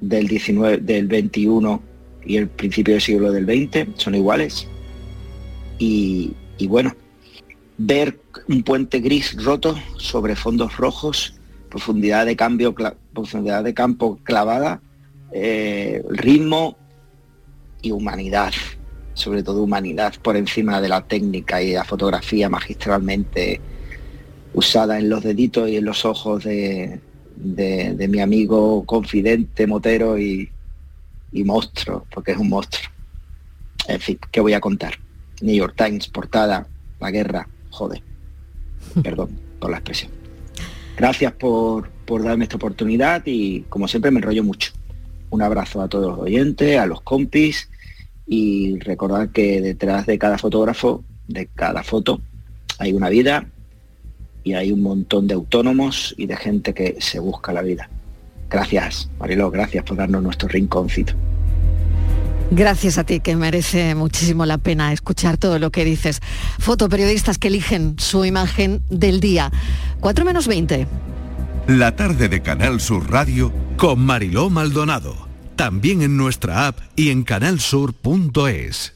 del 0.00 0.28
19, 0.28 0.78
del 0.78 1.06
21 1.06 1.82
y 2.24 2.36
el 2.36 2.48
principio 2.48 2.94
del 2.94 3.00
siglo 3.00 3.32
del 3.32 3.44
20 3.44 3.88
son 3.96 4.14
iguales. 4.14 4.66
Y, 5.78 6.32
y 6.58 6.66
bueno, 6.66 6.94
ver 7.78 8.18
un 8.48 8.62
puente 8.62 9.00
gris 9.00 9.42
roto 9.42 9.76
sobre 9.98 10.36
fondos 10.36 10.76
rojos, 10.76 11.34
profundidad 11.68 12.26
de 12.26 12.36
cambio, 12.36 12.74
profundidad 13.12 13.64
de 13.64 13.74
campo 13.74 14.18
clavada, 14.22 14.80
eh, 15.32 16.02
ritmo 16.10 16.76
y 17.82 17.90
humanidad, 17.90 18.52
sobre 19.14 19.42
todo 19.42 19.62
humanidad 19.62 20.14
por 20.22 20.36
encima 20.36 20.80
de 20.80 20.88
la 20.88 21.02
técnica 21.02 21.62
y 21.62 21.72
la 21.72 21.84
fotografía 21.84 22.48
magistralmente 22.48 23.60
usada 24.54 24.98
en 24.98 25.08
los 25.08 25.22
deditos 25.22 25.68
y 25.68 25.76
en 25.76 25.84
los 25.84 26.04
ojos 26.04 26.44
de, 26.44 27.00
de- 27.36 27.94
de 27.94 28.08
mi 28.08 28.20
amigo 28.20 28.84
confidente, 28.84 29.66
motero 29.66 30.18
y, 30.18 30.50
y 31.32 31.44
monstruo, 31.44 32.06
porque 32.12 32.32
es 32.32 32.38
un 32.38 32.48
monstruo. 32.48 32.90
En 33.88 34.00
fin, 34.00 34.18
¿qué 34.32 34.40
voy 34.40 34.52
a 34.54 34.60
contar? 34.60 34.94
New 35.42 35.54
York 35.54 35.74
Times, 35.76 36.08
portada, 36.08 36.66
la 37.00 37.10
guerra, 37.10 37.48
joder. 37.70 38.02
Perdón 39.02 39.30
por 39.60 39.70
la 39.70 39.76
expresión. 39.78 40.10
Gracias 40.96 41.32
por, 41.32 41.90
por 42.06 42.22
darme 42.24 42.44
esta 42.44 42.56
oportunidad 42.56 43.22
y 43.26 43.60
como 43.68 43.86
siempre 43.86 44.10
me 44.10 44.18
enrollo 44.18 44.42
mucho. 44.42 44.72
Un 45.30 45.42
abrazo 45.42 45.82
a 45.82 45.88
todos 45.88 46.08
los 46.16 46.18
oyentes, 46.18 46.78
a 46.78 46.86
los 46.86 47.02
compis 47.02 47.68
y 48.26 48.78
recordar 48.80 49.28
que 49.30 49.60
detrás 49.60 50.06
de 50.06 50.18
cada 50.18 50.38
fotógrafo, 50.38 51.04
de 51.28 51.46
cada 51.46 51.82
foto, 51.82 52.20
hay 52.78 52.92
una 52.92 53.08
vida 53.08 53.46
y 54.46 54.54
hay 54.54 54.70
un 54.70 54.80
montón 54.80 55.26
de 55.26 55.34
autónomos 55.34 56.14
y 56.16 56.26
de 56.26 56.36
gente 56.36 56.72
que 56.72 56.96
se 57.00 57.18
busca 57.18 57.52
la 57.52 57.62
vida. 57.62 57.90
Gracias, 58.48 59.10
Mariló, 59.18 59.50
gracias 59.50 59.82
por 59.82 59.96
darnos 59.96 60.22
nuestro 60.22 60.48
rinconcito. 60.48 61.14
Gracias 62.52 62.96
a 62.96 63.02
ti, 63.02 63.18
que 63.18 63.34
merece 63.34 63.96
muchísimo 63.96 64.46
la 64.46 64.58
pena 64.58 64.92
escuchar 64.92 65.36
todo 65.36 65.58
lo 65.58 65.72
que 65.72 65.84
dices. 65.84 66.22
Fotoperiodistas 66.60 67.38
que 67.38 67.48
eligen 67.48 67.96
su 67.98 68.24
imagen 68.24 68.82
del 68.88 69.18
día. 69.18 69.50
4 69.98 70.24
menos 70.24 70.46
20. 70.46 70.86
La 71.66 71.96
tarde 71.96 72.28
de 72.28 72.40
Canal 72.40 72.80
Sur 72.80 73.10
Radio 73.10 73.52
con 73.76 73.98
Mariló 73.98 74.48
Maldonado. 74.48 75.26
También 75.56 76.02
en 76.02 76.16
nuestra 76.16 76.68
app 76.68 76.78
y 76.94 77.10
en 77.10 77.24
canalsur.es. 77.24 78.95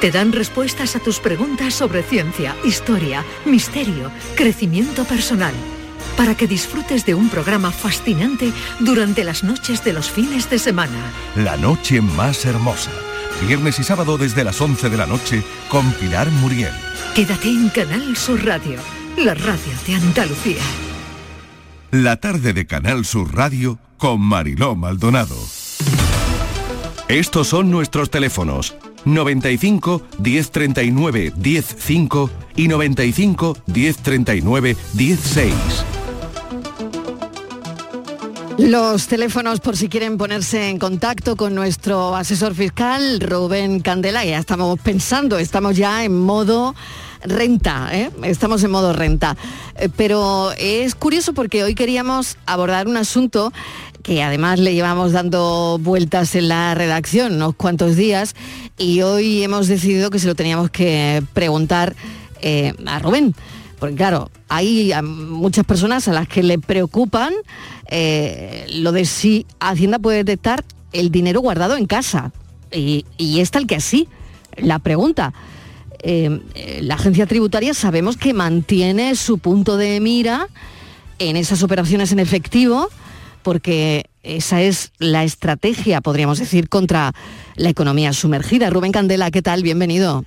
te 0.00 0.10
dan 0.10 0.32
respuestas 0.32 0.96
a 0.96 1.00
tus 1.00 1.20
preguntas 1.20 1.74
sobre 1.74 2.02
ciencia, 2.02 2.56
historia, 2.64 3.24
misterio, 3.44 4.10
crecimiento 4.34 5.04
personal, 5.04 5.52
para 6.16 6.34
que 6.34 6.46
disfrutes 6.46 7.04
de 7.04 7.14
un 7.14 7.28
programa 7.28 7.70
fascinante 7.70 8.50
durante 8.80 9.24
las 9.24 9.44
noches 9.44 9.84
de 9.84 9.92
los 9.92 10.10
fines 10.10 10.48
de 10.48 10.58
semana. 10.58 11.12
La 11.36 11.56
noche 11.58 12.00
más 12.00 12.46
hermosa. 12.46 12.90
Viernes 13.46 13.78
y 13.78 13.84
sábado 13.84 14.16
desde 14.16 14.42
las 14.42 14.60
11 14.60 14.88
de 14.88 14.96
la 14.96 15.06
noche 15.06 15.42
con 15.68 15.90
Pilar 15.92 16.30
Muriel. 16.30 16.72
Quédate 17.14 17.48
en 17.48 17.68
Canal 17.68 18.16
Sur 18.16 18.44
Radio, 18.44 18.78
la 19.18 19.34
radio 19.34 19.72
de 19.86 19.94
Andalucía. 19.94 20.62
La 21.90 22.16
tarde 22.16 22.52
de 22.52 22.66
Canal 22.66 23.04
Sur 23.04 23.34
Radio 23.34 23.78
con 23.98 24.20
Mariló 24.20 24.76
Maldonado. 24.76 25.36
Estos 27.08 27.48
son 27.48 27.70
nuestros 27.70 28.08
teléfonos 28.08 28.74
95 29.04 30.02
1039 30.18 31.32
105 31.40 32.30
y 32.56 32.68
95 32.68 33.56
1039 33.66 34.76
16. 34.94 35.54
Los 38.58 39.06
teléfonos 39.06 39.60
por 39.60 39.74
si 39.74 39.88
quieren 39.88 40.18
ponerse 40.18 40.68
en 40.68 40.78
contacto 40.78 41.34
con 41.34 41.54
nuestro 41.54 42.14
asesor 42.14 42.54
fiscal, 42.54 43.18
Rubén 43.20 43.80
Candela, 43.80 44.22
ya 44.24 44.38
estamos 44.38 44.78
pensando, 44.78 45.38
estamos 45.38 45.76
ya 45.76 46.04
en 46.04 46.20
modo 46.20 46.74
renta, 47.22 47.88
¿eh? 47.92 48.10
estamos 48.22 48.62
en 48.62 48.70
modo 48.70 48.92
renta. 48.92 49.36
Eh, 49.76 49.88
Pero 49.96 50.52
es 50.58 50.94
curioso 50.94 51.32
porque 51.32 51.64
hoy 51.64 51.74
queríamos 51.74 52.36
abordar 52.44 52.86
un 52.86 52.98
asunto 52.98 53.50
que 54.02 54.22
además 54.22 54.58
le 54.58 54.74
llevamos 54.74 55.12
dando 55.12 55.78
vueltas 55.80 56.34
en 56.34 56.48
la 56.48 56.74
redacción 56.74 57.34
unos 57.34 57.54
cuantos 57.54 57.96
días 57.96 58.34
y 58.78 59.02
hoy 59.02 59.42
hemos 59.42 59.68
decidido 59.68 60.10
que 60.10 60.18
se 60.18 60.26
lo 60.26 60.34
teníamos 60.34 60.70
que 60.70 61.22
preguntar 61.32 61.94
eh, 62.40 62.74
a 62.86 62.98
Rubén. 62.98 63.34
Porque 63.78 63.96
claro, 63.96 64.30
hay 64.48 64.92
a 64.92 65.02
muchas 65.02 65.64
personas 65.64 66.06
a 66.08 66.12
las 66.12 66.28
que 66.28 66.42
le 66.42 66.58
preocupan 66.58 67.32
eh, 67.90 68.66
lo 68.74 68.92
de 68.92 69.04
si 69.04 69.46
Hacienda 69.58 69.98
puede 69.98 70.18
detectar 70.18 70.64
el 70.92 71.10
dinero 71.10 71.40
guardado 71.40 71.76
en 71.76 71.86
casa. 71.86 72.32
Y, 72.72 73.04
y 73.16 73.40
es 73.40 73.50
tal 73.50 73.66
que 73.66 73.76
así. 73.76 74.08
La 74.56 74.78
pregunta, 74.78 75.32
eh, 76.02 76.40
eh, 76.54 76.80
la 76.82 76.94
agencia 76.94 77.26
tributaria 77.26 77.74
sabemos 77.74 78.16
que 78.16 78.32
mantiene 78.32 79.14
su 79.16 79.38
punto 79.38 79.76
de 79.76 80.00
mira 80.00 80.48
en 81.18 81.36
esas 81.36 81.62
operaciones 81.62 82.10
en 82.12 82.20
efectivo 82.20 82.88
porque 83.42 84.06
esa 84.22 84.62
es 84.62 84.92
la 84.98 85.24
estrategia, 85.24 86.00
podríamos 86.00 86.38
decir, 86.38 86.68
contra 86.68 87.12
la 87.56 87.68
economía 87.70 88.12
sumergida. 88.12 88.70
Rubén 88.70 88.92
Candela, 88.92 89.30
¿qué 89.30 89.42
tal? 89.42 89.62
Bienvenido. 89.62 90.24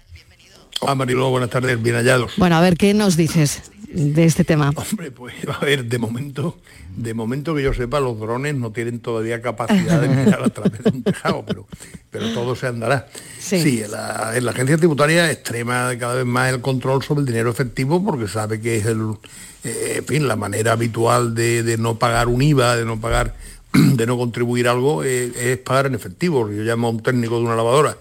Hola 0.82 0.96
Mariló, 0.96 1.30
buenas 1.30 1.50
tardes, 1.50 1.82
bien 1.82 1.96
hallados. 1.96 2.34
Bueno, 2.38 2.58
a 2.58 2.62
ver, 2.62 2.76
¿qué 2.76 2.94
nos 2.94 3.16
dices 3.16 3.72
de 3.94 4.26
este 4.26 4.44
tema? 4.44 4.72
Hombre, 4.76 5.12
pues 5.12 5.36
a 5.48 5.64
ver, 5.64 5.86
de 5.86 5.98
momento, 5.98 6.58
de 6.96 7.14
momento 7.14 7.56
que 7.56 7.64
yo 7.64 7.74
sepa, 7.74 8.00
los 8.00 8.20
drones 8.20 8.56
no 8.56 8.72
tienen 8.72 9.00
todavía 9.00 9.42
capacidad 9.42 10.02
de 10.02 10.10
mirar 10.10 10.44
a 10.44 10.50
través 10.50 10.84
de 10.84 10.90
un 10.90 11.04
tejado, 11.04 11.44
pero, 11.46 11.68
pero 12.10 12.34
todo 12.34 12.56
se 12.56 12.68
andará. 12.68 13.08
Sí, 13.40 13.82
en, 13.84 13.92
la, 13.92 14.34
en 14.36 14.46
la 14.46 14.52
agencia 14.52 14.78
tributaria 14.78 15.32
extrema 15.32 15.96
cada 15.98 16.16
vez 16.16 16.26
más 16.26 16.52
el 16.52 16.62
control 16.62 17.04
sobre 17.04 17.22
el 17.22 17.28
dinero 17.28 17.50
efectivo 17.50 18.04
porque 18.04 18.28
sabe 18.28 18.60
que 18.60 18.78
es 18.78 18.86
el, 18.86 19.16
eh, 19.64 19.96
en 19.98 20.06
fin, 20.06 20.28
la 20.28 20.36
manera 20.36 20.74
habitual 20.74 21.36
de, 21.36 21.64
de 21.64 21.78
no 21.78 22.00
pagar 22.00 22.28
un 22.28 22.42
IVA, 22.42 22.76
de 22.76 22.86
no 22.86 23.00
pagar, 23.00 23.36
de 23.74 24.06
no 24.06 24.18
contribuir 24.18 24.68
algo, 24.68 25.04
eh, 25.04 25.32
es 25.36 25.58
pagar 25.60 25.86
en 25.86 25.96
efectivo. 25.96 26.50
Yo 26.50 26.64
llamo 26.64 26.88
a 26.88 26.92
un 26.92 27.02
técnico 27.02 27.38
de 27.38 27.46
una 27.46 27.56
lavadora 27.56 27.98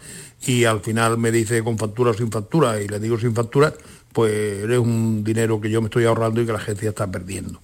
y 0.46 0.64
al 0.64 0.80
final 0.80 1.18
me 1.18 1.30
dice 1.30 1.62
con 1.62 1.78
factura 1.78 2.10
o 2.10 2.14
sin 2.14 2.30
factura 2.30 2.80
y 2.80 2.88
le 2.88 2.98
digo 2.98 3.18
sin 3.18 3.34
factura, 3.34 3.72
pues 4.12 4.68
es 4.68 4.78
un 4.78 5.24
dinero 5.24 5.60
que 5.60 5.70
yo 5.70 5.80
me 5.80 5.86
estoy 5.86 6.04
ahorrando 6.04 6.40
y 6.40 6.46
que 6.46 6.52
la 6.52 6.58
agencia 6.58 6.90
está 6.90 7.10
perdiendo. 7.10 7.60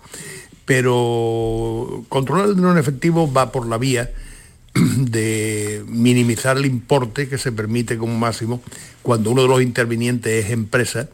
Pero 0.64 2.04
controlar 2.08 2.46
el 2.46 2.54
dinero 2.54 2.72
en 2.72 2.78
efectivo 2.78 3.32
va 3.32 3.52
por 3.52 3.66
la 3.66 3.78
vía 3.78 4.10
de 4.74 5.82
minimizar 5.86 6.56
el 6.56 6.66
importe 6.66 7.28
que 7.28 7.38
se 7.38 7.52
permite 7.52 7.96
como 7.96 8.16
máximo 8.18 8.62
cuando 9.02 9.30
uno 9.30 9.42
de 9.42 9.48
los 9.48 9.62
intervinientes 9.62 10.44
es 10.44 10.50
empresa 10.50 11.08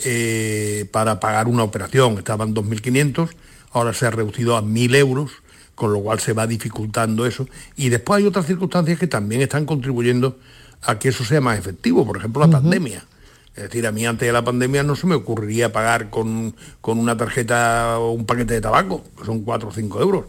eh, 0.00 0.86
para 0.90 1.20
pagar 1.20 1.48
una 1.48 1.62
operación. 1.62 2.18
Estaban 2.18 2.54
2.500, 2.54 3.30
ahora 3.72 3.94
se 3.94 4.06
ha 4.06 4.10
reducido 4.10 4.56
a 4.56 4.62
1.000 4.62 4.96
euros, 4.96 5.30
con 5.74 5.92
lo 5.92 6.00
cual 6.00 6.20
se 6.20 6.32
va 6.32 6.46
dificultando 6.46 7.26
eso. 7.26 7.48
Y 7.76 7.88
después 7.88 8.18
hay 8.18 8.26
otras 8.26 8.46
circunstancias 8.46 8.98
que 8.98 9.06
también 9.06 9.40
están 9.40 9.66
contribuyendo 9.66 10.38
a 10.82 10.98
que 10.98 11.08
eso 11.08 11.24
sea 11.24 11.40
más 11.40 11.58
efectivo, 11.58 12.06
por 12.06 12.16
ejemplo 12.16 12.46
la 12.46 12.50
pandemia. 12.50 13.04
Es 13.56 13.62
decir, 13.64 13.86
a 13.86 13.92
mí 13.92 14.04
antes 14.04 14.26
de 14.26 14.32
la 14.32 14.44
pandemia 14.44 14.82
no 14.82 14.96
se 14.96 15.06
me 15.06 15.14
ocurriría 15.14 15.72
pagar 15.72 16.10
con, 16.10 16.54
con 16.82 16.98
una 16.98 17.16
tarjeta 17.16 17.98
o 17.98 18.12
un 18.12 18.26
paquete 18.26 18.54
de 18.54 18.60
tabaco, 18.60 19.02
que 19.18 19.24
son 19.24 19.40
4 19.42 19.68
o 19.68 19.72
5 19.72 20.00
euros. 20.02 20.24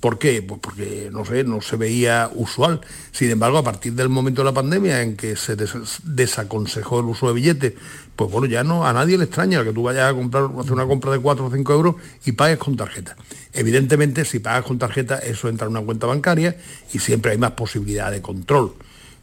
¿Por 0.00 0.18
qué? 0.18 0.42
Pues 0.42 0.60
porque, 0.60 1.08
no 1.10 1.24
sé, 1.24 1.42
no 1.42 1.62
se 1.62 1.76
veía 1.76 2.30
usual. 2.34 2.82
Sin 3.12 3.30
embargo, 3.30 3.56
a 3.56 3.64
partir 3.64 3.94
del 3.94 4.10
momento 4.10 4.42
de 4.42 4.44
la 4.44 4.52
pandemia 4.52 5.00
en 5.00 5.16
que 5.16 5.36
se 5.36 5.56
des 5.56 5.72
desaconsejó 6.04 7.00
el 7.00 7.06
uso 7.06 7.28
de 7.28 7.32
billetes, 7.32 7.72
pues 8.14 8.30
bueno, 8.30 8.46
ya 8.46 8.62
no, 8.62 8.86
a 8.86 8.92
nadie 8.92 9.16
le 9.16 9.24
extraña 9.24 9.64
que 9.64 9.72
tú 9.72 9.82
vayas 9.82 10.10
a 10.10 10.14
comprar, 10.14 10.50
hacer 10.60 10.72
una 10.72 10.86
compra 10.86 11.12
de 11.12 11.18
4 11.18 11.46
o 11.46 11.50
5 11.50 11.72
euros 11.72 11.96
y 12.26 12.32
pagues 12.32 12.58
con 12.58 12.76
tarjeta. 12.76 13.16
Evidentemente, 13.54 14.26
si 14.26 14.38
pagas 14.38 14.64
con 14.64 14.78
tarjeta, 14.78 15.16
eso 15.18 15.48
entra 15.48 15.66
en 15.66 15.72
una 15.72 15.80
cuenta 15.80 16.06
bancaria 16.06 16.56
y 16.92 16.98
siempre 16.98 17.32
hay 17.32 17.38
más 17.38 17.52
posibilidad 17.52 18.10
de 18.10 18.20
control. 18.20 18.74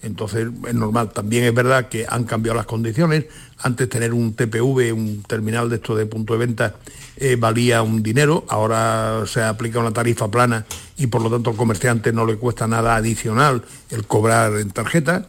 Entonces 0.03 0.49
es 0.67 0.73
normal. 0.73 1.11
También 1.11 1.45
es 1.45 1.53
verdad 1.53 1.87
que 1.87 2.05
han 2.07 2.25
cambiado 2.25 2.57
las 2.57 2.65
condiciones. 2.65 3.25
Antes 3.59 3.87
tener 3.89 4.13
un 4.13 4.33
TPV, 4.33 4.93
un 4.93 5.23
terminal 5.23 5.69
de 5.69 5.77
esto 5.77 5.95
de 5.95 6.05
punto 6.05 6.33
de 6.33 6.39
venta, 6.39 6.75
eh, 7.15 7.37
valía 7.37 7.81
un 7.81 8.03
dinero. 8.03 8.45
Ahora 8.49 9.23
se 9.25 9.41
aplica 9.41 9.79
una 9.79 9.91
tarifa 9.91 10.29
plana 10.29 10.65
y 10.97 11.07
por 11.07 11.21
lo 11.21 11.31
tanto 11.31 11.51
al 11.51 11.55
comerciante 11.55 12.11
no 12.11 12.25
le 12.25 12.35
cuesta 12.35 12.67
nada 12.67 12.97
adicional 12.97 13.63
el 13.89 14.05
cobrar 14.05 14.57
en 14.57 14.71
tarjeta. 14.71 15.27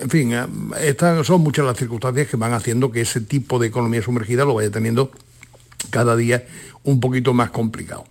En 0.00 0.10
fin, 0.10 0.32
eh, 0.32 0.46
estas 0.80 1.26
son 1.26 1.40
muchas 1.40 1.64
las 1.64 1.78
circunstancias 1.78 2.28
que 2.28 2.36
van 2.36 2.52
haciendo 2.52 2.92
que 2.92 3.00
ese 3.00 3.22
tipo 3.22 3.58
de 3.58 3.68
economía 3.68 4.02
sumergida 4.02 4.44
lo 4.44 4.54
vaya 4.54 4.70
teniendo 4.70 5.10
cada 5.90 6.14
día 6.14 6.46
un 6.84 7.00
poquito 7.00 7.32
más 7.32 7.50
complicado. 7.50 8.04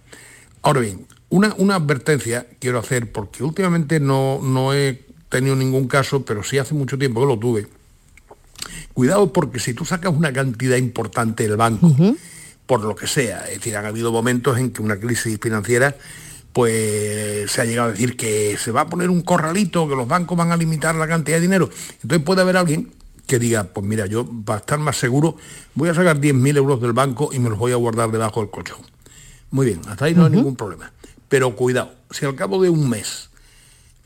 Ahora 0.64 0.82
bien, 0.82 1.06
una, 1.30 1.54
una 1.58 1.76
advertencia 1.76 2.48
quiero 2.60 2.80
hacer 2.80 3.12
porque 3.12 3.44
últimamente 3.44 4.00
no, 4.00 4.40
no 4.42 4.74
he 4.74 5.11
tenido 5.32 5.56
ningún 5.56 5.88
caso, 5.88 6.24
pero 6.24 6.44
sí 6.44 6.60
hace 6.60 6.76
mucho 6.76 7.00
tiempo 7.00 7.22
que 7.22 7.26
lo 7.26 7.40
tuve. 7.40 7.68
Cuidado 8.94 9.34
porque 9.34 9.60
si 9.60 9.74
tú 9.74 9.86
sacas 9.86 10.14
una 10.14 10.32
cantidad 10.32 10.78
importante 10.78 11.48
del 11.48 11.58
banco, 11.58 11.92
por 12.68 12.82
lo 12.82 12.96
que 12.96 13.08
sea, 13.08 13.46
es 13.46 13.56
decir, 13.56 13.76
han 13.76 13.86
habido 13.86 14.12
momentos 14.12 14.60
en 14.60 14.72
que 14.72 14.82
una 14.84 15.00
crisis 15.00 15.40
financiera 15.42 15.96
pues 16.54 17.50
se 17.50 17.62
ha 17.62 17.66
llegado 17.66 17.88
a 17.88 17.92
decir 17.92 18.18
que 18.18 18.58
se 18.58 18.72
va 18.72 18.82
a 18.82 18.90
poner 18.90 19.10
un 19.10 19.22
corralito, 19.22 19.88
que 19.88 19.96
los 19.96 20.06
bancos 20.08 20.38
van 20.38 20.52
a 20.52 20.58
limitar 20.58 20.94
la 20.96 21.08
cantidad 21.08 21.38
de 21.38 21.42
dinero. 21.42 21.70
Entonces 22.04 22.26
puede 22.26 22.42
haber 22.42 22.58
alguien 22.58 22.92
que 23.26 23.40
diga, 23.40 23.64
pues 23.64 23.86
mira, 23.86 24.06
yo 24.06 24.30
para 24.46 24.60
estar 24.60 24.78
más 24.78 24.98
seguro 24.98 25.38
voy 25.74 25.88
a 25.88 25.94
sacar 25.94 26.20
10.000 26.20 26.58
euros 26.58 26.82
del 26.82 26.92
banco 26.92 27.30
y 27.32 27.40
me 27.40 27.50
los 27.50 27.58
voy 27.58 27.72
a 27.72 27.78
guardar 27.78 28.12
debajo 28.12 28.42
del 28.42 28.50
colchón. 28.50 28.80
Muy 29.50 29.66
bien, 29.66 29.80
hasta 29.88 30.06
ahí 30.06 30.14
no 30.14 30.26
hay 30.26 30.32
ningún 30.32 30.58
problema. 30.58 30.92
Pero 31.30 31.56
cuidado, 31.56 31.96
si 32.10 32.26
al 32.26 32.36
cabo 32.36 32.62
de 32.62 32.70
un 32.70 32.90
mes 32.90 33.31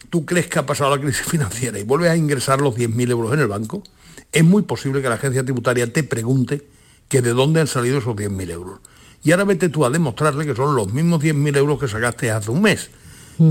tú 0.10 0.26
crees 0.26 0.48
que 0.48 0.60
ha 0.60 0.66
pasado 0.66 0.96
la 0.96 1.02
crisis 1.02 1.26
financiera 1.30 1.80
y 1.80 1.84
vuelves 1.84 2.12
a 2.12 2.16
ingresar 2.16 2.62
los 2.62 2.76
10.000 2.76 3.12
euros 3.12 3.34
en 3.34 3.40
el 3.40 3.48
banco, 3.48 3.84
es 4.32 4.44
muy 4.44 4.64
posible 4.64 5.02
que 5.02 5.10
la 5.10 5.16
agencia 5.16 5.44
tributaria 5.44 5.92
te 5.92 6.04
pregunte 6.04 6.68
que 7.08 7.22
de 7.22 7.32
dónde 7.32 7.62
han 7.62 7.68
salido 7.68 8.00
esos 8.00 8.16
10.000 8.16 8.50
euros. 8.52 8.80
Y 9.24 9.32
ahora 9.32 9.46
vete 9.46 9.70
tú 9.70 9.86
a 9.86 9.90
demostrarle 9.90 10.46
que 10.46 10.56
son 10.56 10.76
los 10.76 10.94
mismos 10.94 11.22
10.000 11.24 11.58
euros 11.58 11.80
que 11.80 11.88
sacaste 11.88 12.32
hace 12.32 12.52
un 12.52 12.62
mes. 12.62 12.90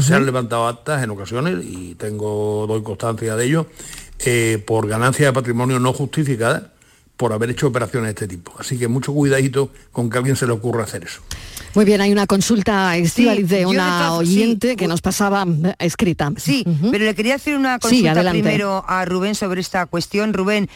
Se 0.01 0.15
han 0.15 0.25
levantado 0.25 0.67
actas 0.67 1.03
en 1.03 1.11
ocasiones, 1.11 1.63
y 1.63 1.95
tengo, 1.97 2.65
doy 2.67 2.83
constancia 2.83 3.37
de 3.37 3.45
ello, 3.45 3.67
eh, 4.21 4.63
por 4.67 4.89
ganancia 4.89 5.27
de 5.27 5.33
patrimonio 5.35 5.79
no 5.79 5.93
justificada 5.93 6.73
por 7.17 7.33
haber 7.33 7.51
hecho 7.51 7.67
operaciones 7.67 8.07
de 8.07 8.25
este 8.25 8.29
tipo. 8.29 8.55
Así 8.59 8.79
que 8.79 8.89
mucho 8.89 9.13
cuidadito 9.13 9.71
con 9.93 10.09
que 10.09 10.17
a 10.17 10.21
alguien 10.21 10.37
se 10.37 10.47
le 10.47 10.53
ocurra 10.53 10.85
hacer 10.85 11.05
eso. 11.05 11.21
Muy 11.75 11.85
bien, 11.85 12.01
hay 12.01 12.13
una 12.13 12.27
consulta 12.27 12.97
Estivaliz 12.97 13.49
de 13.49 13.67
una 13.67 14.15
oyente 14.15 14.71
sí. 14.71 14.77
que 14.77 14.87
nos 14.87 15.01
pasaba 15.01 15.45
eh, 15.45 15.75
escrita. 15.81 16.33
Sí, 16.37 16.65
pero 16.91 17.05
le 17.05 17.15
quería 17.15 17.35
hacer 17.35 17.57
una 17.57 17.81
consulta 17.81 18.31
primero 18.31 18.85
a 18.87 19.05
Rubén 19.05 19.35
sobre 19.35 19.61
esta 19.61 19.87
cuestión. 19.87 20.33
Rubén, 20.33 20.69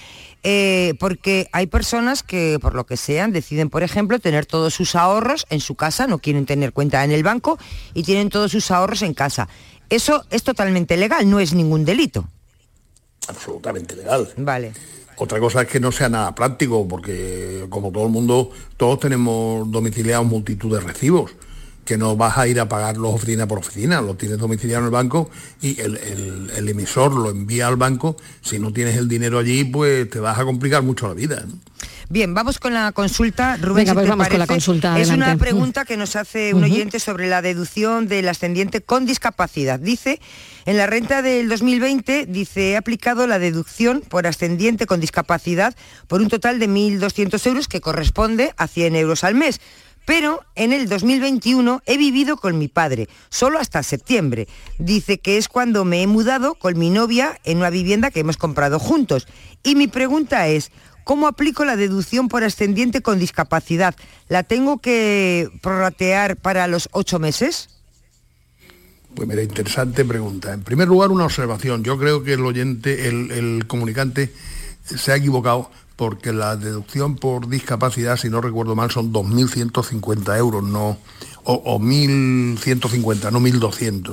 eh, 0.42 0.94
porque 0.98 1.48
hay 1.52 1.68
personas 1.68 2.24
que, 2.24 2.58
por 2.60 2.74
lo 2.74 2.84
que 2.84 2.96
sean, 2.96 3.32
deciden, 3.32 3.70
por 3.70 3.84
ejemplo, 3.84 4.18
tener 4.18 4.44
todos 4.44 4.74
sus 4.74 4.96
ahorros 4.96 5.46
en 5.50 5.60
su 5.60 5.76
casa, 5.76 6.08
no 6.08 6.18
quieren 6.18 6.46
tener 6.46 6.72
cuenta 6.72 7.04
en 7.04 7.12
el 7.12 7.22
banco 7.22 7.58
y 7.94 8.02
tienen 8.02 8.28
todos 8.28 8.50
sus 8.50 8.70
ahorros 8.72 9.02
en 9.02 9.14
casa. 9.14 9.48
Eso 9.90 10.24
es 10.30 10.42
totalmente 10.42 10.96
legal, 10.96 11.30
no 11.30 11.38
es 11.38 11.54
ningún 11.54 11.84
delito. 11.84 12.28
absolutamente 13.28 13.94
legal. 13.94 14.28
Vale. 14.36 14.72
Otra 15.18 15.40
cosa 15.40 15.62
es 15.62 15.68
que 15.68 15.80
no 15.80 15.90
sea 15.90 16.08
nada 16.08 16.34
práctico, 16.34 16.86
porque 16.86 17.66
como 17.68 17.90
todo 17.90 18.04
el 18.04 18.12
mundo, 18.12 18.50
todos 18.76 19.00
tenemos 19.00 19.68
domiciliados 19.70 20.26
multitud 20.26 20.72
de 20.72 20.80
recibos, 20.80 21.32
que 21.84 21.98
no 21.98 22.16
vas 22.16 22.38
a 22.38 22.46
ir 22.46 22.60
a 22.60 22.68
pagarlos 22.68 23.14
oficina 23.14 23.48
por 23.48 23.58
oficina, 23.58 24.00
los 24.00 24.16
tienes 24.16 24.38
domiciliado 24.38 24.82
en 24.82 24.86
el 24.86 24.90
banco 24.92 25.30
y 25.60 25.80
el, 25.80 26.68
emisor 26.68 27.12
lo 27.12 27.30
envía 27.30 27.66
al 27.66 27.76
banco. 27.76 28.16
Si 28.42 28.60
no 28.60 28.72
tienes 28.72 28.96
el 28.96 29.08
dinero 29.08 29.38
allí, 29.38 29.64
pues 29.64 30.08
te 30.08 30.20
vas 30.20 30.38
a 30.38 30.44
complicar 30.44 30.82
mucho 30.84 31.08
la 31.08 31.14
vida. 31.14 31.44
Bien, 32.10 32.32
vamos 32.32 32.58
con 32.58 32.72
la 32.72 32.92
consulta. 32.92 33.58
Rubén, 33.58 33.84
Venga, 33.84 33.90
si 33.90 33.94
pues 33.94 34.04
te 34.06 34.10
vamos 34.10 34.28
con 34.28 34.38
la 34.38 34.46
parece. 34.46 34.64
consulta, 34.66 34.98
Es 34.98 35.10
una 35.10 35.36
pregunta 35.36 35.84
que 35.84 35.98
nos 35.98 36.16
hace 36.16 36.54
un 36.54 36.64
oyente 36.64 37.00
sobre 37.00 37.28
la 37.28 37.42
deducción 37.42 38.08
del 38.08 38.28
ascendiente 38.30 38.80
con 38.80 39.04
discapacidad. 39.04 39.78
Dice, 39.78 40.18
en 40.64 40.78
la 40.78 40.86
renta 40.86 41.20
del 41.20 41.50
2020, 41.50 42.24
dice, 42.24 42.70
he 42.70 42.76
aplicado 42.78 43.26
la 43.26 43.38
deducción 43.38 44.00
por 44.00 44.26
ascendiente 44.26 44.86
con 44.86 45.00
discapacidad 45.00 45.74
por 46.06 46.22
un 46.22 46.28
total 46.28 46.58
de 46.58 46.68
1.200 46.68 47.46
euros 47.46 47.68
que 47.68 47.82
corresponde 47.82 48.54
a 48.56 48.68
100 48.68 48.96
euros 48.96 49.22
al 49.22 49.34
mes. 49.34 49.60
Pero 50.06 50.42
en 50.54 50.72
el 50.72 50.88
2021 50.88 51.82
he 51.84 51.98
vivido 51.98 52.38
con 52.38 52.56
mi 52.56 52.68
padre, 52.68 53.10
solo 53.28 53.58
hasta 53.58 53.82
septiembre. 53.82 54.48
Dice 54.78 55.18
que 55.18 55.36
es 55.36 55.48
cuando 55.48 55.84
me 55.84 56.00
he 56.00 56.06
mudado 56.06 56.54
con 56.54 56.78
mi 56.78 56.88
novia 56.88 57.38
en 57.44 57.58
una 57.58 57.68
vivienda 57.68 58.10
que 58.10 58.20
hemos 58.20 58.38
comprado 58.38 58.78
juntos. 58.78 59.28
Y 59.62 59.74
mi 59.74 59.86
pregunta 59.86 60.48
es, 60.48 60.72
¿cómo 61.08 61.26
aplico 61.26 61.64
la 61.64 61.76
deducción 61.76 62.28
por 62.28 62.44
ascendiente 62.44 63.00
con 63.00 63.18
discapacidad? 63.18 63.96
¿La 64.28 64.42
tengo 64.42 64.76
que 64.76 65.48
prorratear 65.62 66.36
para 66.36 66.66
los 66.66 66.90
ocho 66.92 67.18
meses? 67.18 67.70
Pues 69.14 69.26
mira, 69.26 69.42
interesante 69.42 70.04
pregunta. 70.04 70.52
En 70.52 70.62
primer 70.64 70.86
lugar, 70.86 71.10
una 71.10 71.24
observación. 71.24 71.82
Yo 71.82 71.98
creo 71.98 72.22
que 72.22 72.34
el 72.34 72.44
oyente, 72.44 73.08
el, 73.08 73.64
comunicante, 73.66 74.34
se 74.84 75.10
ha 75.10 75.16
equivocado 75.16 75.70
porque 75.96 76.34
la 76.34 76.56
deducción 76.56 77.16
por 77.16 77.48
discapacidad, 77.48 78.18
si 78.18 78.28
no 78.28 78.42
recuerdo 78.42 78.76
mal, 78.76 78.90
son 78.90 79.10
2.150 79.10 80.36
euros, 80.36 80.62
no, 80.62 80.98
o, 81.44 81.54
o 81.54 81.80
1.150, 81.80 83.32
no 83.32 83.40
1.200. 83.40 84.12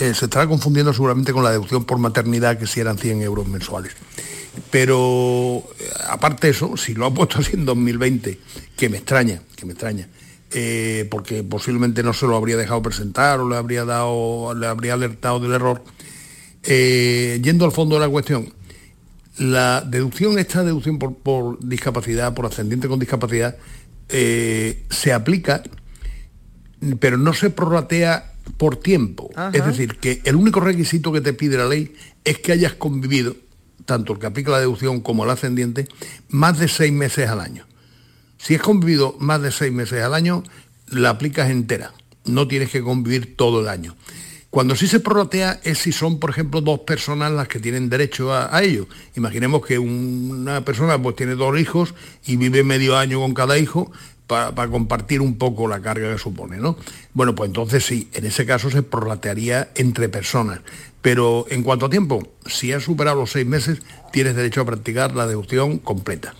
Eh, 0.00 0.12
se 0.12 0.26
estará 0.26 0.46
confundiendo 0.46 0.92
seguramente 0.92 1.32
con 1.32 1.42
la 1.42 1.50
deducción 1.52 1.86
por 1.86 1.96
maternidad, 1.96 2.58
que 2.58 2.66
si 2.66 2.80
eran 2.80 2.98
100 2.98 3.22
euros 3.22 3.48
mensuales. 3.48 3.94
Pero 4.70 5.62
eh, 5.78 5.84
aparte 6.08 6.46
de 6.46 6.52
eso, 6.52 6.76
si 6.76 6.94
lo 6.94 7.06
ha 7.06 7.14
puesto 7.14 7.38
así 7.38 7.52
en 7.54 7.64
2020, 7.64 8.38
que 8.76 8.88
me 8.88 8.98
extraña, 8.98 9.42
que 9.54 9.66
me 9.66 9.72
extraña, 9.72 10.08
eh, 10.52 11.06
porque 11.10 11.42
posiblemente 11.42 12.02
no 12.02 12.12
se 12.12 12.26
lo 12.26 12.36
habría 12.36 12.56
dejado 12.56 12.82
presentar 12.82 13.40
o 13.40 13.48
le 13.48 13.56
habría 13.56 13.84
dado, 13.84 14.54
le 14.54 14.66
habría 14.66 14.94
alertado 14.94 15.40
del 15.40 15.52
error. 15.52 15.82
Eh, 16.62 17.40
yendo 17.42 17.64
al 17.64 17.72
fondo 17.72 17.96
de 17.96 18.00
la 18.00 18.08
cuestión, 18.08 18.52
la 19.38 19.82
deducción, 19.82 20.38
esta 20.38 20.64
deducción 20.64 20.98
por, 20.98 21.16
por 21.16 21.58
discapacidad, 21.60 22.34
por 22.34 22.46
ascendiente 22.46 22.88
con 22.88 22.98
discapacidad, 22.98 23.56
eh, 24.08 24.84
se 24.90 25.12
aplica, 25.12 25.62
pero 27.00 27.18
no 27.18 27.34
se 27.34 27.50
prorratea 27.50 28.32
por 28.56 28.76
tiempo. 28.76 29.30
Ajá. 29.34 29.50
Es 29.52 29.66
decir, 29.66 29.96
que 29.98 30.22
el 30.24 30.36
único 30.36 30.60
requisito 30.60 31.12
que 31.12 31.20
te 31.20 31.32
pide 31.32 31.56
la 31.56 31.66
ley 31.66 31.92
es 32.24 32.38
que 32.38 32.52
hayas 32.52 32.74
convivido, 32.74 33.36
tanto 33.84 34.12
el 34.12 34.18
que 34.18 34.26
aplica 34.26 34.50
la 34.50 34.60
deducción 34.60 35.00
como 35.00 35.24
el 35.24 35.30
ascendiente, 35.30 35.86
más 36.28 36.58
de 36.58 36.68
seis 36.68 36.92
meses 36.92 37.28
al 37.28 37.40
año. 37.40 37.66
Si 38.38 38.54
has 38.54 38.62
convivido 38.62 39.16
más 39.18 39.42
de 39.42 39.52
seis 39.52 39.72
meses 39.72 40.02
al 40.02 40.14
año, 40.14 40.42
la 40.88 41.10
aplicas 41.10 41.50
entera. 41.50 41.92
No 42.24 42.48
tienes 42.48 42.70
que 42.70 42.82
convivir 42.82 43.36
todo 43.36 43.60
el 43.60 43.68
año. 43.68 43.96
Cuando 44.50 44.74
sí 44.74 44.86
se 44.86 45.00
prorratea 45.00 45.60
es 45.64 45.78
si 45.78 45.92
son, 45.92 46.18
por 46.18 46.30
ejemplo, 46.30 46.60
dos 46.60 46.80
personas 46.80 47.30
las 47.32 47.46
que 47.48 47.60
tienen 47.60 47.90
derecho 47.90 48.32
a, 48.32 48.56
a 48.56 48.62
ello. 48.62 48.88
Imaginemos 49.14 49.64
que 49.64 49.78
una 49.78 50.64
persona 50.64 51.00
pues 51.00 51.16
tiene 51.16 51.34
dos 51.34 51.58
hijos 51.60 51.94
y 52.24 52.36
vive 52.36 52.64
medio 52.64 52.96
año 52.96 53.20
con 53.20 53.34
cada 53.34 53.58
hijo 53.58 53.92
para 54.26 54.68
compartir 54.68 55.20
un 55.20 55.38
poco 55.38 55.68
la 55.68 55.80
carga 55.80 56.12
que 56.12 56.18
supone, 56.18 56.56
¿no? 56.56 56.76
Bueno, 57.14 57.34
pues 57.34 57.48
entonces 57.48 57.84
sí, 57.84 58.08
en 58.12 58.26
ese 58.26 58.44
caso 58.44 58.70
se 58.70 58.82
prorratearía 58.82 59.70
entre 59.76 60.08
personas. 60.08 60.60
Pero 61.00 61.46
en 61.50 61.62
cuanto 61.62 61.86
a 61.86 61.90
tiempo, 61.90 62.32
si 62.46 62.72
has 62.72 62.82
superado 62.82 63.20
los 63.20 63.30
seis 63.30 63.46
meses, 63.46 63.78
tienes 64.12 64.34
derecho 64.34 64.60
a 64.62 64.64
practicar 64.64 65.14
la 65.14 65.26
deducción 65.26 65.78
completa. 65.78 66.34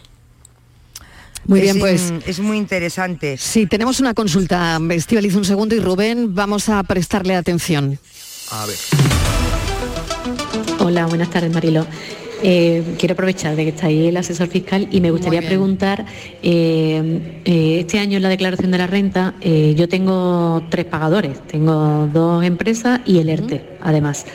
Muy 1.45 1.61
Es 1.61 1.65
bien, 1.65 1.79
pues. 1.79 2.13
Es 2.27 2.41
muy 2.41 2.57
interesante. 2.57 3.37
Sí, 3.37 3.67
tenemos 3.67 4.01
una 4.01 4.15
consulta. 4.15 4.81
Estivaliz, 4.91 5.37
un 5.37 5.45
segundo 5.45 5.77
y 5.77 5.81
Rubén, 5.81 6.35
vamos 6.35 6.69
a 6.69 6.83
prestarle 6.83 7.37
atención. 7.37 8.01
A 8.51 8.67
ver. 8.67 8.77
Hola, 10.81 11.07
buenas 11.07 11.31
tardes, 11.31 11.53
Marilo. 11.53 11.87
Eh, 12.43 12.83
quiero 12.99 13.15
aprovechar 13.15 13.57
de 13.57 13.65
que 13.65 13.71
está 13.71 13.87
ahí 13.87 14.09
el 14.09 14.17
asesor 14.17 14.49
fiscal 14.49 14.89
y 14.91 15.01
me 15.01 15.11
gustaría 15.11 15.43
preguntar, 15.43 16.05
eh, 16.43 17.41
eh, 17.45 17.81
este 17.81 17.99
año 17.99 18.17
en 18.17 18.23
la 18.23 18.29
declaración 18.29 18.71
de 18.71 18.79
la 18.79 18.87
renta 18.87 19.35
yo 19.77 19.89
tengo 19.89 20.63
tres 20.71 20.85
pagadores, 20.85 21.41
tengo 21.47 22.09
dos 22.13 22.45
empresas 22.45 23.01
y 23.05 23.19
el 23.19 23.29
ERTE, 23.29 23.63
además. 23.81 24.27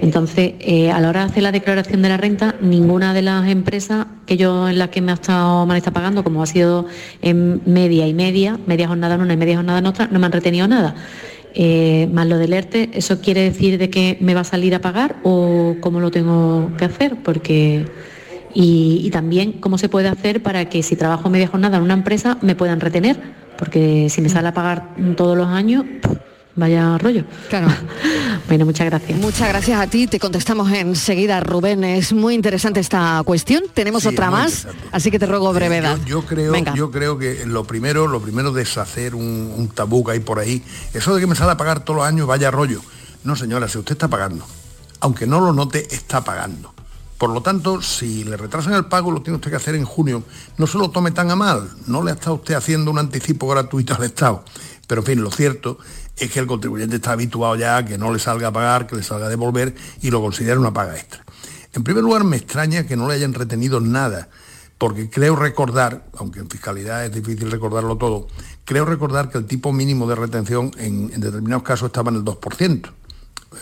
Entonces, 0.00 0.54
eh, 0.60 0.90
a 0.90 1.00
la 1.00 1.08
hora 1.08 1.20
de 1.20 1.26
hacer 1.30 1.42
la 1.42 1.52
declaración 1.52 2.02
de 2.02 2.08
la 2.08 2.16
renta, 2.16 2.56
ninguna 2.60 3.14
de 3.14 3.22
las 3.22 3.48
empresas 3.48 4.06
que 4.26 4.36
yo 4.36 4.68
en 4.68 4.78
las 4.78 4.90
que 4.90 5.00
me 5.00 5.12
ha 5.12 5.14
estado, 5.14 5.66
me 5.66 5.76
estado 5.76 5.94
pagando, 5.94 6.24
como 6.24 6.42
ha 6.42 6.46
sido 6.46 6.86
en 7.22 7.62
media 7.64 8.06
y 8.06 8.14
media, 8.14 8.58
media 8.66 8.88
jornada 8.88 9.14
en 9.14 9.20
una 9.20 9.34
y 9.34 9.36
media 9.36 9.56
jornada 9.56 9.78
en 9.78 9.86
otra, 9.86 10.08
no 10.10 10.18
me 10.18 10.26
han 10.26 10.32
retenido 10.32 10.66
nada. 10.66 10.94
Eh, 11.58 12.06
más 12.12 12.26
lo 12.26 12.36
del 12.36 12.52
ERTE, 12.52 12.90
¿eso 12.92 13.22
quiere 13.22 13.40
decir 13.40 13.78
de 13.78 13.88
que 13.88 14.18
me 14.20 14.34
va 14.34 14.42
a 14.42 14.44
salir 14.44 14.74
a 14.74 14.82
pagar 14.82 15.16
o 15.22 15.76
cómo 15.80 16.00
lo 16.00 16.10
tengo 16.10 16.70
que 16.76 16.84
hacer? 16.84 17.16
Porque 17.24 17.86
y, 18.52 19.00
y 19.02 19.10
también 19.10 19.52
cómo 19.52 19.78
se 19.78 19.88
puede 19.88 20.08
hacer 20.08 20.42
para 20.42 20.68
que 20.68 20.82
si 20.82 20.96
trabajo 20.96 21.30
media 21.30 21.48
jornada 21.48 21.78
en 21.78 21.82
una 21.82 21.94
empresa 21.94 22.36
me 22.42 22.54
puedan 22.54 22.78
retener, 22.78 23.18
porque 23.56 24.10
si 24.10 24.20
me 24.20 24.28
sale 24.28 24.48
a 24.48 24.52
pagar 24.52 24.94
todos 25.16 25.34
los 25.34 25.48
años, 25.48 25.86
vaya 26.56 26.98
rollo. 26.98 27.24
Claro. 27.48 27.68
bueno, 28.48 28.64
muchas 28.64 28.86
gracias. 28.86 29.18
Muchas 29.18 29.48
gracias 29.48 29.80
a 29.80 29.86
ti, 29.86 30.06
te 30.06 30.18
contestamos 30.18 30.70
enseguida, 30.72 31.40
Rubén. 31.40 31.84
Es 31.84 32.12
muy 32.12 32.34
interesante 32.34 32.80
esta 32.80 33.22
cuestión. 33.24 33.64
Tenemos 33.72 34.02
Sí, 34.02 34.08
otra 34.08 34.30
más, 34.30 34.66
así 34.92 35.10
que 35.10 35.18
te 35.18 35.26
ruego 35.26 35.52
brevedad. 35.52 35.98
Yo, 35.98 36.20
yo 36.20 36.26
creo, 36.26 36.52
Venga. 36.52 36.74
yo 36.74 36.90
creo 36.90 37.18
que 37.18 37.44
lo 37.46 37.64
primero, 37.64 38.06
lo 38.08 38.20
primero 38.20 38.48
es 38.50 38.54
deshacer 38.56 39.14
un, 39.14 39.52
un 39.56 39.68
tabú 39.68 40.04
que 40.04 40.12
hay 40.12 40.20
por 40.20 40.38
ahí. 40.38 40.62
Eso 40.94 41.14
de 41.14 41.20
que 41.20 41.26
me 41.26 41.34
sale 41.36 41.52
a 41.52 41.56
pagar 41.56 41.80
todos 41.84 41.98
los 41.98 42.06
años, 42.08 42.26
vaya 42.26 42.50
rollo. 42.50 42.80
No, 43.24 43.36
señora, 43.36 43.68
si 43.68 43.78
usted 43.78 43.92
está 43.92 44.08
pagando, 44.08 44.46
aunque 45.00 45.26
no 45.26 45.40
lo 45.40 45.52
note, 45.52 45.86
está 45.94 46.22
pagando. 46.24 46.72
Por 47.18 47.30
lo 47.30 47.40
tanto, 47.40 47.80
si 47.80 48.24
le 48.24 48.36
retrasan 48.36 48.74
el 48.74 48.86
pago, 48.86 49.10
lo 49.10 49.22
tiene 49.22 49.36
usted 49.36 49.50
que 49.50 49.56
hacer 49.56 49.74
en 49.74 49.84
junio. 49.84 50.22
No 50.58 50.66
se 50.66 50.76
lo 50.76 50.90
tome 50.90 51.12
tan 51.12 51.30
a 51.30 51.36
mal. 51.36 51.70
No 51.86 52.02
le 52.02 52.12
está 52.12 52.32
usted 52.32 52.54
haciendo 52.54 52.90
un 52.90 52.98
anticipo 52.98 53.48
gratuito 53.48 53.94
al 53.94 54.04
Estado. 54.04 54.44
Pero 54.86 55.00
en 55.00 55.06
fin, 55.06 55.22
lo 55.22 55.30
cierto 55.30 55.78
es 56.16 56.30
que 56.30 56.40
el 56.40 56.46
contribuyente 56.46 56.96
está 56.96 57.12
habituado 57.12 57.56
ya 57.56 57.78
a 57.78 57.84
que 57.84 57.98
no 57.98 58.12
le 58.12 58.18
salga 58.18 58.48
a 58.48 58.52
pagar, 58.52 58.86
que 58.86 58.96
le 58.96 59.02
salga 59.02 59.26
a 59.26 59.28
devolver 59.28 59.74
y 60.02 60.10
lo 60.10 60.20
considera 60.20 60.58
una 60.60 60.72
paga 60.72 60.96
extra. 60.96 61.24
En 61.72 61.84
primer 61.84 62.02
lugar, 62.02 62.24
me 62.24 62.36
extraña 62.36 62.86
que 62.86 62.96
no 62.96 63.08
le 63.08 63.14
hayan 63.14 63.34
retenido 63.34 63.80
nada, 63.80 64.28
porque 64.78 65.10
creo 65.10 65.36
recordar, 65.36 66.06
aunque 66.16 66.40
en 66.40 66.48
fiscalidad 66.48 67.04
es 67.04 67.12
difícil 67.12 67.50
recordarlo 67.50 67.96
todo, 67.96 68.28
creo 68.64 68.84
recordar 68.84 69.30
que 69.30 69.38
el 69.38 69.46
tipo 69.46 69.72
mínimo 69.72 70.06
de 70.06 70.14
retención 70.14 70.70
en, 70.78 71.10
en 71.12 71.20
determinados 71.20 71.64
casos 71.64 71.86
estaba 71.86 72.10
en 72.10 72.16
el 72.16 72.24
2%. 72.24 72.86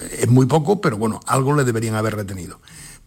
Eh, 0.01 0.19
Es 0.23 0.29
muy 0.29 0.47
poco, 0.47 0.81
pero 0.81 0.97
bueno, 0.97 1.21
algo 1.27 1.55
le 1.57 1.65
deberían 1.65 1.95
haber 1.97 2.15
retenido. 2.15 2.61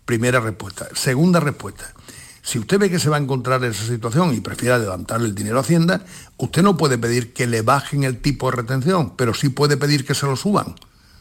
Primera 0.08 0.40
respuesta. 0.40 0.88
Segunda 0.96 1.42
respuesta. 1.42 1.94
Si 2.42 2.58
usted 2.60 2.80
ve 2.80 2.90
que 2.90 2.98
se 2.98 3.10
va 3.10 3.18
a 3.18 3.20
encontrar 3.20 3.62
en 3.66 3.72
esa 3.72 3.86
situación 3.86 4.34
y 4.34 4.40
prefiere 4.40 4.76
adelantarle 4.76 5.28
el 5.28 5.36
dinero 5.36 5.58
a 5.58 5.62
Hacienda, 5.62 6.06
usted 6.38 6.64
no 6.64 6.78
puede 6.78 6.98
pedir 6.98 7.34
que 7.34 7.46
le 7.46 7.62
bajen 7.62 8.06
el 8.06 8.20
tipo 8.22 8.50
de 8.50 8.56
retención, 8.56 9.18
pero 9.18 9.34
sí 9.34 9.50
puede 9.50 9.76
pedir 9.76 10.06
que 10.06 10.16
se 10.16 10.26
lo 10.26 10.38
suban. 10.38 10.76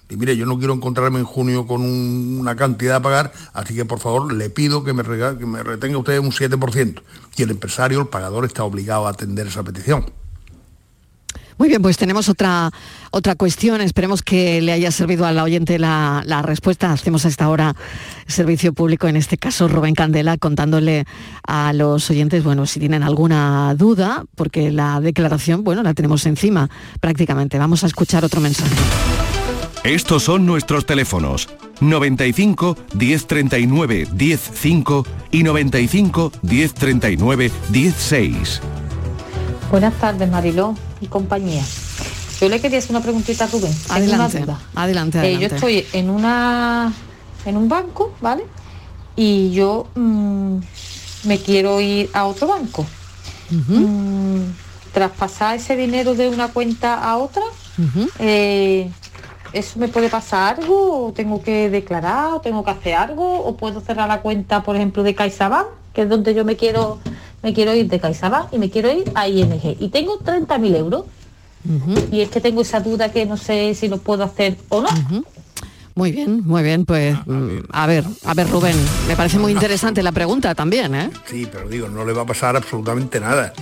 Y 0.08 0.14
mire, 0.16 0.36
yo 0.36 0.46
no 0.46 0.56
quiero 0.56 0.72
encontrarme 0.72 1.18
en 1.18 1.24
junio 1.24 1.66
con 1.66 1.80
un- 1.82 2.38
una 2.40 2.54
cantidad 2.54 2.94
a 2.98 3.02
pagar, 3.02 3.32
así 3.54 3.74
que 3.74 3.84
por 3.84 3.98
favor 3.98 4.32
le 4.32 4.50
pido 4.50 4.84
que 4.84 4.92
me, 4.92 5.02
que 5.02 5.46
me 5.46 5.64
retenga 5.64 5.98
usted 5.98 6.20
un 6.20 6.30
7%. 6.30 7.02
Y 7.36 7.42
el 7.42 7.50
empresario, 7.50 7.98
el 8.02 8.06
pagador, 8.06 8.44
está 8.44 8.62
obligado 8.62 9.08
a 9.08 9.10
atender 9.10 9.48
esa 9.48 9.64
petición. 9.64 10.06
Muy 11.58 11.68
bien, 11.68 11.80
pues 11.80 11.96
tenemos 11.96 12.28
otra, 12.28 12.70
otra 13.10 13.34
cuestión. 13.34 13.80
Esperemos 13.80 14.22
que 14.22 14.60
le 14.60 14.72
haya 14.72 14.90
servido 14.90 15.24
al 15.24 15.38
oyente 15.38 15.78
la, 15.78 16.22
la 16.26 16.42
respuesta. 16.42 16.92
Hacemos 16.92 17.24
a 17.24 17.28
esta 17.28 17.48
hora 17.48 17.74
servicio 18.26 18.74
público, 18.74 19.08
en 19.08 19.16
este 19.16 19.38
caso 19.38 19.66
Rubén 19.66 19.94
Candela, 19.94 20.36
contándole 20.36 21.06
a 21.46 21.72
los 21.72 22.10
oyentes, 22.10 22.44
bueno, 22.44 22.66
si 22.66 22.78
tienen 22.78 23.02
alguna 23.02 23.74
duda, 23.74 24.24
porque 24.34 24.70
la 24.70 25.00
declaración, 25.00 25.64
bueno, 25.64 25.82
la 25.82 25.94
tenemos 25.94 26.26
encima 26.26 26.68
prácticamente. 27.00 27.58
Vamos 27.58 27.84
a 27.84 27.86
escuchar 27.86 28.24
otro 28.24 28.40
mensaje. 28.40 28.74
Estos 29.82 30.24
son 30.24 30.44
nuestros 30.46 30.84
teléfonos 30.84 31.48
95 31.80 32.76
1039 32.94 34.08
105 34.18 35.06
y 35.30 35.42
95 35.42 36.32
1039 36.42 37.52
16. 37.70 38.60
Buenas 39.70 39.94
tardes, 39.94 40.30
Mariló 40.30 40.74
y 41.00 41.06
compañía. 41.06 41.64
Yo 42.40 42.48
le 42.48 42.60
quería 42.60 42.78
hacer 42.78 42.90
una 42.90 43.00
preguntita 43.00 43.44
a 43.44 43.46
Rubén. 43.46 43.72
Adelante, 43.88 44.36
una 44.36 44.46
duda. 44.46 44.60
adelante, 44.74 45.32
Eh, 45.32 45.38
yo 45.38 45.46
estoy 45.46 45.86
en 45.92 46.10
una 46.10 46.92
en 47.44 47.56
un 47.56 47.68
banco, 47.68 48.12
¿vale? 48.20 48.44
Y 49.14 49.52
yo 49.52 49.86
mm, 49.94 50.56
me 51.24 51.38
quiero 51.38 51.80
ir 51.80 52.10
a 52.12 52.24
otro 52.26 52.48
banco. 52.48 52.84
Mm, 53.50 54.40
traspasar 54.92 55.56
ese 55.56 55.76
dinero 55.76 56.14
de 56.14 56.28
una 56.28 56.48
cuenta 56.48 56.94
a 57.02 57.16
otra, 57.16 57.42
eh, 58.18 58.90
¿eso 59.52 59.78
me 59.78 59.88
puede 59.88 60.08
pasar 60.08 60.58
algo? 60.60 61.06
¿O 61.06 61.12
tengo 61.12 61.42
que 61.42 61.70
declarar? 61.70 62.34
¿O 62.34 62.40
tengo 62.40 62.64
que 62.64 62.70
hacer 62.72 62.94
algo? 62.94 63.44
¿O 63.44 63.56
puedo 63.56 63.80
cerrar 63.80 64.08
la 64.08 64.20
cuenta, 64.20 64.62
por 64.62 64.74
ejemplo, 64.76 65.02
de 65.02 65.14
CaixaBank, 65.14 65.66
que 65.96 66.02
es 66.02 66.10
donde 66.10 66.34
yo 66.34 66.44
me 66.44 66.56
quiero 66.56 66.98
me 67.42 67.54
quiero 67.54 67.74
ir 67.74 67.88
de 67.88 67.98
CaixaBank 67.98 68.52
y 68.52 68.58
me 68.58 68.68
quiero 68.68 68.92
ir 68.92 69.10
a 69.14 69.28
ING? 69.28 69.76
Y 69.80 69.88
tengo 69.88 70.20
30.000 70.20 70.76
euros. 70.76 71.04
Y 72.12 72.20
es 72.20 72.28
que 72.28 72.40
tengo 72.40 72.60
esa 72.60 72.80
duda 72.80 73.10
que 73.10 73.24
no 73.26 73.36
sé 73.36 73.74
si 73.74 73.88
lo 73.88 73.96
puedo 73.98 74.22
hacer 74.22 74.56
o 74.68 74.82
no. 74.82 74.88
Muy 75.94 76.12
bien, 76.12 76.42
muy 76.44 76.62
bien, 76.62 76.84
pues 76.84 77.16
mm, 77.26 77.70
a 77.70 77.86
ver, 77.86 78.04
a 78.24 78.34
ver 78.34 78.48
Rubén, 78.50 78.76
me 79.08 79.16
parece 79.16 79.38
muy 79.38 79.52
interesante 79.52 80.02
la 80.02 80.12
pregunta 80.12 80.54
también, 80.54 80.94
¿eh? 80.94 81.10
Sí, 81.24 81.48
pero 81.50 81.66
digo, 81.66 81.88
no 81.88 82.04
le 82.04 82.12
va 82.12 82.22
a 82.22 82.26
pasar 82.26 82.54
absolutamente 82.54 83.18
nada. 83.18 83.54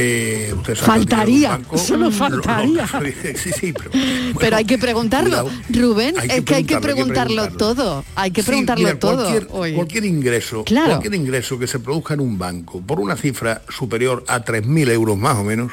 Eh, 0.00 0.54
usted 0.56 0.76
Faltaría, 0.76 1.50
banco, 1.50 1.76
solo 1.78 2.04
lo- 2.04 2.10
lo- 2.10 2.12
faltaría. 2.16 2.86
sí, 3.36 3.50
sí, 3.52 3.72
pero, 3.72 3.90
Pero 4.38 4.56
hay 4.56 4.64
que 4.64 4.78
preguntarlo. 4.78 5.42
cuidado. 5.44 5.50
Rubén, 5.70 6.14
Hay 6.18 6.28
que 6.28 6.36
es 6.38 6.44
que 6.44 6.54
hay 6.54 6.64
que 6.64 6.76
preguntarlo, 6.78 7.42
hay 7.42 7.42
preguntarlo 7.42 7.42
que 7.42 7.48
preguntarlo. 7.58 7.74
todo. 7.74 8.04
Hay 8.14 8.30
que 8.30 8.42
Sí, 8.42 8.46
preguntarlo 8.46 8.84
mira, 8.84 8.98
todo. 8.98 9.46
Cualquier, 9.74 10.04
ingreso, 10.04 10.64
Claro. 10.64 10.86
cualquier 10.90 11.14
ingreso 11.14 11.58
que 11.58 11.66
se 11.66 11.78
produzca 11.80 12.14
en 12.14 12.20
un 12.20 12.38
banco 12.38 12.80
por 12.80 13.00
una 13.00 13.16
cifra 13.16 13.62
superior 13.68 14.24
a 14.28 14.44
3.000 14.44 14.90
euros 14.90 15.16
más 15.18 15.36
o 15.36 15.44
menos, 15.44 15.72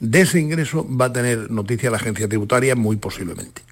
de 0.00 0.20
ese 0.22 0.40
ingreso 0.40 0.86
va 0.88 1.06
a 1.06 1.12
tener 1.12 1.50
noticia 1.50 1.90
la 1.90 1.96
agencia 1.98 2.28
tributaria 2.28 2.74
muy 2.76 2.96
posiblemente. 2.96 3.62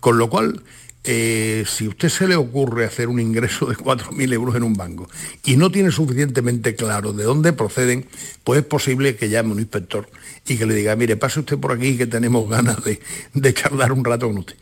Con 0.00 0.18
lo 0.18 0.28
cual, 0.30 0.62
eh, 1.06 1.64
si 1.66 1.86
usted 1.86 2.08
se 2.08 2.26
le 2.26 2.36
ocurre 2.36 2.84
hacer 2.84 3.08
un 3.08 3.20
ingreso 3.20 3.66
de 3.66 3.76
4.000 3.76 4.32
euros 4.32 4.56
en 4.56 4.64
un 4.64 4.74
banco 4.74 5.08
y 5.44 5.56
no 5.56 5.70
tiene 5.70 5.90
suficientemente 5.90 6.74
claro 6.74 7.12
de 7.12 7.24
dónde 7.24 7.52
proceden, 7.52 8.06
pues 8.44 8.60
es 8.60 8.66
posible 8.66 9.16
que 9.16 9.28
llame 9.28 9.52
un 9.52 9.60
inspector 9.60 10.08
y 10.46 10.56
que 10.56 10.66
le 10.66 10.74
diga, 10.74 10.96
mire, 10.96 11.16
pase 11.16 11.40
usted 11.40 11.58
por 11.58 11.72
aquí 11.72 11.96
que 11.96 12.06
tenemos 12.06 12.48
ganas 12.48 12.78
de, 12.84 13.54
charlar 13.54 13.92
un 13.92 14.04
rato 14.04 14.26
con 14.26 14.38
usted. 14.38 14.56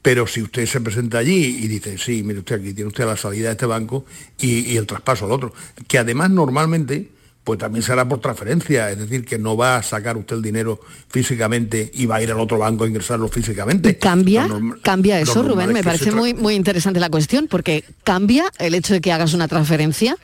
Pero 0.00 0.26
si 0.26 0.42
usted 0.42 0.66
se 0.66 0.80
presenta 0.80 1.18
allí 1.18 1.58
y 1.62 1.68
dice, 1.68 1.96
sí, 1.98 2.22
mire 2.22 2.40
usted 2.40 2.56
aquí, 2.56 2.72
tiene 2.72 2.88
usted 2.88 3.04
la 3.04 3.16
salida 3.16 3.48
de 3.48 3.52
este 3.52 3.66
banco 3.66 4.04
y 4.38 4.76
el 4.76 4.86
traspaso 4.86 5.26
al 5.26 5.32
otro, 5.32 5.52
que 5.86 5.98
además 5.98 6.30
normalmente 6.30 7.08
pues 7.44 7.58
también 7.58 7.82
será 7.82 8.08
por 8.08 8.20
transferencia, 8.20 8.90
es 8.90 8.98
decir, 8.98 9.24
que 9.24 9.38
no 9.38 9.56
va 9.56 9.76
a 9.76 9.82
sacar 9.82 10.16
usted 10.16 10.36
el 10.36 10.42
dinero 10.42 10.80
físicamente 11.08 11.90
y 11.92 12.06
va 12.06 12.16
a 12.16 12.22
ir 12.22 12.30
al 12.30 12.38
otro 12.38 12.58
banco 12.58 12.84
a 12.84 12.88
ingresarlo 12.88 13.28
físicamente. 13.28 13.98
¿Cambia? 13.98 14.48
¿Cambia 14.82 15.18
eso, 15.18 15.42
Rubén? 15.42 15.72
Me 15.72 15.82
parece 15.82 16.12
muy, 16.12 16.34
muy 16.34 16.54
interesante 16.54 17.00
la 17.00 17.10
cuestión, 17.10 17.48
porque 17.48 17.84
cambia 18.04 18.44
el 18.58 18.74
hecho 18.74 18.94
de 18.94 19.00
que 19.00 19.10
hagas 19.10 19.34
una 19.34 19.48
transferencia. 19.48 20.16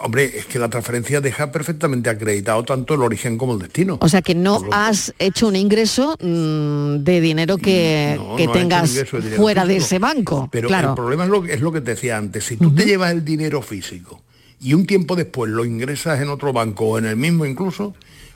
hombre, 0.00 0.38
es 0.38 0.46
que 0.46 0.58
la 0.58 0.70
transferencia 0.70 1.20
deja 1.20 1.52
perfectamente 1.52 2.08
acreditado 2.08 2.64
tanto 2.64 2.94
el 2.94 3.02
origen 3.02 3.36
como 3.36 3.52
el 3.52 3.58
destino. 3.58 3.98
O 4.00 4.08
sea 4.08 4.22
que 4.22 4.34
no 4.34 4.62
has 4.72 5.12
hecho 5.18 5.48
un 5.48 5.56
ingreso 5.56 6.16
mm, 6.18 7.04
de 7.04 7.20
dinero 7.20 7.58
que, 7.58 8.14
No, 8.16 8.36
que 8.36 8.46
no 8.46 8.52
tengas 8.52 8.90
ingreso 8.90 9.18
de 9.18 9.22
dinero 9.24 9.42
fuera 9.42 9.66
de 9.66 9.76
ese 9.76 9.98
banco. 9.98 10.48
Pero 10.50 10.68
claro. 10.68 10.90
el 10.90 10.94
problema 10.94 11.24
es 11.24 11.30
lo, 11.30 11.44
es 11.44 11.60
lo 11.60 11.72
que 11.72 11.82
te 11.82 11.90
decía 11.90 12.16
antes. 12.16 12.44
Si 12.44 12.56
tú 12.56 12.74
te 12.74 12.86
llevas 12.86 13.12
el 13.12 13.22
dinero 13.22 13.60
físico 13.60 14.22
y 14.60 14.74
un 14.74 14.86
tiempo 14.86 15.16
después 15.16 15.50
lo 15.50 15.64
ingresas 15.64 16.20
en 16.20 16.28
otro 16.28 16.52
banco 16.52 16.86
o 16.86 16.98
en 16.98 17.06
el 17.06 17.16
mismo 17.16 17.46
incluso, 17.46 17.94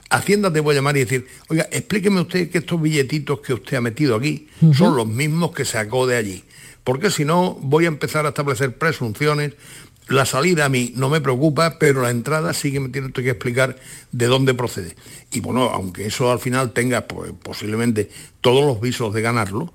Hacienda 0.09 0.53
te 0.53 0.61
puede 0.61 0.77
llamar 0.77 0.95
y 0.95 1.01
decir, 1.01 1.25
oiga, 1.47 1.67
explíqueme 1.71 2.21
usted 2.21 2.51
que 2.51 2.59
estos 2.59 2.79
billetitos 2.79 3.39
que 3.39 3.53
usted 3.53 3.77
ha 3.77 3.81
metido 3.81 4.15
aquí 4.15 4.47
son 4.73 4.95
los 4.95 5.07
mismos 5.07 5.53
que 5.53 5.65
sacó 5.65 6.05
de 6.05 6.17
allí. 6.17 6.43
Porque 6.83 7.09
si 7.09 7.25
no, 7.25 7.57
voy 7.61 7.85
a 7.85 7.87
empezar 7.87 8.25
a 8.25 8.29
establecer 8.29 8.77
presunciones. 8.77 9.53
La 10.09 10.25
salida 10.25 10.65
a 10.65 10.69
mí 10.69 10.93
no 10.95 11.09
me 11.09 11.19
preocupa, 11.19 11.79
pero 11.79 12.03
la 12.03 12.11
entrada 12.11 12.53
sí 12.53 12.71
que 12.71 12.79
me 12.79 12.89
tiene 12.89 13.11
que 13.11 13.29
explicar 13.29 13.77
de 14.11 14.25
dónde 14.27 14.53
procede. 14.53 14.95
Y 15.31 15.39
bueno, 15.39 15.63
aunque 15.63 16.05
eso 16.05 16.31
al 16.31 16.39
final 16.39 16.73
tenga 16.73 17.07
pues, 17.07 17.31
posiblemente 17.41 18.09
todos 18.41 18.63
los 18.65 18.81
visos 18.81 19.13
de 19.15 19.21
ganarlo, 19.21 19.73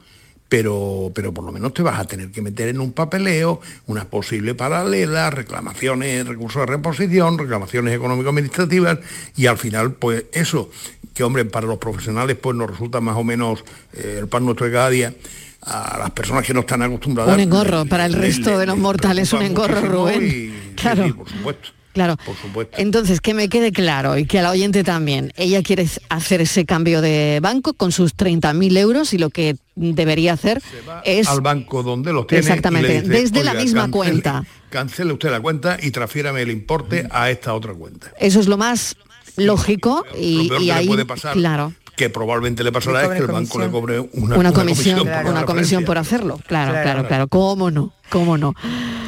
pero, 0.49 1.13
pero 1.15 1.33
por 1.33 1.45
lo 1.45 1.53
menos 1.53 1.75
te 1.75 1.83
vas 1.83 1.99
a 1.99 2.05
tener 2.05 2.31
que 2.31 2.41
meter 2.41 2.69
en 2.69 2.81
un 2.81 2.93
papeleo, 2.93 3.61
una 3.87 4.05
posible 4.07 4.55
paralela, 4.55 5.31
reclamaciones, 5.31 6.27
recursos 6.27 6.63
de 6.63 6.67
reposición, 6.67 7.39
reclamaciones 7.39 7.95
económico-administrativas 7.95 8.99
y 9.37 9.47
al 9.47 9.59
final 9.59 9.93
pues 9.93 10.25
eso, 10.33 10.71
que 11.15 11.23
hombre, 11.25 11.45
para 11.45 11.67
los 11.67 11.79
profesionales 11.79 12.37
pues 12.41 12.57
nos 12.57 12.71
resulta 12.71 13.01
más 13.01 13.17
o 13.17 13.25
menos 13.25 13.65
eh, 13.93 14.17
el 14.21 14.29
pan 14.29 14.45
nuestro 14.45 14.67
de 14.67 14.73
cada 14.73 14.91
día, 14.91 15.15
a 15.63 15.99
las 15.99 16.11
personas 16.13 16.47
que 16.47 16.55
no 16.55 16.61
están 16.61 16.83
acostumbradas. 16.83 17.35
Un 17.35 17.41
engorro 17.41 17.85
para 17.85 18.07
el 18.07 18.15
resto 18.15 18.57
de 18.59 18.65
los 18.67 18.77
le 18.77 18.83
mortales, 18.83 19.33
un 19.33 19.43
engorro, 19.43 19.81
Rubén. 19.83 20.23
y- 20.25 20.75
claro. 20.77 21.05
sí, 21.05 21.13
por 21.13 21.29
supuesto. 21.29 21.69
Claro. 21.99 22.17
Por 22.25 22.37
supuesto. 22.37 22.77
Entonces, 22.79 23.21
que 23.21 23.35
me 23.35 23.49
quede 23.49 23.73
claro 23.73 24.17
y 24.17 24.25
que 24.25 24.39
a 24.39 24.43
la 24.43 24.51
oyente 24.51 24.85
también, 24.85 25.33
ella 25.37 25.63
quiere 25.63 25.89
hacer 26.09 26.41
ese 26.41 26.65
cambio 26.65 27.01
de 27.01 27.41
banco 27.43 27.75
con 27.75 27.91
sus 27.93 28.17
30.000 28.17 28.77
euros 28.79 29.13
y 29.15 29.19
lo 29.19 29.31
que 29.31 29.57
debería 29.75 30.33
hacer 30.35 30.63
es... 31.05 31.27
al 31.29 31.41
banco 31.41 31.83
donde 31.83 32.13
los 32.13 32.27
tiene. 32.27 32.43
y 32.43 32.45
le 32.45 32.49
Exactamente, 32.51 33.01
dice, 33.03 33.09
desde 33.13 33.43
la 33.45 33.51
"Oiga, 33.53 33.63
misma 33.63 33.87
cancele- 33.87 33.91
cuenta. 33.91 34.45
Cancele 34.71 35.13
usted 35.13 35.31
la 35.31 35.41
cuenta 35.41 35.77
y 35.83 35.91
transfiérame 35.91 36.41
el 36.43 36.51
importe 36.51 37.07
a 37.11 37.31
esta 37.31 37.53
otra 37.55 37.75
cuenta. 37.75 38.13
Eso 38.21 38.39
es 38.39 38.47
lo 38.47 38.57
más 38.59 38.95
lógico 39.37 40.05
y, 40.21 40.45
Lo 40.45 40.49
peor 40.49 40.63
y 40.63 40.65
que 40.67 40.67
le 40.67 40.73
ahí, 40.73 40.87
puede 40.87 41.05
pasar, 41.05 41.33
claro, 41.35 41.73
que 41.99 42.09
probablemente 42.11 42.63
le 42.65 42.71
pasará 42.73 43.03
es 43.03 43.09
que 43.11 43.19
el 43.19 43.27
banco 43.27 43.59
le 43.59 43.69
cobre 43.71 43.99
una, 44.01 44.37
una, 44.39 44.53
comisión, 44.53 45.01
por 45.07 45.27
una 45.27 45.45
comisión 45.45 45.85
por 45.85 45.99
hacerlo. 45.99 46.39
Claro, 46.47 46.71
Claro. 46.71 46.83
claro, 46.85 47.09
claro. 47.09 47.29
¿Cómo 47.29 47.71
no? 47.71 47.93
¿Cómo 48.09 48.39
no? 48.39 48.55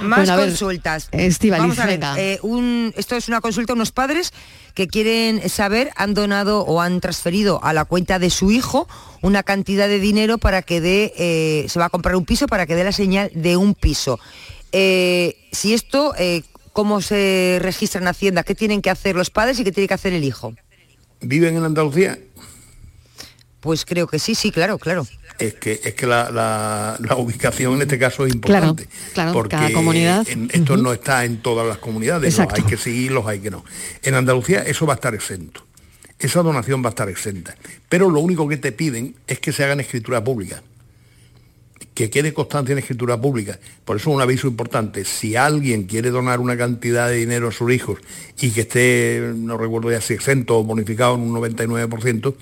Más 0.02 0.18
Bueno, 0.20 0.32
a 0.32 0.36
ver, 0.36 0.48
consultas. 0.48 1.08
Estíbaliz, 1.12 1.62
Vamos 1.62 1.78
a 1.78 1.86
ver, 1.86 1.94
venga. 2.00 2.20
eh, 2.20 2.38
un- 2.42 2.92
esto 2.96 3.14
es 3.16 3.28
una 3.28 3.40
consulta 3.40 3.72
unos 3.74 3.92
padres 3.92 4.32
que 4.74 4.88
quieren 4.88 5.48
saber, 5.48 5.90
han 5.96 6.14
donado 6.14 6.62
o 6.62 6.80
han 6.80 7.00
transferido 7.00 7.62
a 7.62 7.72
la 7.72 7.84
cuenta 7.84 8.18
de 8.18 8.28
su 8.30 8.50
hijo 8.50 8.88
una 9.22 9.42
cantidad 9.42 9.86
de 9.88 10.00
dinero 10.00 10.38
para 10.38 10.62
que 10.62 10.80
dé, 10.80 11.12
eh, 11.16 11.66
se 11.68 11.78
va 11.78 11.86
a 11.86 11.90
comprar 11.90 12.16
un 12.16 12.24
piso 12.24 12.46
para 12.48 12.66
que 12.66 12.74
dé 12.74 12.82
la 12.84 12.92
señal 12.92 13.30
de 13.34 13.56
un 13.56 13.74
piso. 13.74 14.18
Eh, 14.72 15.36
si 15.52 15.74
esto, 15.74 16.12
eh, 16.18 16.42
¿cómo 16.72 17.00
se 17.00 17.58
registra 17.62 18.00
en 18.00 18.08
Hacienda? 18.08 18.42
¿Qué 18.42 18.54
tienen 18.54 18.82
que 18.82 18.90
hacer 18.90 19.14
los 19.16 19.30
padres 19.30 19.58
y 19.60 19.64
qué 19.64 19.72
tiene 19.72 19.86
que 19.88 19.94
hacer 19.94 20.12
el 20.12 20.24
hijo? 20.24 20.54
¿Viven 21.22 21.54
en 21.56 21.64
Andalucía? 21.64 22.18
Pues 23.60 23.84
creo 23.84 24.06
que 24.06 24.18
sí, 24.18 24.34
sí, 24.34 24.50
claro, 24.50 24.78
claro. 24.78 25.06
Es 25.38 25.54
que, 25.54 25.80
es 25.84 25.94
que 25.94 26.06
la, 26.06 26.30
la- 26.30 26.96
la 27.00 27.16
ubicación 27.16 27.74
en 27.74 27.82
este 27.82 27.98
caso 27.98 28.26
es 28.26 28.34
importante. 28.34 28.88
claro, 29.14 29.32
porque 29.32 29.56
cada 29.56 29.72
comunidad. 29.72 30.26
en- 30.28 30.50
esto 30.52 30.76
no 30.76 30.92
está 30.92 31.24
en 31.24 31.42
todas 31.42 31.66
las 31.66 31.78
comunidades, 31.78 32.22
los 32.36 32.44
Exacto. 32.44 32.62
hay 32.62 32.62
que 32.70 32.76
sí, 32.76 33.08
los 33.08 33.26
hay 33.26 33.40
que 33.40 33.50
no. 33.50 33.64
En 34.02 34.14
Andalucía 34.14 34.60
eso 34.62 34.86
va 34.86 34.94
a 34.94 34.96
estar 34.96 35.14
exento. 35.14 35.66
Esa 36.18 36.42
donación 36.42 36.82
va 36.82 36.88
a 36.88 36.90
estar 36.90 37.08
exenta. 37.08 37.54
Pero 37.88 38.10
lo 38.10 38.20
único 38.20 38.46
que 38.48 38.56
te 38.58 38.72
piden 38.72 39.14
es 39.26 39.38
que 39.40 39.52
se 39.52 39.64
haga 39.64 39.72
en 39.74 39.80
escritura 39.80 40.22
pública. 40.22 40.62
Que 41.94 42.08
quede 42.10 42.32
constancia 42.34 42.72
en 42.72 42.78
escritura 42.78 43.20
pública. 43.20 43.58
Por 43.84 43.96
eso 43.96 44.10
un 44.10 44.20
aviso 44.20 44.46
importante. 44.46 45.04
Si 45.04 45.36
alguien 45.36 45.84
quiere 45.84 46.10
donar 46.10 46.40
una 46.40 46.56
cantidad 46.56 47.08
de 47.08 47.16
dinero 47.16 47.48
a 47.48 47.52
sus 47.52 47.72
hijos 47.72 47.98
y 48.40 48.50
que 48.50 48.62
esté, 48.62 49.32
no 49.36 49.56
recuerdo 49.58 49.90
ya 49.90 50.00
si 50.00 50.14
exento 50.14 50.58
o 50.58 50.64
bonificado 50.64 51.14
en 51.14 51.22
un 51.22 51.34
99%, 51.34 52.34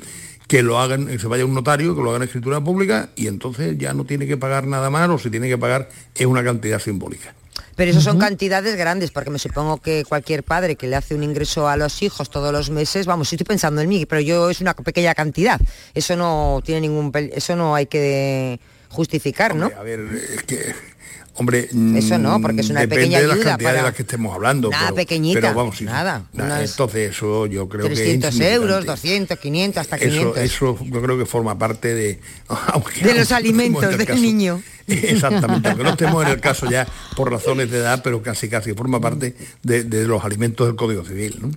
que 0.48 0.62
lo 0.62 0.78
hagan, 0.78 1.06
que 1.06 1.18
se 1.18 1.26
vaya 1.28 1.44
un 1.44 1.54
notario, 1.54 1.94
que 1.94 2.02
lo 2.02 2.10
hagan 2.10 2.22
en 2.22 2.28
escritura 2.28 2.60
pública 2.60 3.10
y 3.14 3.28
entonces 3.28 3.76
ya 3.78 3.92
no 3.92 4.04
tiene 4.04 4.26
que 4.26 4.36
pagar 4.36 4.66
nada 4.66 4.90
más 4.90 5.08
o 5.10 5.18
si 5.18 5.30
tiene 5.30 5.48
que 5.48 5.58
pagar 5.58 5.88
es 6.14 6.26
una 6.26 6.42
cantidad 6.42 6.80
simbólica. 6.80 7.34
Pero 7.76 7.92
eso 7.92 8.00
son 8.00 8.18
cantidades 8.18 8.76
grandes, 8.76 9.12
porque 9.12 9.30
me 9.30 9.38
supongo 9.38 9.80
que 9.80 10.04
cualquier 10.04 10.42
padre 10.42 10.74
que 10.74 10.88
le 10.88 10.96
hace 10.96 11.14
un 11.14 11.22
ingreso 11.22 11.68
a 11.68 11.76
los 11.76 12.02
hijos 12.02 12.28
todos 12.28 12.52
los 12.52 12.70
meses, 12.70 13.06
vamos, 13.06 13.32
estoy 13.32 13.44
pensando 13.44 13.80
en 13.80 13.88
mí, 13.88 14.04
pero 14.04 14.20
yo 14.20 14.50
es 14.50 14.60
una 14.60 14.74
pequeña 14.74 15.14
cantidad. 15.14 15.60
Eso 15.94 16.16
no 16.16 16.60
tiene 16.64 16.80
ningún, 16.80 17.12
eso 17.14 17.54
no 17.54 17.76
hay 17.76 17.86
que 17.86 18.58
justificar, 18.88 19.54
¿no? 19.54 19.70
A 19.78 19.82
ver, 19.84 20.00
es 20.00 20.42
que, 20.42 20.74
hombre, 21.38 21.68
Eso 21.96 22.18
no, 22.18 22.40
porque 22.40 22.60
es 22.60 22.70
una 22.70 22.80
depende 22.80 23.04
pequeña 23.04 23.20
de 23.20 23.26
las 23.28 23.36
ayuda 23.36 23.50
cantidades 23.52 23.74
de 23.74 23.78
para- 23.78 23.88
las 23.88 23.96
que 23.96 24.02
estemos 24.02 24.34
hablando. 24.34 24.70
Nada 24.70 24.84
pero- 24.86 24.96
pequeñita, 24.96 25.40
pero 25.40 25.54
vamos, 25.54 25.76
sí, 25.78 25.84
nada, 25.84 26.24
Entonces 26.32 27.10
eso 27.16 27.46
yo 27.46 27.68
creo 27.68 27.86
que 27.86 27.92
es 27.92 27.98
300 27.98 28.34
insignificante. 28.34 28.54
euros, 28.54 28.84
200, 28.86 29.38
500, 29.38 29.80
hasta 29.80 29.96
Eso, 29.96 30.06
500. 30.08 30.38
eso 30.38 30.78
yo 30.84 31.02
creo 31.02 31.18
que 31.18 31.26
forma 31.26 31.58
parte 31.58 31.94
de... 31.94 32.20
aunque 32.72 33.00
de 33.00 33.14
los 33.14 33.32
alimentos 33.32 33.82
en 33.84 33.90
el 33.92 33.98
del 33.98 34.06
caso- 34.06 34.20
niño. 34.20 34.62
Exactamente, 34.86 35.68
aunque 35.68 35.84
no 35.84 35.90
estemos 35.90 36.24
en 36.24 36.30
el 36.32 36.40
caso 36.40 36.68
ya 36.70 36.86
por 37.16 37.30
razones 37.30 37.70
de 37.70 37.78
edad, 37.78 38.00
pero 38.02 38.22
casi 38.22 38.48
casi 38.48 38.72
forma 38.74 39.00
parte 39.00 39.34
de, 39.62 39.84
de 39.84 40.04
los 40.06 40.24
alimentos 40.24 40.66
del 40.66 40.76
Código 40.76 41.04
Civil. 41.04 41.36
¿no? 41.40 41.50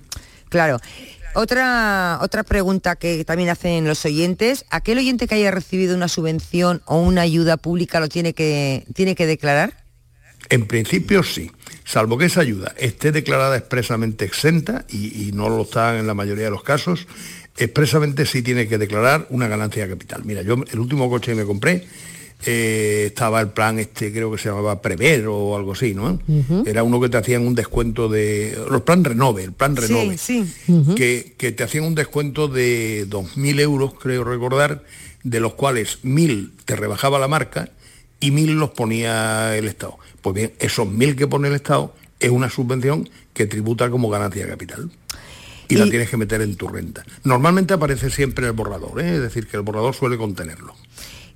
Claro. 0.48 0.78
Otra, 1.34 2.18
otra 2.20 2.42
pregunta 2.42 2.96
que 2.96 3.24
también 3.24 3.48
hacen 3.48 3.86
los 3.86 4.04
oyentes, 4.04 4.66
¿aquel 4.70 4.98
oyente 4.98 5.26
que 5.26 5.36
haya 5.36 5.50
recibido 5.50 5.96
una 5.96 6.08
subvención 6.08 6.82
o 6.84 7.00
una 7.00 7.22
ayuda 7.22 7.56
pública 7.56 8.00
lo 8.00 8.08
tiene 8.08 8.34
que, 8.34 8.84
tiene 8.94 9.14
que 9.14 9.26
declarar? 9.26 9.84
En 10.50 10.66
principio 10.66 11.22
sí, 11.22 11.50
salvo 11.84 12.18
que 12.18 12.26
esa 12.26 12.42
ayuda 12.42 12.74
esté 12.76 13.12
declarada 13.12 13.56
expresamente 13.56 14.26
exenta, 14.26 14.84
y, 14.90 15.28
y 15.28 15.32
no 15.32 15.48
lo 15.48 15.62
está 15.62 15.98
en 15.98 16.06
la 16.06 16.14
mayoría 16.14 16.44
de 16.44 16.50
los 16.50 16.62
casos, 16.62 17.06
expresamente 17.56 18.26
sí 18.26 18.42
tiene 18.42 18.68
que 18.68 18.76
declarar 18.76 19.26
una 19.30 19.48
ganancia 19.48 19.84
de 19.84 19.90
capital. 19.94 20.24
Mira, 20.24 20.42
yo 20.42 20.56
el 20.70 20.78
último 20.78 21.08
coche 21.08 21.32
que 21.32 21.36
me 21.36 21.44
compré 21.46 21.86
eh, 22.44 23.04
estaba 23.06 23.40
el 23.40 23.48
plan 23.48 23.78
este, 23.78 24.12
creo 24.12 24.30
que 24.32 24.38
se 24.38 24.48
llamaba 24.48 24.80
Prever 24.82 25.26
o 25.28 25.56
algo 25.56 25.72
así, 25.72 25.94
¿no? 25.94 26.18
Era 26.66 26.82
uno 26.82 27.00
que 27.00 27.08
te 27.08 27.16
hacían 27.16 27.46
un 27.46 27.54
descuento 27.54 28.08
de... 28.08 28.58
Los 28.70 28.82
plan 28.82 29.04
Renove, 29.04 29.44
el 29.44 29.52
plan 29.52 29.76
Renove. 29.76 30.18
Sí, 30.18 30.44
que, 30.96 31.34
que 31.36 31.52
te 31.52 31.64
hacían 31.64 31.84
un 31.84 31.94
descuento 31.94 32.48
de 32.48 33.06
2.000 33.08 33.60
euros, 33.60 33.94
creo 33.94 34.24
recordar, 34.24 34.84
de 35.22 35.40
los 35.40 35.54
cuales 35.54 36.00
1.000 36.02 36.50
te 36.64 36.76
rebajaba 36.76 37.18
la 37.18 37.28
marca 37.28 37.70
y 38.20 38.30
1.000 38.30 38.54
los 38.54 38.70
ponía 38.70 39.56
el 39.56 39.68
Estado. 39.68 39.98
Pues 40.20 40.34
bien, 40.34 40.52
esos 40.58 40.86
1.000 40.86 41.16
que 41.16 41.26
pone 41.26 41.48
el 41.48 41.54
Estado 41.54 41.94
es 42.18 42.30
una 42.30 42.48
subvención 42.48 43.08
que 43.34 43.46
tributa 43.46 43.90
como 43.90 44.08
ganancia 44.10 44.46
capital. 44.46 44.90
Y, 45.68 45.76
la 45.76 45.88
tienes 45.88 46.10
que 46.10 46.18
meter 46.18 46.42
en 46.42 46.54
tu 46.56 46.68
renta. 46.68 47.02
Normalmente 47.24 47.72
aparece 47.72 48.10
siempre 48.10 48.44
en 48.44 48.50
el 48.50 48.56
borrador, 48.56 49.00
¿eh? 49.00 49.14
es 49.14 49.22
decir, 49.22 49.46
que 49.46 49.56
el 49.56 49.62
borrador 49.62 49.94
suele 49.94 50.18
contenerlo. 50.18 50.74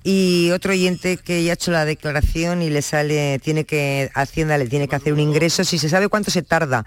Y 0.09 0.51
otro 0.51 0.71
oyente 0.71 1.17
que 1.17 1.43
ya 1.43 1.51
ha 1.51 1.55
hecho 1.55 1.69
la 1.69 1.83
declaración 1.83 2.61
y 2.61 2.69
le 2.69 2.81
sale, 2.81 3.39
tiene 3.39 3.65
que, 3.65 4.09
Hacienda 4.13 4.57
le 4.57 4.67
tiene 4.67 4.87
que 4.87 4.95
hacer 4.95 5.11
un 5.11 5.19
ingreso, 5.19 5.65
si 5.65 5.77
se 5.77 5.89
sabe 5.89 6.07
cuánto 6.07 6.31
se 6.31 6.43
tarda 6.43 6.85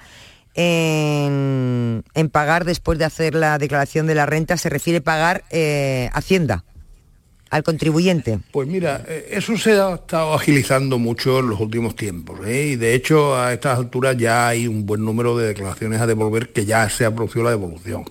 en, 0.54 2.02
pagar 2.32 2.64
después 2.64 2.98
de 2.98 3.04
hacer 3.04 3.34
la 3.34 3.58
declaración 3.58 4.06
de 4.06 4.14
la 4.14 4.24
renta, 4.24 4.56
se 4.56 4.70
refiere 4.70 5.02
pagar 5.02 5.44
eh, 5.50 6.08
Hacienda 6.14 6.64
al 7.50 7.62
contribuyente. 7.62 8.38
Pues 8.52 8.66
mira, 8.66 9.04
eh, 9.06 9.28
eso 9.32 9.58
se 9.58 9.72
ha 9.72 9.96
estado 9.96 10.32
agilizando 10.32 10.98
mucho 10.98 11.40
en 11.40 11.50
los 11.50 11.60
últimos 11.60 11.96
tiempos 11.96 12.40
¿eh? 12.46 12.68
y 12.68 12.76
de 12.76 12.94
hecho 12.94 13.36
a 13.36 13.52
estas 13.52 13.78
alturas 13.78 14.16
ya 14.16 14.48
hay 14.48 14.66
un 14.66 14.86
buen 14.86 15.04
número 15.04 15.36
de 15.36 15.48
declaraciones 15.48 16.00
a 16.00 16.06
devolver 16.06 16.54
que 16.54 16.64
ya 16.64 16.88
se 16.88 17.04
ha 17.04 17.14
producido 17.14 17.44
la 17.44 17.50
devolución. 17.50 18.04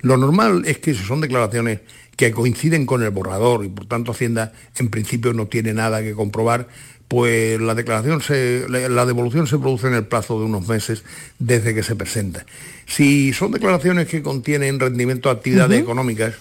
Lo 0.00 0.16
normal 0.16 0.64
es 0.66 0.78
que 0.78 0.92
si 0.92 1.04
son 1.04 1.20
declaraciones 1.20 1.80
que 2.16 2.32
coinciden 2.32 2.86
con 2.86 3.02
el 3.02 3.10
borrador 3.10 3.64
y 3.64 3.68
por 3.68 3.86
tanto 3.86 4.12
Hacienda 4.12 4.52
en 4.78 4.88
principio 4.88 5.32
no 5.32 5.46
tiene 5.46 5.74
nada 5.74 6.02
que 6.02 6.14
comprobar, 6.14 6.68
pues 7.08 7.60
la 7.60 7.74
declaración 7.74 8.20
se, 8.20 8.66
la 8.68 9.06
devolución 9.06 9.46
se 9.46 9.58
produce 9.58 9.86
en 9.86 9.94
el 9.94 10.06
plazo 10.06 10.38
de 10.40 10.46
unos 10.46 10.66
meses 10.66 11.04
desde 11.38 11.74
que 11.74 11.82
se 11.82 11.94
presenta. 11.94 12.44
Si 12.86 13.32
son 13.32 13.52
declaraciones 13.52 14.08
que 14.08 14.22
contienen 14.22 14.80
rendimiento 14.80 15.28
de 15.28 15.36
actividades 15.36 15.80
económicas, 15.80 16.34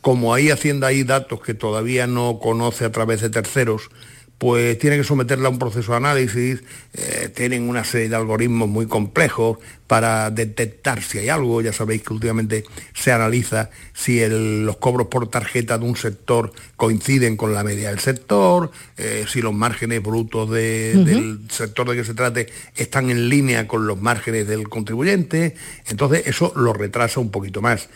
como 0.00 0.32
ahí 0.32 0.50
Hacienda 0.50 0.88
hay 0.88 1.02
datos 1.02 1.40
que 1.40 1.54
todavía 1.54 2.06
no 2.06 2.38
conoce 2.40 2.84
a 2.84 2.92
través 2.92 3.20
de 3.22 3.30
terceros, 3.30 3.90
pues 4.38 4.78
tiene 4.78 4.98
que 4.98 5.04
someterla 5.04 5.48
a 5.48 5.50
un 5.50 5.58
proceso 5.58 5.92
de 5.92 5.96
análisis, 5.96 6.62
eh, 6.92 7.30
tienen 7.34 7.68
una 7.68 7.84
serie 7.84 8.08
de 8.08 8.16
algoritmos 8.16 8.68
muy 8.68 8.86
complejos 8.86 9.58
para 9.86 10.30
detectar 10.30 11.02
si 11.02 11.18
hay 11.18 11.28
algo, 11.30 11.62
ya 11.62 11.72
sabéis 11.72 12.02
que 12.02 12.12
últimamente 12.12 12.64
se 12.92 13.12
analiza 13.12 13.70
si 13.94 14.20
los 14.28 14.76
cobros 14.76 15.06
por 15.06 15.28
tarjeta 15.30 15.78
de 15.78 15.86
un 15.86 15.96
sector 15.96 16.52
coinciden 16.76 17.36
con 17.36 17.54
la 17.54 17.64
media 17.64 17.88
del 17.88 18.00
sector, 18.00 18.70
eh, 18.98 19.24
si 19.26 19.40
los 19.40 19.54
márgenes 19.54 20.02
brutos 20.02 20.50
del 20.50 21.40
sector 21.48 21.88
de 21.88 21.96
que 21.96 22.04
se 22.04 22.14
trate 22.14 22.48
están 22.74 23.08
en 23.10 23.30
línea 23.30 23.66
con 23.66 23.86
los 23.86 24.00
márgenes 24.00 24.46
del 24.46 24.68
contribuyente, 24.68 25.54
entonces 25.88 26.26
eso 26.26 26.52
lo 26.56 26.74
retrasa 26.74 27.20
un 27.20 27.30
poquito 27.30 27.62
más. 27.62 27.88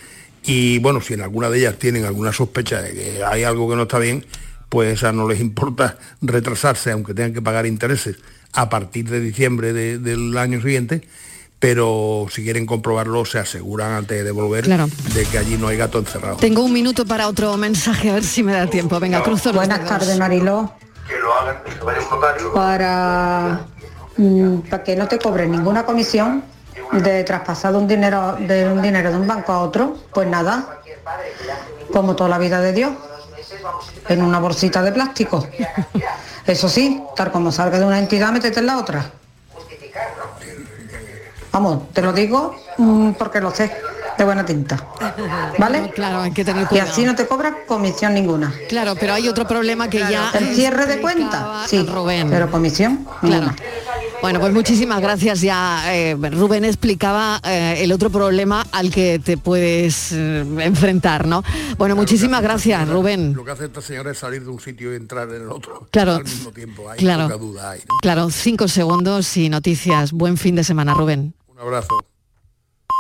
Y 0.43 0.79
bueno, 0.79 1.03
si 1.03 1.15
en 1.15 1.21
alguna 1.21 1.51
de 1.51 1.59
ellas 1.59 1.77
tienen 1.79 2.07
alguna 2.07 2.33
sospecha 2.33 2.81
de 2.81 2.95
que 2.95 3.25
hay 3.25 3.45
algo 3.45 3.69
que 3.69 3.77
no 3.77 3.83
está 3.83 3.99
bien, 3.99 4.25
pues 4.71 5.03
a 5.05 5.13
no 5.13 5.29
les 5.29 5.41
importa 5.41 5.99
retrasarse, 6.23 6.93
aunque 6.93 7.13
tengan 7.13 7.35
que 7.35 7.43
pagar 7.43 7.67
intereses 7.67 8.17
a 8.55 8.71
partir 8.71 9.11
de 9.11 9.21
diciembre 9.21 9.73
del 9.73 10.39
año 10.39 10.63
siguiente, 10.63 11.03
pero 11.59 12.27
si 12.31 12.43
quieren 12.43 12.67
comprobarlo 12.67 13.25
se 13.25 13.39
aseguran 13.39 13.93
antes 13.93 14.17
de 14.17 14.25
devolver 14.25 14.67
de 14.67 15.25
que 15.27 15.39
allí 15.39 15.59
no 15.59 15.69
hay 15.69 15.77
gato 15.77 15.99
encerrado. 15.99 16.37
Tengo 16.37 16.63
un 16.63 16.73
minuto 16.73 17.05
para 17.05 17.29
otro 17.29 17.57
mensaje, 17.57 18.11
a 18.11 18.15
ver 18.15 18.25
si 18.25 18.43
me 18.43 18.53
da 18.53 18.67
tiempo. 18.69 18.99
Venga, 18.99 19.23
cruzo 19.23 19.53
Buenas 19.53 19.85
tardes, 19.85 20.17
Mariló. 20.19 20.73
Para, 22.55 23.67
mm, 24.17 24.59
para 24.71 24.85
que 24.85 24.95
no 24.95 25.09
te 25.09 25.19
cobren 25.19 25.51
ninguna 25.51 25.85
comisión 25.85 26.45
de 26.93 27.25
traspasar 27.25 27.75
un 27.75 27.89
dinero 27.89 28.37
de 28.39 28.73
un 28.73 28.81
dinero 28.81 29.11
de 29.11 29.17
un 29.17 29.27
banco 29.27 29.53
a 29.53 29.61
otro, 29.61 29.97
pues 30.15 30.29
nada, 30.29 30.81
como 31.93 32.15
toda 32.15 32.31
la 32.31 32.39
vida 32.39 32.61
de 32.61 32.73
Dios 32.73 32.93
en 34.09 34.23
una 34.23 34.39
bolsita 34.39 34.83
de 34.83 34.93
plástico. 34.93 35.47
Eso 36.47 36.69
sí, 36.69 37.03
tal 37.15 37.31
como 37.31 37.53
salga 37.53 37.79
de 37.79 37.85
una 37.85 37.99
entidad, 37.99 38.33
métete 38.33 38.61
en 38.61 38.67
la 38.67 38.79
otra. 38.79 39.11
Vamos, 41.53 41.93
te 41.93 42.03
lo 42.03 42.13
digo 42.13 42.55
mm, 42.79 43.13
porque 43.13 43.41
lo 43.41 43.51
sé, 43.51 43.71
de 44.17 44.25
buena 44.25 44.45
tinta. 44.45 44.77
¿Vale? 45.59 45.91
Claro, 45.91 46.21
hay 46.23 46.31
que 46.31 46.45
tener 46.45 46.67
cuidado. 46.67 46.89
Y 46.89 46.91
así 46.91 47.05
no 47.05 47.15
te 47.15 47.27
cobras 47.27 47.55
comisión 47.67 48.15
ninguna. 48.15 48.53
Claro, 48.69 48.95
pero 48.95 49.15
hay 49.15 49.29
otro 49.29 49.47
problema 49.47 49.89
que 49.89 49.99
ya... 49.99 50.31
El 50.35 50.55
cierre 50.55 50.87
de 50.87 51.01
cuenta, 51.01 51.65
sí, 51.67 51.87
pero 52.29 52.51
comisión, 52.51 53.07
claro. 53.21 53.53
Bueno, 54.21 54.39
pues 54.39 54.53
muchísimas 54.53 55.01
gracias. 55.01 55.41
Ya 55.41 55.95
eh, 55.95 56.15
Rubén 56.15 56.65
explicaba 56.65 57.41
eh, 57.43 57.77
el 57.79 57.91
otro 57.91 58.11
problema 58.11 58.67
al 58.71 58.91
que 58.91 59.19
te 59.19 59.39
puedes 59.39 60.13
eh, 60.13 60.41
enfrentar, 60.59 61.27
¿no? 61.27 61.43
Bueno, 61.79 61.97
muchísimas 61.97 62.43
gracias, 62.43 62.87
Rubén. 62.87 63.33
Lo 63.35 63.45
que 63.45 63.53
hace 63.53 63.65
esta 63.65 63.81
señora 63.81 64.11
es 64.11 64.19
salir 64.19 64.45
de 64.45 64.51
un 64.51 64.61
sitio 64.61 64.93
y 64.93 64.97
entrar 64.97 65.29
en 65.31 65.43
el 65.43 65.51
otro 65.51 65.89
claro, 65.91 66.17
al 66.17 66.25
mismo 66.25 66.53
tiempo. 66.53 66.85
claro, 66.99 67.29
Claro, 68.03 68.31
cinco 68.31 68.69
segundos 68.69 69.37
y 69.39 69.49
noticias. 69.49 70.13
Buen 70.13 70.37
fin 70.37 70.55
de 70.55 70.65
semana, 70.65 70.93
Rubén. 70.93 71.35
Un 71.49 71.59
abrazo. 71.59 72.10